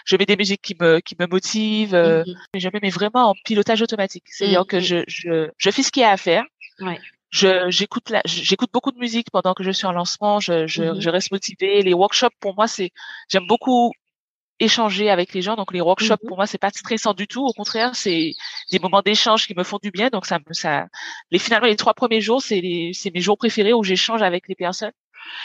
je 0.05 0.17
mets 0.17 0.25
des 0.25 0.35
musiques 0.35 0.61
qui 0.61 0.75
me 0.79 0.99
qui 0.99 1.15
me 1.17 1.25
motivent. 1.25 1.95
Euh, 1.95 2.23
mhm. 2.27 2.59
Je 2.59 2.67
me 2.67 2.79
mets 2.81 2.89
vraiment 2.89 3.29
en 3.29 3.33
pilotage 3.45 3.81
automatique. 3.81 4.25
C'est-à-dire 4.27 4.65
que 4.67 4.77
mhm. 4.77 4.81
je, 4.81 4.97
je 5.07 5.49
je 5.57 5.69
fais 5.71 5.83
ce 5.83 5.91
qu'il 5.91 6.01
y 6.01 6.05
a 6.05 6.11
à 6.11 6.17
faire. 6.17 6.43
Ouais 6.81 6.99
j'écoute 7.33 8.11
j'écoute 8.25 8.69
beaucoup 8.73 8.91
de 8.91 8.99
musique 8.99 9.31
pendant 9.31 9.53
que 9.53 9.63
je 9.63 9.71
suis 9.71 9.87
en 9.87 9.91
lancement. 9.91 10.39
Je 10.39 10.67
je, 10.67 10.83
mmh 10.83 11.01
je 11.01 11.09
reste 11.09 11.31
motivée. 11.31 11.81
Les 11.81 11.93
workshops 11.93 12.35
pour 12.39 12.55
moi 12.55 12.67
c'est 12.67 12.91
j'aime 13.29 13.47
beaucoup 13.47 13.91
échanger 14.59 15.09
avec 15.09 15.33
les 15.33 15.41
gens. 15.41 15.55
Donc 15.55 15.73
les 15.73 15.81
workshops 15.81 16.23
mmh 16.23 16.27
pour 16.27 16.37
moi 16.37 16.47
c'est 16.47 16.57
pas 16.59 16.69
stressant 16.71 17.13
du 17.13 17.27
tout. 17.27 17.45
Au 17.45 17.53
contraire 17.53 17.95
c'est 17.95 18.33
des 18.71 18.79
moments 18.79 19.01
d'échange 19.01 19.47
qui 19.47 19.55
me 19.55 19.63
font 19.63 19.79
du 19.81 19.91
bien. 19.91 20.09
Donc 20.09 20.25
ça 20.25 20.39
me 20.39 20.53
ça 20.53 20.87
les 21.31 21.39
finalement 21.39 21.67
les 21.67 21.75
trois 21.77 21.93
premiers 21.95 22.21
jours 22.21 22.41
c'est 22.41 22.61
les 22.61 22.91
c'est 22.93 23.11
mes 23.13 23.21
jours 23.21 23.37
préférés 23.37 23.73
où 23.73 23.83
j'échange 23.83 24.21
avec 24.21 24.47
les 24.47 24.55
personnes 24.55 24.91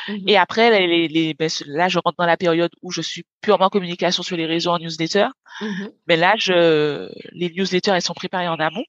Mmh 0.09 0.17
et 0.27 0.37
après, 0.37 0.87
les, 0.87 1.09
les, 1.09 1.35
ben, 1.35 1.51
là, 1.67 1.89
je 1.89 1.99
rentre 1.99 2.17
dans 2.19 2.27
la 2.27 2.37
période 2.37 2.71
où 2.83 2.91
je 2.91 3.01
suis 3.01 3.25
purement 3.41 3.67
en 3.67 3.71
communication 3.71 4.23
sur 4.23 4.37
les 4.37 4.47
réseaux 4.47 4.71
en 4.71 4.79
newsletter. 4.79 5.27
Mmh 5.61 5.89
Mais 6.07 6.17
là, 6.17 6.35
je, 6.39 7.11
les 7.33 7.51
newsletters, 7.51 7.93
elles 7.93 8.03
sont 8.03 8.15
préparées 8.15 8.49
en 8.49 8.57
amont. 8.57 8.85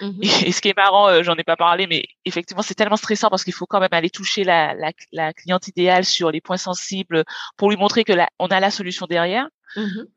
Mmh 0.00 0.20
et, 0.46 0.52
ce 0.52 0.60
qui 0.60 0.68
est 0.68 0.76
marrant, 0.76 1.08
euh, 1.08 1.22
j'en 1.22 1.36
ai 1.36 1.44
pas 1.44 1.56
parlé, 1.56 1.86
mais 1.86 2.04
effectivement, 2.24 2.62
c'est 2.62 2.74
tellement 2.74 2.96
stressant 2.96 3.30
parce 3.30 3.44
qu'il 3.44 3.54
faut 3.54 3.66
quand 3.66 3.80
même 3.80 3.88
aller 3.92 4.10
toucher 4.10 4.44
la, 4.44 4.74
la, 4.74 4.92
la, 5.12 5.32
cliente 5.32 5.68
idéale 5.68 6.04
sur 6.04 6.30
les 6.30 6.40
points 6.40 6.56
sensibles 6.56 7.24
pour 7.56 7.70
lui 7.70 7.76
montrer 7.76 8.04
que 8.04 8.12
on 8.38 8.46
a 8.48 8.60
la 8.60 8.70
solution 8.70 9.06
derrière. 9.06 9.48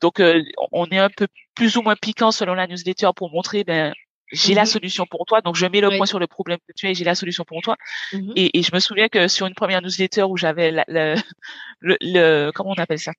Donc, 0.01 0.19
euh, 0.19 0.43
on 0.71 0.85
est 0.87 0.99
un 0.99 1.09
peu 1.09 1.27
plus 1.55 1.77
ou 1.77 1.81
moins 1.81 1.95
piquant 1.95 2.31
selon 2.31 2.53
la 2.53 2.67
newsletter 2.67 3.09
pour 3.15 3.31
montrer, 3.31 3.63
ben, 3.63 3.93
j'ai 4.31 4.53
la 4.53 4.63
mmh 4.63 4.65
solution 4.65 5.05
pour 5.05 5.25
toi. 5.25 5.41
Donc, 5.41 5.55
je 5.55 5.65
mets 5.65 5.81
le 5.81 5.89
point 5.97 6.05
sur 6.05 6.19
le 6.19 6.27
problème 6.27 6.59
que 6.67 6.73
tu 6.75 6.87
as 6.87 6.91
et 6.91 6.95
j'ai 6.95 7.05
la 7.05 7.15
solution 7.15 7.43
pour 7.43 7.61
toi. 7.61 7.75
Mmh 8.13 8.33
et, 8.35 8.59
et, 8.59 8.63
je 8.63 8.71
me 8.73 8.79
souviens 8.79 9.07
que 9.07 9.27
sur 9.27 9.47
une 9.47 9.55
première 9.55 9.81
newsletter 9.81 10.23
où 10.23 10.37
j'avais 10.37 10.71
le, 10.87 11.15
le, 11.81 12.51
comment 12.51 12.71
on 12.71 12.81
appelle 12.81 12.99
ça? 12.99 13.13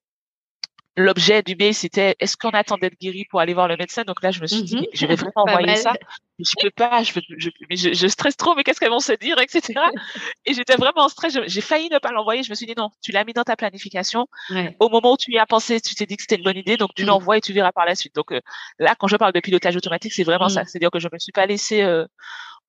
L'objet 0.98 1.42
du 1.42 1.54
mail, 1.56 1.74
c'était 1.74 2.16
est-ce 2.18 2.36
qu'on 2.36 2.50
attend 2.50 2.76
d'être 2.76 2.98
guéri 3.00 3.24
pour 3.30 3.40
aller 3.40 3.54
voir 3.54 3.68
le 3.68 3.76
médecin? 3.76 4.02
Donc 4.02 4.22
là, 4.22 4.30
je 4.30 4.40
me 4.40 4.46
suis 4.46 4.62
dit, 4.62 4.76
mm-hmm. 4.76 4.88
je 4.92 5.06
vais 5.06 5.14
vraiment 5.14 5.32
envoyer 5.36 5.76
ça. 5.76 5.92
Je 6.38 6.52
peux 6.60 6.70
pas, 6.70 7.02
je, 7.02 7.12
je, 7.36 7.50
je, 7.70 7.92
je 7.92 8.06
stresse 8.06 8.36
trop, 8.36 8.54
mais 8.54 8.62
qu'est-ce 8.62 8.78
qu'elles 8.78 8.90
vont 8.90 9.00
se 9.00 9.12
dire, 9.12 9.38
etc. 9.40 9.74
et 10.46 10.54
j'étais 10.54 10.76
vraiment 10.76 11.02
en 11.02 11.08
stress. 11.08 11.38
J'ai 11.46 11.60
failli 11.60 11.88
ne 11.90 11.98
pas 11.98 12.12
l'envoyer. 12.12 12.42
Je 12.42 12.50
me 12.50 12.54
suis 12.54 12.66
dit 12.66 12.74
non, 12.76 12.90
tu 13.02 13.12
l'as 13.12 13.24
mis 13.24 13.32
dans 13.32 13.44
ta 13.44 13.56
planification. 13.56 14.26
Au 14.80 14.88
moment 14.88 15.12
où 15.12 15.16
tu 15.16 15.32
y 15.32 15.38
as 15.38 15.46
pensé, 15.46 15.80
tu 15.80 15.94
t'es 15.94 16.06
dit 16.06 16.16
que 16.16 16.22
c'était 16.22 16.36
une 16.36 16.44
bonne 16.44 16.56
idée, 16.56 16.76
donc 16.76 16.90
tu 16.94 17.04
mm. 17.04 17.06
l'envoies 17.06 17.38
et 17.38 17.40
tu 17.40 17.52
verras 17.52 17.72
par 17.72 17.86
la 17.86 17.94
suite. 17.94 18.14
Donc 18.14 18.32
euh, 18.32 18.40
là, 18.78 18.94
quand 18.98 19.06
je 19.08 19.16
parle 19.16 19.32
de 19.32 19.40
pilotage 19.40 19.76
automatique, 19.76 20.12
c'est 20.12 20.24
vraiment 20.24 20.48
ça. 20.48 20.62
Mm. 20.62 20.66
C'est-à-dire 20.66 20.90
que 20.90 21.00
je 21.00 21.08
me 21.12 21.18
suis 21.18 21.32
pas 21.32 21.46
laissée 21.46 21.82
euh, 21.82 22.06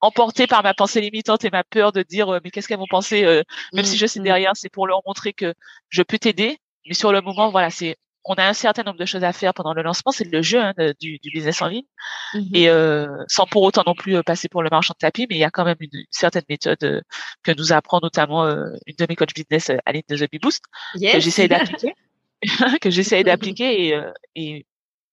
emportée 0.01 0.47
par 0.47 0.63
ma 0.63 0.73
pensée 0.73 1.01
limitante 1.01 1.45
et 1.45 1.49
ma 1.49 1.63
peur 1.63 1.91
de 1.91 2.03
dire 2.03 2.29
euh, 2.29 2.39
mais 2.43 2.51
qu'est-ce 2.51 2.67
qu'elles 2.67 2.79
vont 2.79 2.87
penser, 2.89 3.43
même 3.73 3.85
si 3.85 3.97
je 3.97 4.05
sais 4.05 4.19
mm, 4.19 4.23
derrière, 4.23 4.51
c'est 4.55 4.69
pour 4.69 4.87
leur 4.87 5.01
montrer 5.05 5.33
que 5.33 5.53
je 5.89 6.01
peux 6.03 6.17
t'aider. 6.17 6.59
Mais 6.87 6.95
sur 6.95 7.11
le 7.11 7.21
moment, 7.21 7.51
voilà, 7.51 7.69
c'est 7.69 7.97
on 8.25 8.35
a 8.35 8.47
un 8.47 8.53
certain 8.53 8.83
nombre 8.83 8.97
de 8.97 9.05
choses 9.05 9.23
à 9.23 9.33
faire 9.33 9.53
pendant 9.53 9.73
le 9.73 9.81
lancement, 9.81 10.11
c'est 10.11 10.29
le 10.29 10.41
jeu 10.41 10.59
hein, 10.59 10.73
du, 10.99 11.19
du, 11.19 11.31
business 11.31 11.61
en 11.61 11.67
ligne, 11.67 11.85
mmh 12.33 12.39
et 12.53 12.69
euh, 12.69 13.07
sans 13.27 13.45
pour 13.45 13.63
autant 13.63 13.83
non 13.85 13.95
plus 13.95 14.17
euh, 14.17 14.23
passer 14.23 14.49
pour 14.49 14.61
le 14.61 14.69
marchand 14.69 14.93
de 14.93 14.99
tapis, 14.99 15.25
mais 15.29 15.35
il 15.35 15.39
y 15.39 15.43
a 15.43 15.51
quand 15.51 15.65
même 15.65 15.77
une, 15.79 16.05
certaine 16.11 16.43
méthode 16.49 16.83
euh, 16.83 17.01
que 17.43 17.51
nous 17.51 17.71
apprend 17.71 17.99
notamment 18.01 18.45
euh, 18.45 18.65
une 18.85 18.95
de 18.95 19.05
mes 19.07 19.15
coachs 19.15 19.33
business, 19.33 19.71
Aline 19.85 20.03
de 20.09 20.17
The 20.17 20.41
Boost, 20.41 20.63
que 20.95 21.19
j'essaie 21.19 21.47
d'appliquer, 21.47 21.93
que 22.81 22.89
j'essaie 22.89 23.23
d'appliquer, 23.23 23.87
et, 23.87 23.99
et, 24.35 24.65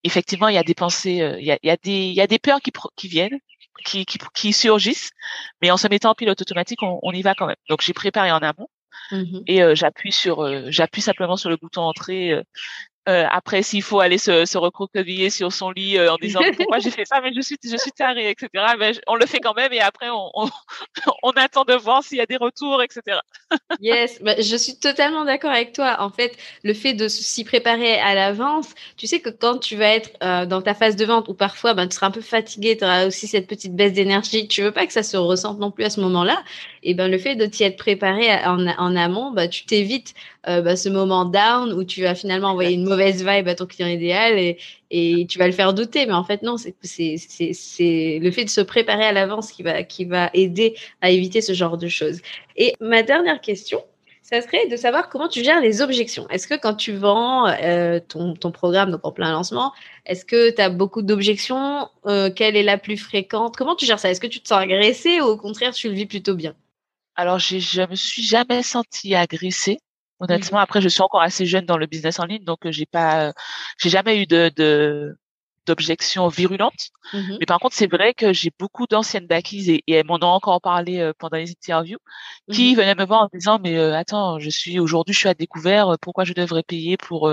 effectivement, 0.05 0.49
il 0.49 0.55
y 0.55 0.59
a 0.59 0.63
des 0.63 0.75
pensées, 0.75 1.37
il 1.39 1.45
y 1.45 1.53
a, 1.53 1.59
il 1.63 1.67
y 1.67 1.71
a 1.71 1.77
des, 1.77 2.07
il 2.09 2.15
y 2.15 2.21
a 2.21 2.27
des 2.27 2.39
peurs 2.39 2.61
qui, 2.61 2.73
qui 2.97 3.09
viennent, 3.09 3.39
qui, 3.85 4.05
qui, 4.05 4.19
qui, 4.35 4.53
surgissent, 4.53 5.11
mais 5.63 5.71
en 5.71 5.77
se 5.77 5.89
mettant 5.89 6.11
en 6.11 6.15
pilote 6.15 6.41
automatique, 6.41 6.83
on, 6.83 6.99
on 7.03 7.13
y 7.13 7.23
va 7.23 7.35
quand 7.35 7.47
même. 7.47 7.57
Donc 7.69 7.83
j'ai 7.83 7.93
préparé 7.93 8.31
en 8.33 8.39
amont. 8.39 8.69
Mmh 9.13 9.41
et 9.47 9.63
euh, 9.63 9.75
j'appuie 9.75 10.11
sur 10.11 10.71
j'appuie 10.73 11.03
simplement 11.03 11.37
sur 11.37 11.51
le 11.51 11.57
bouton 11.57 11.83
entrée 11.83 12.33
euh, 12.33 12.43
après, 13.07 13.63
s'il 13.63 13.83
faut 13.83 14.01
aller 14.01 14.19
se, 14.19 14.45
se 14.45 14.59
recroqueviller 14.59 15.31
sur 15.31 15.53
son 15.53 15.71
lit 15.71 15.97
euh, 15.97 16.13
en 16.13 16.17
disant 16.17 16.41
pourquoi 16.57 16.81
j'ai 16.81 16.91
fait 16.91 17.05
ça, 17.05 17.21
mais 17.21 17.33
je 17.35 17.41
suis, 17.41 17.57
je 17.63 17.77
suis 17.77 17.93
tarée, 17.93 18.31
etc. 18.31 18.49
Ben, 18.79 18.95
on 19.07 19.15
le 19.15 19.27
fait 19.27 19.39
quand 19.39 19.55
même 19.55 19.73
et 19.73 19.81
après 19.81 20.11
on, 20.11 20.31
on, 20.35 20.49
on 21.23 21.31
attend 21.31 21.65
de 21.65 21.75
voir 21.75 22.03
s'il 22.03 22.19
y 22.19 22.21
a 22.21 22.27
des 22.27 22.37
retours, 22.37 22.83
etc. 22.83 23.19
yes, 23.81 24.19
bah, 24.23 24.35
je 24.39 24.57
suis 24.57 24.79
totalement 24.79 25.25
d'accord 25.25 25.53
avec 25.53 25.73
toi. 25.73 25.97
En 26.01 26.11
fait, 26.11 26.37
le 26.65 26.75
fait 26.75 26.95
de 26.95 27.07
s'y 27.07 27.45
préparer 27.45 27.99
à 28.01 28.15
l'avance, 28.15 28.75
tu 28.97 29.07
sais 29.07 29.21
que 29.21 29.31
quand 29.31 29.59
tu 29.59 29.77
vas 29.77 29.95
être 29.95 30.11
euh, 30.25 30.47
dans 30.47 30.63
ta 30.63 30.75
phase 30.75 30.97
de 30.97 31.05
vente 31.05 31.29
ou 31.29 31.35
parfois 31.35 31.75
ben, 31.75 31.87
tu 31.87 31.95
seras 31.95 32.09
un 32.09 32.11
peu 32.11 32.21
fatigué, 32.21 32.77
tu 32.77 32.85
auras 32.85 33.07
aussi 33.07 33.29
cette 33.29 33.47
petite 33.47 33.75
baisse 33.77 33.93
d'énergie, 33.93 34.49
tu 34.49 34.63
veux 34.63 34.73
pas 34.73 34.87
que 34.87 34.93
ça 34.93 35.05
se 35.05 35.17
ressente 35.17 35.61
non 35.61 35.71
plus 35.71 35.85
à 35.85 35.91
ce 35.91 36.01
moment-là. 36.01 36.43
Et 36.83 36.95
ben 36.95 37.09
le 37.09 37.19
fait 37.19 37.37
de 37.37 37.47
t'y 37.47 37.65
être 37.65 37.77
préparé 37.77 38.33
en, 38.45 38.67
en 38.67 38.97
amont, 38.97 39.31
bah, 39.33 39.49
tu 39.49 39.65
t'évites 39.65 40.15
euh, 40.49 40.63
bah, 40.63 40.77
ce 40.77 40.89
moment 40.89 41.25
down 41.25 41.73
où 41.73 41.85
tu 41.85 42.03
vas 42.03 42.15
finalement 42.15 42.49
envoyer 42.49 42.75
une 42.75 42.85
mauvaise 42.85 43.25
vibe 43.25 43.49
à 43.49 43.55
ton 43.55 43.67
client 43.67 43.89
idéal 43.89 44.39
et, 44.39 44.59
et 44.91 45.27
tu 45.27 45.39
vas 45.39 45.47
le 45.47 45.53
faire 45.53 45.75
douter. 45.75 46.07
Mais 46.07 46.13
en 46.13 46.25
fait, 46.25 46.43
non, 46.43 46.57
c'est 46.57 46.75
le 46.81 48.31
fait 48.31 48.45
de 48.45 48.51
se 48.51 48.61
préparer 48.61 49.05
à 49.05 49.13
l'avance 49.13 49.53
qui 49.53 49.63
va, 49.63 49.83
qui 49.83 50.05
va 50.05 50.31
aider 50.35 50.77
à 51.01 51.11
éviter 51.11 51.41
ce 51.41 51.53
genre 51.53 51.79
de 51.79 51.89
choses. 51.89 52.21
Et 52.57 52.75
ma 52.81 53.03
dernière 53.03 53.41
question, 53.41 53.83
ça 54.23 54.41
serait 54.41 54.67
de 54.67 54.77
savoir 54.77 55.09
comment 55.09 55.29
tu 55.29 55.45
gères 55.45 55.61
les 55.61 55.83
objections. 55.83 56.29
Est-ce 56.31 56.49
que 56.49 56.55
quand 56.55 56.75
tu 56.75 56.93
vends 56.93 57.47
euh, 57.47 58.01
ton, 58.01 58.35
ton, 58.35 58.51
programme, 58.51 58.91
donc 58.91 59.01
en 59.05 59.13
plein 59.13 59.31
lancement, 59.31 59.73
est-ce 60.05 60.25
que 60.25 60.51
tu 60.51 60.61
as 60.61 60.69
beaucoup 60.69 61.03
d'objections 61.03 61.89
euh, 62.07 62.31
Quelle 62.35 62.57
est 62.57 62.65
la 62.65 62.77
plus 62.77 62.97
fréquente? 62.97 63.57
Comment 63.57 63.77
tu 63.77 63.87
gères 63.87 64.01
ça? 64.01 64.11
Est-ce 64.11 64.21
que 64.21 64.27
tu 64.27 64.41
te 64.41 64.49
sens 64.49 64.59
agressé 64.59 65.21
ou 65.21 65.27
au 65.27 65.37
contraire, 65.37 65.73
tu 65.73 65.89
le 65.89 65.95
vis 65.95 66.07
plutôt 66.07 66.35
bien? 66.35 66.55
Alors, 67.15 67.39
je 67.39 67.89
me 67.89 67.95
suis 67.95 68.23
jamais 68.23 68.63
sentie 68.65 69.15
agressée. 69.15 69.79
Honnêtement, 70.21 70.59
après, 70.59 70.81
je 70.81 70.89
suis 70.89 71.03
encore 71.03 71.23
assez 71.23 71.47
jeune 71.47 71.67
dans 71.67 71.77
le 71.77 71.87
business 71.87 72.19
en 72.21 72.25
ligne, 72.25 72.45
donc 72.45 72.61
j'ai 72.71 72.87
pas, 72.87 73.33
j'ai 73.79 73.91
jamais 73.91 74.23
eu 74.23 74.27
de, 74.27 74.51
de 74.57 75.17
d'objections 75.67 76.29
virulentes. 76.29 76.91
Mmh 77.12 77.37
Mais 77.41 77.47
par 77.47 77.59
contre, 77.59 77.75
c'est 77.75 77.91
vrai 77.91 78.14
que 78.14 78.33
j'ai 78.33 78.51
beaucoup 78.59 78.87
d'anciennes 78.87 79.27
d'acquises 79.27 79.69
et, 79.69 79.83
elles 79.89 80.07
m'en 80.07 80.17
ont 80.17 80.27
encore 80.27 80.61
parlé 80.61 81.01
euh, 81.01 81.12
pendant 81.19 81.37
les 81.37 81.51
interviews, 81.51 81.99
qui 82.51 82.73
mmh 82.73 82.77
venaient 82.77 82.95
me 82.95 83.05
voir 83.05 83.23
en 83.23 83.29
disant 83.33 83.59
mais 83.62 83.77
euh, 83.77 83.95
attends, 83.95 84.39
je 84.39 84.49
suis 84.49 84.79
aujourd'hui, 84.79 85.12
je 85.12 85.19
suis 85.19 85.29
à 85.29 85.35
découvert, 85.35 85.97
pourquoi 86.01 86.25
je 86.25 86.33
devrais 86.33 86.62
payer 86.62 86.97
pour 86.97 87.31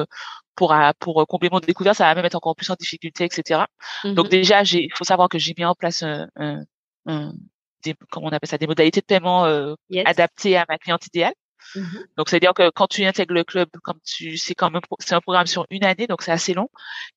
pour 0.56 0.76
pour 1.00 1.28
combler 1.28 1.50
mon 1.52 1.60
découvert, 1.60 1.96
ça 1.96 2.06
va 2.06 2.16
même 2.16 2.26
être 2.26 2.36
encore 2.36 2.56
plus 2.56 2.70
en 2.70 2.76
difficulté, 2.76 3.24
etc. 3.26 3.66
Mmh 4.04 4.14
Donc 4.14 4.30
déjà, 4.30 4.64
il 4.64 4.90
faut 4.96 5.04
savoir 5.06 5.30
que 5.30 5.38
j'ai 5.38 5.54
mis 5.58 5.66
en 5.66 5.76
place 5.76 6.04
un, 6.04 6.28
un, 6.36 7.34
des, 7.84 7.96
comment 8.12 8.28
on 8.28 8.32
appelle 8.32 8.50
ça, 8.50 8.58
des 8.58 8.68
modalités 8.68 9.02
de 9.02 9.06
paiement 9.06 9.46
adaptées 10.06 10.58
à 10.58 10.66
ma 10.68 10.78
cliente 10.78 11.06
idéale. 11.08 11.34
Mmh 11.76 11.82
donc, 12.18 12.30
c'est-à-dire 12.30 12.54
que 12.54 12.70
quand 12.70 12.88
tu 12.88 13.04
intègres 13.06 13.34
le 13.34 13.44
club, 13.44 13.70
comme 13.84 14.00
tu, 14.06 14.38
c'est 14.38 14.54
quand 14.54 14.70
même, 14.70 14.82
c'est 15.00 15.16
un 15.16 15.22
programme 15.22 15.48
sur 15.48 15.66
une 15.70 15.84
année, 15.84 16.08
donc 16.08 16.22
c'est 16.22 16.32
assez 16.32 16.54
long. 16.54 16.70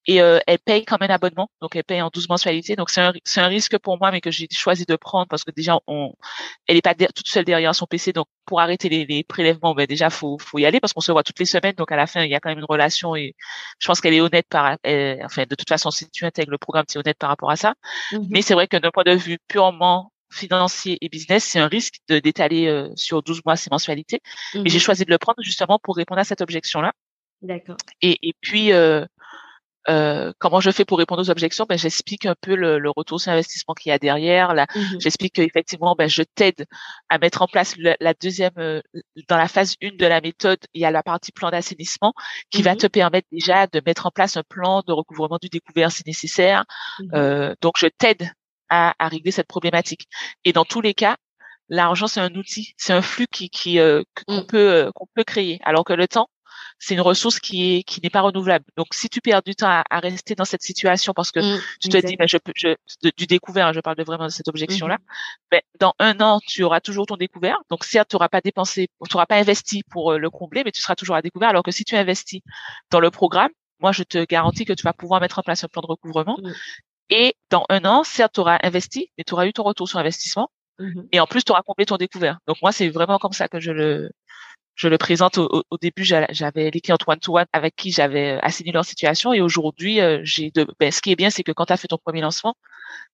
Et 0.06 0.22
euh, 0.22 0.38
elle 0.46 0.58
paye 0.58 0.84
quand 0.84 0.98
même 1.00 1.10
un 1.10 1.14
abonnement, 1.14 1.50
donc 1.60 1.76
elle 1.76 1.84
paye 1.84 2.00
en 2.02 2.08
12 2.12 2.28
mensualités. 2.28 2.76
Donc 2.76 2.90
c'est 2.90 3.00
un, 3.02 3.12
c'est 3.24 3.40
un 3.40 3.46
risque 3.48 3.78
pour 3.78 3.98
moi, 3.98 4.10
mais 4.10 4.20
que 4.20 4.30
j'ai 4.30 4.48
choisi 4.50 4.84
de 4.86 4.96
prendre 4.96 5.26
parce 5.28 5.44
que 5.44 5.50
déjà, 5.50 5.78
on, 5.86 6.12
elle 6.66 6.76
est 6.76 6.82
pas 6.82 6.94
toute 6.94 7.28
seule 7.28 7.44
derrière 7.44 7.74
son 7.74 7.86
PC, 7.86 8.12
donc 8.12 8.26
pour 8.46 8.60
arrêter 8.60 8.88
les, 8.88 9.04
les 9.06 9.24
prélèvements, 9.24 9.74
ben 9.74 9.86
déjà 9.86 10.10
faut, 10.10 10.38
faut 10.38 10.58
y 10.58 10.66
aller 10.66 10.80
parce 10.80 10.92
qu'on 10.92 11.00
se 11.00 11.12
voit 11.12 11.22
toutes 11.22 11.38
les 11.38 11.44
semaines. 11.46 11.74
Donc 11.76 11.92
à 11.92 11.96
la 11.96 12.06
fin, 12.06 12.22
il 12.24 12.30
y 12.30 12.34
a 12.34 12.40
quand 12.40 12.48
même 12.48 12.58
une 12.58 12.64
relation 12.64 13.16
et 13.16 13.34
je 13.78 13.86
pense 13.86 14.00
qu'elle 14.00 14.14
est 14.14 14.20
honnête 14.20 14.46
par, 14.48 14.76
enfin 15.24 15.44
de 15.48 15.54
toute 15.54 15.68
façon, 15.68 15.90
si 15.90 16.08
tu 16.10 16.24
intègres 16.24 16.50
le 16.52 16.58
programme, 16.58 16.86
tu 16.86 16.96
es 16.98 17.00
honnête 17.00 17.18
par 17.18 17.28
rapport 17.30 17.50
à 17.50 17.56
ça. 17.56 17.74
Mmh 18.12 18.18
mais 18.30 18.42
c'est 18.42 18.54
vrai 18.54 18.66
que 18.68 18.76
d'un 18.76 18.90
point 18.90 19.04
de 19.04 19.12
vue 19.12 19.38
purement 19.48 20.12
financier 20.30 20.98
et 21.00 21.08
business, 21.08 21.44
c'est 21.44 21.58
un 21.58 21.68
risque 21.68 21.96
de 22.08 22.18
d'étaler 22.18 22.66
euh, 22.66 22.90
sur 22.96 23.22
12 23.22 23.42
mois 23.44 23.56
ces 23.56 23.70
mensualités. 23.70 24.20
Mais 24.54 24.68
j'ai 24.68 24.78
mmh 24.78 24.80
choisi 24.80 25.04
de 25.04 25.10
le 25.10 25.18
prendre 25.18 25.42
justement 25.42 25.78
pour 25.82 25.96
répondre 25.96 26.20
à 26.20 26.24
cette 26.24 26.40
objection-là. 26.40 26.92
D'accord. 27.42 27.76
Et, 28.02 28.18
et 28.22 28.34
puis, 28.40 28.72
euh, 28.72 29.04
euh, 29.88 30.32
comment 30.38 30.60
je 30.60 30.70
fais 30.70 30.84
pour 30.84 30.98
répondre 30.98 31.22
aux 31.22 31.30
objections? 31.30 31.64
Ben, 31.68 31.78
J'explique 31.78 32.26
un 32.26 32.34
peu 32.40 32.56
le, 32.56 32.78
le 32.78 32.90
retour 32.90 33.20
sur 33.20 33.30
investissement 33.30 33.74
qu'il 33.74 33.90
y 33.90 33.92
a 33.92 33.98
derrière. 33.98 34.54
Là, 34.54 34.66
mmh 34.74 35.00
J'explique 35.00 35.34
qu'effectivement, 35.34 35.94
ben, 35.96 36.08
je 36.08 36.22
t'aide 36.22 36.66
à 37.08 37.18
mettre 37.18 37.42
en 37.42 37.46
place 37.46 37.76
la 37.78 38.14
deuxième, 38.14 38.52
euh, 38.58 38.80
dans 39.28 39.36
la 39.36 39.48
phase 39.48 39.74
1 39.82 39.96
de 39.96 40.06
la 40.06 40.20
méthode, 40.20 40.58
il 40.74 40.80
y 40.80 40.84
a 40.84 40.90
la 40.90 41.02
partie 41.02 41.32
plan 41.32 41.50
d'assainissement 41.50 42.14
qui 42.50 42.62
va 42.62 42.74
mmh 42.74 42.78
te 42.78 42.86
permettre 42.88 43.28
déjà 43.30 43.66
de 43.66 43.80
mettre 43.84 44.06
en 44.06 44.10
place 44.10 44.36
un 44.36 44.42
plan 44.48 44.82
de 44.86 44.92
recouvrement 44.92 45.38
du 45.40 45.48
découvert 45.48 45.92
si 45.92 46.02
nécessaire. 46.06 46.64
Euh, 47.14 47.54
donc, 47.60 47.74
je 47.78 47.86
t'aide 47.86 48.30
à, 48.68 48.94
à, 48.98 49.08
régler 49.08 49.30
cette 49.30 49.46
problématique. 49.46 50.08
Et 50.44 50.52
dans 50.52 50.64
tous 50.64 50.80
les 50.80 50.94
cas, 50.94 51.16
l'argent 51.68 52.06
c'est 52.06 52.20
un 52.20 52.34
outil, 52.34 52.74
c'est 52.76 52.92
un 52.92 53.02
flux 53.02 53.26
qui, 53.30 53.50
qui 53.50 53.78
euh, 53.78 54.02
qu'on 54.26 54.42
mm. 54.42 54.46
peut 54.46 54.72
euh, 54.72 54.90
qu'on 54.94 55.06
peut 55.14 55.24
créer, 55.24 55.60
alors 55.64 55.84
que 55.84 55.92
le 55.92 56.08
temps 56.08 56.28
c'est 56.78 56.94
une 56.94 57.00
ressource 57.00 57.40
qui 57.40 57.76
est 57.76 57.82
qui 57.82 58.00
n'est 58.02 58.10
pas 58.10 58.20
renouvelable. 58.20 58.64
Donc 58.76 58.88
si 58.92 59.08
tu 59.08 59.20
perds 59.20 59.42
du 59.42 59.54
temps 59.54 59.68
à, 59.68 59.84
à 59.90 59.98
rester 59.98 60.34
dans 60.34 60.44
cette 60.44 60.62
situation 60.62 61.12
parce 61.14 61.30
que 61.32 61.40
mm, 61.40 61.60
tu 61.80 61.88
te 61.88 61.96
dis 61.98 62.16
ben, 62.16 62.28
je, 62.28 62.36
je 62.54 62.74
du 63.16 63.26
découvert, 63.26 63.72
je 63.72 63.80
parle 63.80 63.96
de 63.96 64.04
vraiment 64.04 64.26
de 64.26 64.30
cette 64.30 64.48
objection 64.48 64.86
là, 64.86 64.96
mm-hmm. 64.96 65.50
ben, 65.50 65.60
dans 65.80 65.94
un 65.98 66.20
an 66.20 66.40
tu 66.46 66.62
auras 66.62 66.80
toujours 66.80 67.06
ton 67.06 67.16
découvert. 67.16 67.58
Donc 67.70 67.84
certes 67.84 68.10
tu 68.10 68.16
n'auras 68.16 68.28
pas 68.28 68.40
dépensé, 68.40 68.88
tu 69.08 69.16
n'auras 69.16 69.26
pas 69.26 69.36
investi 69.36 69.82
pour 69.90 70.12
euh, 70.12 70.18
le 70.18 70.30
combler, 70.30 70.62
mais 70.64 70.72
tu 70.72 70.80
seras 70.80 70.96
toujours 70.96 71.16
à 71.16 71.22
découvert. 71.22 71.48
Alors 71.48 71.62
que 71.62 71.72
si 71.72 71.84
tu 71.84 71.96
investis 71.96 72.42
dans 72.90 73.00
le 73.00 73.10
programme, 73.10 73.50
moi, 73.80 73.92
je 73.92 74.02
te 74.02 74.24
garantis 74.24 74.64
que 74.64 74.72
tu 74.72 74.82
vas 74.82 74.92
pouvoir 74.92 75.20
mettre 75.20 75.38
en 75.38 75.42
place 75.42 75.64
un 75.64 75.68
plan 75.68 75.82
de 75.82 75.86
recouvrement 75.86 76.38
mm. 76.42 76.52
Et 77.10 77.34
dans 77.50 77.64
un 77.68 77.84
an, 77.84 78.04
certes, 78.04 78.34
tu 78.34 78.40
auras 78.40 78.58
investi, 78.62 79.10
mais 79.16 79.24
tu 79.24 79.34
auras 79.34 79.46
eu 79.46 79.52
ton 79.52 79.62
retour 79.62 79.88
sur 79.88 79.98
investissement. 79.98 80.50
Mmh 80.78 81.02
et 81.12 81.20
en 81.20 81.26
plus, 81.26 81.42
tu 81.44 81.52
auras 81.52 81.62
complété 81.62 81.88
ton 81.88 81.96
découvert. 81.96 82.38
Donc 82.46 82.58
moi, 82.60 82.72
c'est 82.72 82.88
vraiment 82.90 83.18
comme 83.18 83.32
ça 83.32 83.48
que 83.48 83.60
je 83.60 83.70
le 83.70 84.10
je 84.74 84.88
le 84.88 84.98
présente. 84.98 85.38
Au, 85.38 85.64
au 85.70 85.78
début, 85.78 86.04
j'avais 86.04 86.70
les 86.70 86.80
clients 86.80 86.98
one-to-one 87.06 87.46
avec 87.52 87.74
qui 87.76 87.90
j'avais 87.92 88.32
euh, 88.32 88.38
assigné 88.42 88.72
leur 88.72 88.84
situation. 88.84 89.32
Et 89.32 89.40
aujourd'hui, 89.40 90.00
euh, 90.00 90.20
j'ai 90.22 90.50
de. 90.50 90.66
Ben, 90.78 90.92
ce 90.92 91.00
qui 91.00 91.10
est 91.12 91.16
bien, 91.16 91.30
c'est 91.30 91.42
que 91.42 91.52
quand 91.52 91.66
tu 91.66 91.72
as 91.72 91.76
fait 91.78 91.88
ton 91.88 91.98
premier 91.98 92.20
lancement, 92.20 92.54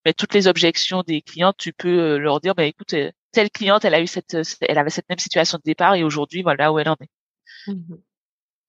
ben, 0.05 0.12
toutes 0.12 0.34
les 0.34 0.49
objections 0.49 1.03
des 1.03 1.22
clients, 1.22 1.53
tu 1.57 1.72
peux 1.72 1.88
euh, 1.88 2.18
leur 2.18 2.40
dire, 2.40 2.55
ben 2.55 2.64
écoute, 2.64 2.95
telle 3.30 3.51
cliente, 3.51 3.84
elle 3.84 3.95
a 3.95 4.01
eu 4.01 4.07
cette, 4.07 4.36
elle 4.61 4.78
avait 4.78 4.90
cette 4.90 5.09
même 5.09 5.18
situation 5.18 5.59
de 5.59 5.62
départ 5.64 5.95
et 5.95 6.03
aujourd'hui, 6.05 6.43
voilà 6.43 6.72
où 6.72 6.78
elle 6.78 6.88
en 6.88 6.97
est. 7.01 7.11
Mmh 7.68 7.95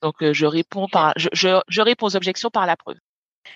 Donc 0.04 0.32
je 0.32 0.46
réponds 0.46 0.88
par, 0.88 1.14
je, 1.18 1.30
je, 1.34 1.60
je 1.68 1.82
réponds 1.82 2.08
aux 2.08 2.16
objections 2.16 2.52
par 2.52 2.68
la 2.68 2.78
preuve. 2.78 2.98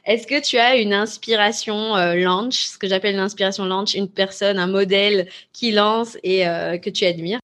Est-ce 0.05 0.27
que 0.27 0.41
tu 0.41 0.57
as 0.57 0.77
une 0.77 0.93
inspiration 0.93 1.95
euh, 1.95 2.15
launch, 2.15 2.55
ce 2.55 2.77
que 2.77 2.87
j'appelle 2.87 3.15
une 3.15 3.19
inspiration 3.19 3.65
launch, 3.65 3.93
une 3.93 4.09
personne, 4.09 4.57
un 4.57 4.67
modèle 4.67 5.27
qui 5.53 5.71
lance 5.71 6.17
et 6.23 6.47
euh, 6.47 6.77
que 6.77 6.89
tu 6.89 7.05
admires? 7.05 7.39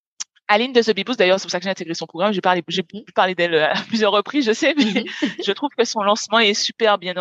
Aline 0.50 0.74
de 0.74 0.82
The 0.82 0.94
Beboost, 0.94 1.18
d'ailleurs, 1.18 1.40
c'est 1.40 1.46
pour 1.46 1.52
ça 1.52 1.60
que 1.60 1.64
j'ai 1.64 1.70
intégré 1.70 1.94
son 1.94 2.06
programme. 2.06 2.34
J'ai 2.34 2.42
parlé, 2.42 2.62
j'ai 2.68 2.84
pu 2.84 3.02
parler 3.16 3.34
d'elle 3.34 3.56
euh, 3.56 3.70
à 3.70 3.82
plusieurs 3.88 4.12
reprises, 4.12 4.46
je 4.46 4.52
sais, 4.52 4.74
mais 4.78 4.86
mhm. 4.86 5.04
je 5.46 5.52
trouve 5.54 5.70
que 5.78 5.86
son 5.86 6.04
lancement 6.04 6.40
est 6.40 6.54
super 6.54 6.98
bien, 6.98 7.14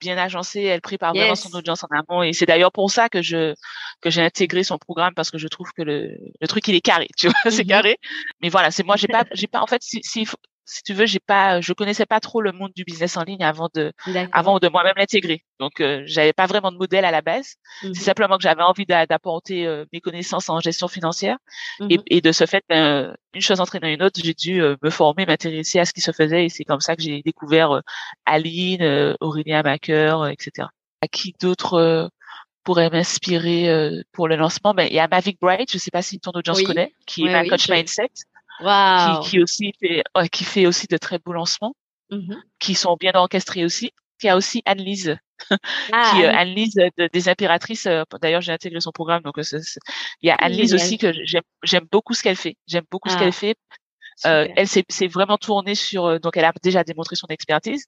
bien 0.00 0.18
agencé. 0.18 0.62
Elle 0.62 0.80
prépare 0.80 1.14
vraiment 1.14 1.34
son 1.34 1.54
audience 1.56 1.84
en 1.84 1.88
amont, 1.88 2.22
et 2.22 2.32
c'est 2.32 2.46
d'ailleurs 2.46 2.72
pour 2.72 2.90
ça 2.90 3.08
que 3.08 3.22
je 3.22 3.54
que 4.00 4.10
j'ai 4.10 4.22
intégré 4.22 4.64
son 4.64 4.78
programme 4.78 5.14
parce 5.14 5.30
que 5.30 5.38
je 5.38 5.46
trouve 5.48 5.70
que 5.76 5.82
le, 5.82 6.16
le 6.40 6.48
truc 6.48 6.66
il 6.68 6.74
est 6.74 6.80
carré, 6.80 7.08
tu 7.16 7.28
vois, 7.28 7.36
c'est 7.50 7.64
mhm. 7.64 7.68
carré. 7.68 7.98
Mais 8.42 8.48
voilà, 8.48 8.70
c'est 8.70 8.82
moi, 8.82 8.96
j'ai 8.96 9.08
pas, 9.08 9.24
j'ai 9.32 9.46
pas, 9.46 9.60
en 9.60 9.66
fait, 9.66 9.82
si, 9.82 10.00
si 10.02 10.26
si 10.66 10.82
tu 10.82 10.94
veux, 10.94 11.06
j'ai 11.06 11.20
pas, 11.20 11.60
je 11.60 11.72
connaissais 11.72 12.06
pas 12.06 12.20
trop 12.20 12.40
le 12.40 12.52
monde 12.52 12.72
du 12.74 12.84
business 12.84 13.16
en 13.16 13.22
ligne 13.22 13.44
avant 13.44 13.68
de, 13.74 13.92
avant 14.32 14.58
de 14.58 14.68
moi-même 14.68 14.94
l'intégrer. 14.96 15.44
Donc, 15.60 15.80
euh, 15.80 16.02
j'avais 16.06 16.32
pas 16.32 16.46
vraiment 16.46 16.72
de 16.72 16.78
modèle 16.78 17.04
à 17.04 17.10
la 17.10 17.20
base. 17.20 17.56
C'est 17.82 17.88
mmh 17.88 17.94
simplement 17.94 18.36
que 18.36 18.42
j'avais 18.42 18.62
envie 18.62 18.86
d'apporter 18.86 19.66
euh, 19.66 19.84
mes 19.92 20.00
connaissances 20.00 20.48
en 20.48 20.60
gestion 20.60 20.88
financière. 20.88 21.36
Mmh 21.80 21.86
et, 21.90 22.00
et, 22.06 22.20
de 22.20 22.32
ce 22.32 22.46
fait, 22.46 22.64
ben, 22.68 23.14
une 23.34 23.40
chose 23.40 23.60
entraînant 23.60 23.88
une 23.88 24.02
autre, 24.02 24.20
j'ai 24.22 24.34
dû 24.34 24.62
euh, 24.62 24.76
me 24.82 24.90
former, 24.90 25.26
m'intéresser 25.26 25.78
à 25.80 25.84
ce 25.84 25.92
qui 25.92 26.00
se 26.00 26.12
faisait. 26.12 26.46
Et 26.46 26.48
c'est 26.48 26.64
comme 26.64 26.80
ça 26.80 26.96
que 26.96 27.02
j'ai 27.02 27.22
découvert 27.22 27.72
euh, 27.72 27.80
Aline, 28.24 29.14
Aurélia 29.20 29.62
Macker, 29.62 30.28
etc. 30.28 30.68
À 31.02 31.08
qui 31.08 31.34
d'autres 31.40 32.10
pourrait 32.62 32.88
m'inspirer 32.88 34.02
pour 34.12 34.28
le 34.28 34.36
lancement? 34.36 34.72
Ben, 34.72 34.86
Il 34.88 34.94
y 34.94 34.98
a 34.98 35.08
Mavic 35.08 35.38
Bright, 35.40 35.70
je 35.70 35.76
sais 35.76 35.90
pas 35.90 36.00
si 36.00 36.18
ton 36.18 36.30
audience 36.30 36.62
connaît, 36.62 36.94
qui 37.06 37.26
est 37.26 37.34
un 37.34 37.46
coach 37.46 37.68
mindset 37.68 38.08
qui, 38.60 39.30
qui, 39.30 39.42
aussi 39.42 39.72
fait, 39.80 40.02
qui 40.30 40.44
fait 40.44 40.66
aussi 40.66 40.86
de 40.86 40.96
très 40.96 41.18
beaux 41.18 41.32
lancements, 41.32 41.74
mmh 42.10 42.34
qui 42.60 42.74
sont 42.74 42.96
bien 42.98 43.12
orchestrés 43.14 43.64
aussi. 43.64 43.92
Il 44.22 44.26
y 44.26 44.30
a 44.30 44.36
aussi 44.36 44.62
Annelise, 44.64 45.18
ah, 45.92 46.12
qui 46.14 46.24
euh, 46.24 46.32
Annelise 46.32 46.76
des 47.12 47.28
impératrices. 47.28 47.84
Euh, 47.84 48.04
d'ailleurs, 48.22 48.40
j'ai 48.40 48.52
intégré 48.52 48.80
son 48.80 48.90
programme, 48.90 49.22
donc 49.22 49.36
euh, 49.38 49.42
il 50.22 50.28
y 50.28 50.30
a 50.30 50.34
Annelise 50.36 50.72
aussi 50.72 50.96
que 50.96 51.12
j'aime 51.62 51.86
beaucoup 51.92 52.14
ce 52.14 52.22
qu'elle 52.22 52.36
fait. 52.36 52.56
J'aime 52.66 52.84
beaucoup 52.90 53.10
ce 53.10 53.18
qu'elle 53.18 53.28
ah, 53.28 53.32
fait. 53.32 53.56
Euh, 54.24 54.48
elle 54.56 54.66
s'est 54.66 55.08
vraiment 55.08 55.36
tournée 55.36 55.74
sur, 55.74 56.20
donc 56.20 56.38
elle 56.38 56.44
a 56.46 56.52
déjà 56.62 56.84
démontré 56.84 57.16
son 57.16 57.26
expertise 57.26 57.84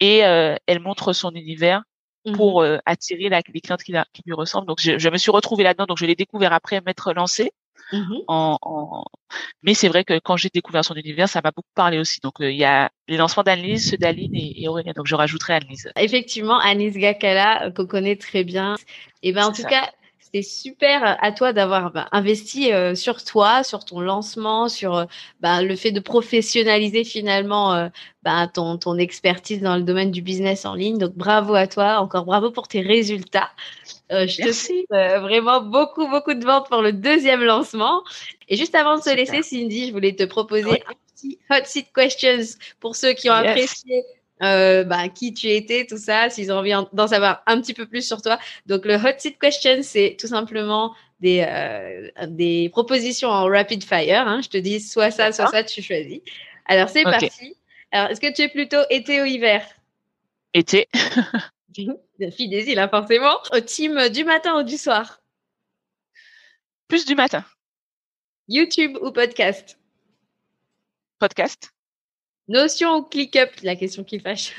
et 0.00 0.18
elle 0.18 0.80
montre 0.80 1.12
son 1.12 1.30
univers 1.30 1.82
mmh 2.24 2.32
pour 2.32 2.64
attirer 2.84 3.28
la, 3.28 3.40
les 3.54 3.60
clientes 3.60 3.84
qui, 3.84 3.92
la, 3.92 4.04
qui 4.12 4.22
lui 4.26 4.34
ressemblent. 4.34 4.66
Donc 4.66 4.80
je, 4.80 4.98
je 4.98 5.08
me 5.08 5.16
suis 5.16 5.30
retrouvée 5.30 5.62
là-dedans, 5.62 5.86
donc 5.86 5.98
je 5.98 6.06
l'ai 6.06 6.16
découvert 6.16 6.52
après 6.52 6.80
m'être 6.80 7.12
lancée. 7.12 7.52
Mmh 7.92 8.16
en, 8.26 9.04
Mais 9.62 9.74
c'est 9.74 9.88
vrai 9.88 10.04
que 10.04 10.18
quand 10.18 10.36
j'ai 10.36 10.48
découvert 10.52 10.84
son 10.84 10.94
univers, 10.94 11.28
ça 11.28 11.40
m'a 11.42 11.50
beaucoup 11.50 11.70
parlé 11.74 11.98
aussi. 11.98 12.20
Donc 12.20 12.40
euh, 12.40 12.50
il 12.50 12.56
y 12.56 12.64
a 12.64 12.90
les 13.08 13.16
lancements 13.16 13.42
d'Annelise, 13.42 13.90
ceux 13.90 13.96
d'Aline 13.96 14.34
et, 14.34 14.62
et 14.62 14.68
Aurélien. 14.68 14.92
Donc 14.94 15.06
je 15.06 15.14
rajouterai 15.14 15.54
Annelise. 15.54 15.90
Effectivement, 15.96 16.58
Annelise 16.58 16.96
Gakala, 16.96 17.66
euh, 17.66 17.70
qu'on 17.70 17.86
connaît 17.86 18.16
très 18.16 18.44
bien. 18.44 18.76
Et 19.22 19.32
ben 19.32 19.46
en 19.46 19.52
tout 19.52 19.62
cas, 19.62 19.90
c'est 20.42 20.48
super 20.48 21.16
à 21.20 21.32
toi 21.32 21.52
d'avoir 21.52 21.92
bah, 21.92 22.08
investi 22.12 22.72
euh, 22.72 22.94
sur 22.94 23.24
toi, 23.24 23.62
sur 23.62 23.84
ton 23.84 24.00
lancement, 24.00 24.68
sur 24.68 25.06
bah, 25.40 25.62
le 25.62 25.76
fait 25.76 25.92
de 25.92 26.00
professionnaliser 26.00 27.04
finalement 27.04 27.90
bah, 28.22 28.48
ton, 28.52 28.76
ton 28.78 28.98
expertise 28.98 29.60
dans 29.60 29.76
le 29.76 29.82
domaine 29.82 30.10
du 30.10 30.22
business 30.22 30.64
en 30.64 30.74
ligne. 30.74 30.98
Donc 30.98 31.14
bravo 31.14 31.54
à 31.54 31.66
toi, 31.66 31.98
encore 32.00 32.24
bravo 32.24 32.50
pour 32.50 32.68
tes 32.68 32.80
résultats. 32.80 33.50
Euh, 34.12 34.26
je 34.26 34.42
te 34.42 34.52
souhaite 34.52 34.86
euh, 34.92 35.20
vraiment 35.20 35.60
beaucoup, 35.60 36.06
beaucoup 36.08 36.34
de 36.34 36.44
ventes 36.44 36.68
pour 36.68 36.82
le 36.82 36.92
deuxième 36.92 37.42
lancement. 37.42 38.02
Et 38.48 38.56
juste 38.56 38.74
avant 38.74 38.96
de 38.96 39.02
se 39.02 39.14
laisser, 39.14 39.42
Cindy, 39.42 39.88
je 39.88 39.92
voulais 39.92 40.14
te 40.14 40.24
proposer 40.24 40.82
un 40.86 40.94
petit 41.14 41.38
hot 41.50 41.64
seat 41.64 41.88
questions 41.92 42.58
pour 42.78 42.94
ceux 42.94 43.14
qui 43.14 43.28
ont 43.30 43.34
apprécié 43.34 44.04
euh, 44.42 44.84
bah, 44.84 45.08
qui 45.08 45.32
tu 45.32 45.48
étais, 45.48 45.86
tout 45.86 45.98
ça, 45.98 46.28
s'ils 46.30 46.52
ont 46.52 46.56
envie 46.56 46.72
d'en 46.92 47.06
savoir 47.06 47.42
un 47.46 47.60
petit 47.60 47.74
peu 47.74 47.86
plus 47.86 48.06
sur 48.06 48.20
toi. 48.22 48.38
Donc, 48.66 48.84
le 48.84 48.96
hot 48.96 49.18
seat 49.18 49.38
question, 49.38 49.78
c'est 49.82 50.16
tout 50.18 50.26
simplement 50.26 50.94
des, 51.20 51.44
euh, 51.48 52.26
des 52.26 52.68
propositions 52.70 53.28
en 53.28 53.46
rapid 53.46 53.82
fire. 53.82 54.26
Hein. 54.26 54.40
Je 54.42 54.48
te 54.48 54.58
dis 54.58 54.80
soit 54.80 55.10
ça, 55.10 55.32
soit 55.32 55.46
ça, 55.48 55.64
tu 55.64 55.82
choisis. 55.82 56.20
Alors, 56.66 56.88
c'est 56.88 57.04
parti. 57.04 57.56
Alors, 57.90 58.10
est-ce 58.10 58.20
que 58.20 58.32
tu 58.32 58.42
es 58.42 58.48
plutôt 58.48 58.82
été 58.90 59.22
ou 59.22 59.24
hiver? 59.24 59.64
Été. 60.52 60.88
La 62.18 62.30
fille 62.30 62.48
des 62.48 62.68
îles, 62.70 62.78
hein, 62.78 62.88
forcément. 62.88 63.36
Au 63.52 63.60
team 63.60 64.08
du 64.08 64.24
matin 64.24 64.58
ou 64.58 64.62
du 64.62 64.76
soir? 64.76 65.20
Plus 66.88 67.04
du 67.04 67.14
matin. 67.14 67.44
YouTube 68.48 68.96
ou 69.02 69.10
podcast? 69.10 69.78
Podcast. 71.18 71.75
Notion 72.48 72.96
ou 72.96 73.02
ClickUp 73.02 73.50
La 73.62 73.76
question 73.76 74.04
qui 74.04 74.20
fâche. 74.20 74.54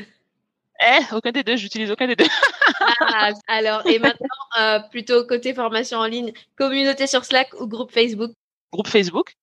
Eh, 0.79 1.15
aucun 1.15 1.31
des 1.31 1.43
deux, 1.43 1.55
j'utilise 1.55 1.89
aucun 1.89 2.07
des 2.07 2.15
deux. 2.15 2.25
ah, 2.99 3.31
alors, 3.47 3.85
et 3.87 3.97
maintenant, 3.97 4.27
euh, 4.59 4.79
plutôt 4.91 5.25
côté 5.25 5.53
formation 5.53 5.97
en 5.97 6.05
ligne, 6.05 6.33
communauté 6.55 7.07
sur 7.07 7.25
Slack 7.25 7.59
ou 7.59 7.67
groupe 7.67 7.91
Facebook? 7.91 8.31
Groupe 8.71 8.87
Facebook. 8.87 9.33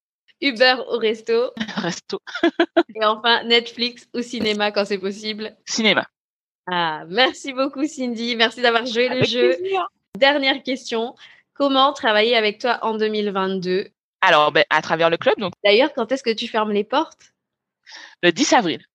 Uber 0.41 0.75
ou 0.91 0.97
resto? 0.97 1.51
Resto. 1.75 2.19
et 2.95 3.03
enfin, 3.03 3.43
Netflix 3.43 4.07
ou 4.13 4.21
cinéma 4.21 4.71
quand 4.71 4.85
c'est 4.85 4.97
possible? 4.97 5.55
Cinéma. 5.65 6.05
Ah, 6.71 7.03
merci 7.07 7.53
beaucoup 7.53 7.85
Cindy, 7.85 8.35
merci 8.35 8.61
d'avoir 8.61 8.85
joué 8.85 9.09
le 9.09 9.23
jeu. 9.23 9.55
Dernière 10.17 10.63
question, 10.63 11.15
comment 11.53 11.93
travailler 11.93 12.35
avec 12.35 12.59
toi 12.59 12.79
en 12.81 12.97
2022 12.97 13.89
Alors, 14.21 14.51
ben, 14.51 14.63
à 14.69 14.81
travers 14.81 15.09
le 15.09 15.17
club. 15.17 15.37
Donc. 15.37 15.53
D'ailleurs, 15.63 15.93
quand 15.93 16.11
est-ce 16.11 16.23
que 16.23 16.33
tu 16.33 16.47
fermes 16.47 16.71
les 16.71 16.83
portes? 16.83 17.34
Le 18.21 18.31
10 18.31 18.53
avril 18.53 18.85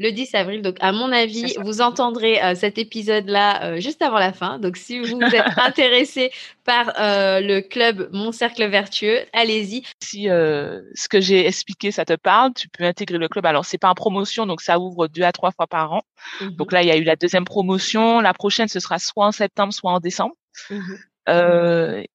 le 0.00 0.12
10 0.12 0.34
avril. 0.34 0.62
Donc, 0.62 0.76
à 0.80 0.92
mon 0.92 1.12
avis, 1.12 1.54
vous 1.62 1.82
entendrez 1.82 2.42
euh, 2.42 2.54
cet 2.54 2.78
épisode-là 2.78 3.64
euh, 3.64 3.80
juste 3.80 4.00
avant 4.00 4.18
la 4.18 4.32
fin. 4.32 4.58
Donc, 4.58 4.78
si 4.78 4.98
vous 4.98 5.20
êtes 5.20 5.44
intéressé 5.58 6.32
par 6.64 6.94
euh, 6.98 7.40
le 7.40 7.60
club 7.60 8.08
Mon 8.12 8.32
Cercle 8.32 8.66
Vertueux, 8.66 9.18
allez-y. 9.34 9.82
Si 10.02 10.24
ce 10.24 11.08
que 11.08 11.20
j'ai 11.20 11.46
expliqué, 11.46 11.90
ça 11.90 12.06
te 12.06 12.14
parle, 12.14 12.54
tu 12.54 12.68
peux 12.68 12.84
intégrer 12.84 13.18
le 13.18 13.28
club. 13.28 13.44
Alors, 13.44 13.66
c'est 13.66 13.76
pas 13.76 13.90
en 13.90 13.94
promotion, 13.94 14.46
donc 14.46 14.62
ça 14.62 14.78
ouvre 14.78 15.06
deux 15.06 15.22
à 15.22 15.32
trois 15.32 15.52
fois 15.52 15.66
par 15.66 15.92
an. 15.92 16.02
Mhm. 16.40 16.56
Donc 16.56 16.72
là, 16.72 16.82
il 16.82 16.88
y 16.88 16.90
a 16.90 16.96
eu 16.96 17.04
la 17.04 17.16
deuxième 17.16 17.44
promotion. 17.44 18.20
La 18.20 18.32
prochaine, 18.32 18.68
ce 18.68 18.80
sera 18.80 18.98
soit 18.98 19.26
en 19.26 19.32
septembre, 19.32 19.74
soit 19.74 19.92
en 19.92 20.00
décembre. 20.00 20.34
Mhm. 20.70 20.96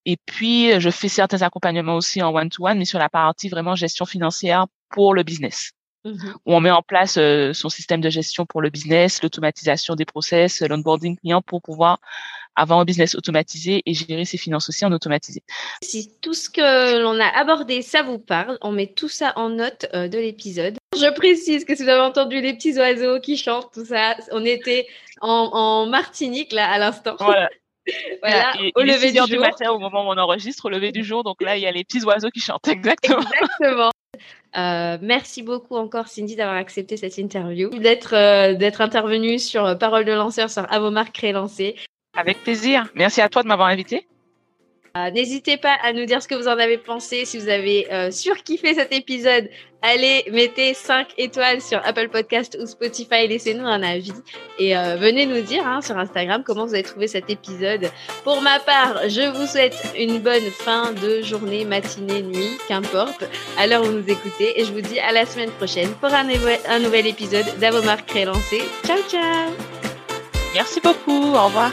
et 0.05 0.17
puis, 0.25 0.79
je 0.79 0.89
fais 0.89 1.07
certains 1.07 1.43
accompagnements 1.43 1.95
aussi 1.95 2.21
en 2.23 2.33
one-to-one, 2.33 2.79
mais 2.79 2.85
sur 2.85 2.99
la 2.99 3.09
partie 3.09 3.47
vraiment 3.47 3.75
gestion 3.75 4.05
financière 4.05 4.65
pour 4.89 5.13
le 5.13 5.21
business. 5.21 5.71
Mmh 6.05 6.33
où 6.45 6.53
on 6.53 6.59
met 6.59 6.69
en 6.69 6.83
place 6.83 7.17
euh, 7.17 7.51
son 7.53 7.69
système 7.69 7.99
de 7.99 8.11
gestion 8.11 8.45
pour 8.45 8.61
le 8.61 8.69
business, 8.69 9.23
l'automatisation 9.23 9.95
des 9.95 10.05
process, 10.05 10.61
l'onboarding 10.61 11.17
client 11.17 11.41
pour 11.41 11.63
pouvoir 11.63 11.99
avoir 12.55 12.79
un 12.79 12.85
business 12.85 13.15
automatisé 13.15 13.81
et 13.85 13.93
gérer 13.93 14.25
ses 14.25 14.37
finances 14.37 14.69
aussi 14.69 14.85
en 14.85 14.91
automatisé. 14.91 15.41
Si 15.81 16.11
tout 16.21 16.33
ce 16.33 16.49
que 16.49 17.01
l'on 17.01 17.19
a 17.19 17.27
abordé, 17.27 17.81
ça 17.81 18.03
vous 18.03 18.19
parle, 18.19 18.57
on 18.61 18.71
met 18.71 18.87
tout 18.87 19.09
ça 19.09 19.33
en 19.35 19.49
note 19.49 19.87
euh, 19.93 20.07
de 20.07 20.17
l'épisode. 20.17 20.77
Je 20.95 21.11
précise 21.13 21.65
que 21.65 21.75
si 21.75 21.83
vous 21.83 21.89
avez 21.89 22.01
entendu 22.01 22.39
les 22.39 22.53
petits 22.53 22.77
oiseaux 22.77 23.19
qui 23.19 23.37
chantent, 23.37 23.73
tout 23.73 23.85
ça, 23.85 24.15
on 24.31 24.45
était 24.45 24.87
en, 25.21 25.87
Martinique 25.87 26.53
là 26.53 26.69
à 26.69 26.77
l'instant. 26.77 27.15
Voilà. 27.19 27.49
voilà, 28.21 28.53
au 28.75 28.81
lever 28.81 29.11
du 29.11 29.17
jour. 29.17 29.39
matin 29.39 29.71
au 29.71 29.79
moment 29.79 30.07
où 30.07 30.11
on 30.11 30.17
enregistre, 30.17 30.65
au 30.65 30.69
lever 30.69 30.91
du 30.91 31.03
jour. 31.03 31.23
Donc 31.23 31.41
là, 31.41 31.57
il 31.57 31.61
y 31.61 31.67
a 31.67 31.71
les 31.71 31.83
petits 31.83 32.03
oiseaux 32.03 32.29
qui 32.29 32.39
chantent. 32.39 32.67
Exactement. 32.67 33.19
Exactement. 33.19 33.91
Euh, 34.57 34.97
merci 35.01 35.43
beaucoup 35.43 35.75
encore 35.75 36.07
Cindy 36.07 36.35
d'avoir 36.35 36.55
accepté 36.55 36.97
cette 36.97 37.17
interview, 37.17 37.69
d'être 37.69 38.15
euh, 38.15 38.81
intervenue 38.81 39.39
sur 39.39 39.65
euh, 39.65 39.75
Parole 39.75 40.05
de 40.05 40.13
lanceur 40.13 40.49
sur 40.49 40.71
Avomar 40.71 41.07
Lancer. 41.23 41.75
Avec 42.17 42.43
plaisir. 42.43 42.89
Merci 42.95 43.21
à 43.21 43.29
toi 43.29 43.43
de 43.43 43.47
m'avoir 43.47 43.67
invité. 43.67 44.07
Euh, 44.97 45.11
n'hésitez 45.11 45.57
pas 45.57 45.75
à 45.83 45.91
nous 45.91 46.05
dire 46.05 46.21
ce 46.21 46.27
que 46.27 46.35
vous 46.35 46.47
en 46.47 46.57
avez 46.57 46.77
pensé. 46.77 47.25
Si 47.25 47.37
vous 47.37 47.49
avez 47.49 47.91
euh, 47.91 48.11
surkiffé 48.11 48.73
cet 48.73 48.93
épisode, 48.93 49.49
allez, 49.81 50.23
mettez 50.31 50.73
5 50.73 51.07
étoiles 51.17 51.59
sur 51.59 51.81
Apple 51.85 52.07
Podcast 52.07 52.57
ou 52.61 52.65
Spotify. 52.65 53.27
Laissez-nous 53.27 53.65
un 53.65 53.83
avis 53.83 54.13
et 54.57 54.77
euh, 54.77 54.95
venez 54.95 55.25
nous 55.25 55.41
dire 55.41 55.67
hein, 55.67 55.81
sur 55.81 55.97
Instagram 55.97 56.43
comment 56.45 56.65
vous 56.65 56.73
avez 56.73 56.83
trouvé 56.83 57.07
cet 57.07 57.29
épisode. 57.29 57.91
Pour 58.23 58.41
ma 58.41 58.59
part, 58.59 59.09
je 59.09 59.29
vous 59.37 59.45
souhaite 59.47 59.75
une 59.97 60.19
bonne 60.19 60.49
fin 60.51 60.93
de 60.93 61.21
journée, 61.21 61.65
matinée, 61.65 62.21
nuit, 62.21 62.57
qu'importe, 62.69 63.25
à 63.57 63.67
l'heure 63.67 63.81
où 63.81 63.87
vous 63.87 63.99
nous 63.99 64.09
écoutez. 64.09 64.61
Et 64.61 64.63
je 64.63 64.71
vous 64.71 64.81
dis 64.81 64.99
à 64.99 65.11
la 65.11 65.25
semaine 65.25 65.51
prochaine 65.51 65.89
pour 65.99 66.13
un, 66.13 66.25
un 66.69 66.79
nouvel 66.79 67.05
épisode 67.07 67.45
d'Avomar 67.59 68.05
Créé 68.05 68.23
Lancé. 68.23 68.61
Ciao, 68.85 68.99
ciao 69.09 69.51
Merci 70.53 70.79
beaucoup. 70.79 71.33
Au 71.35 71.47
revoir. 71.47 71.71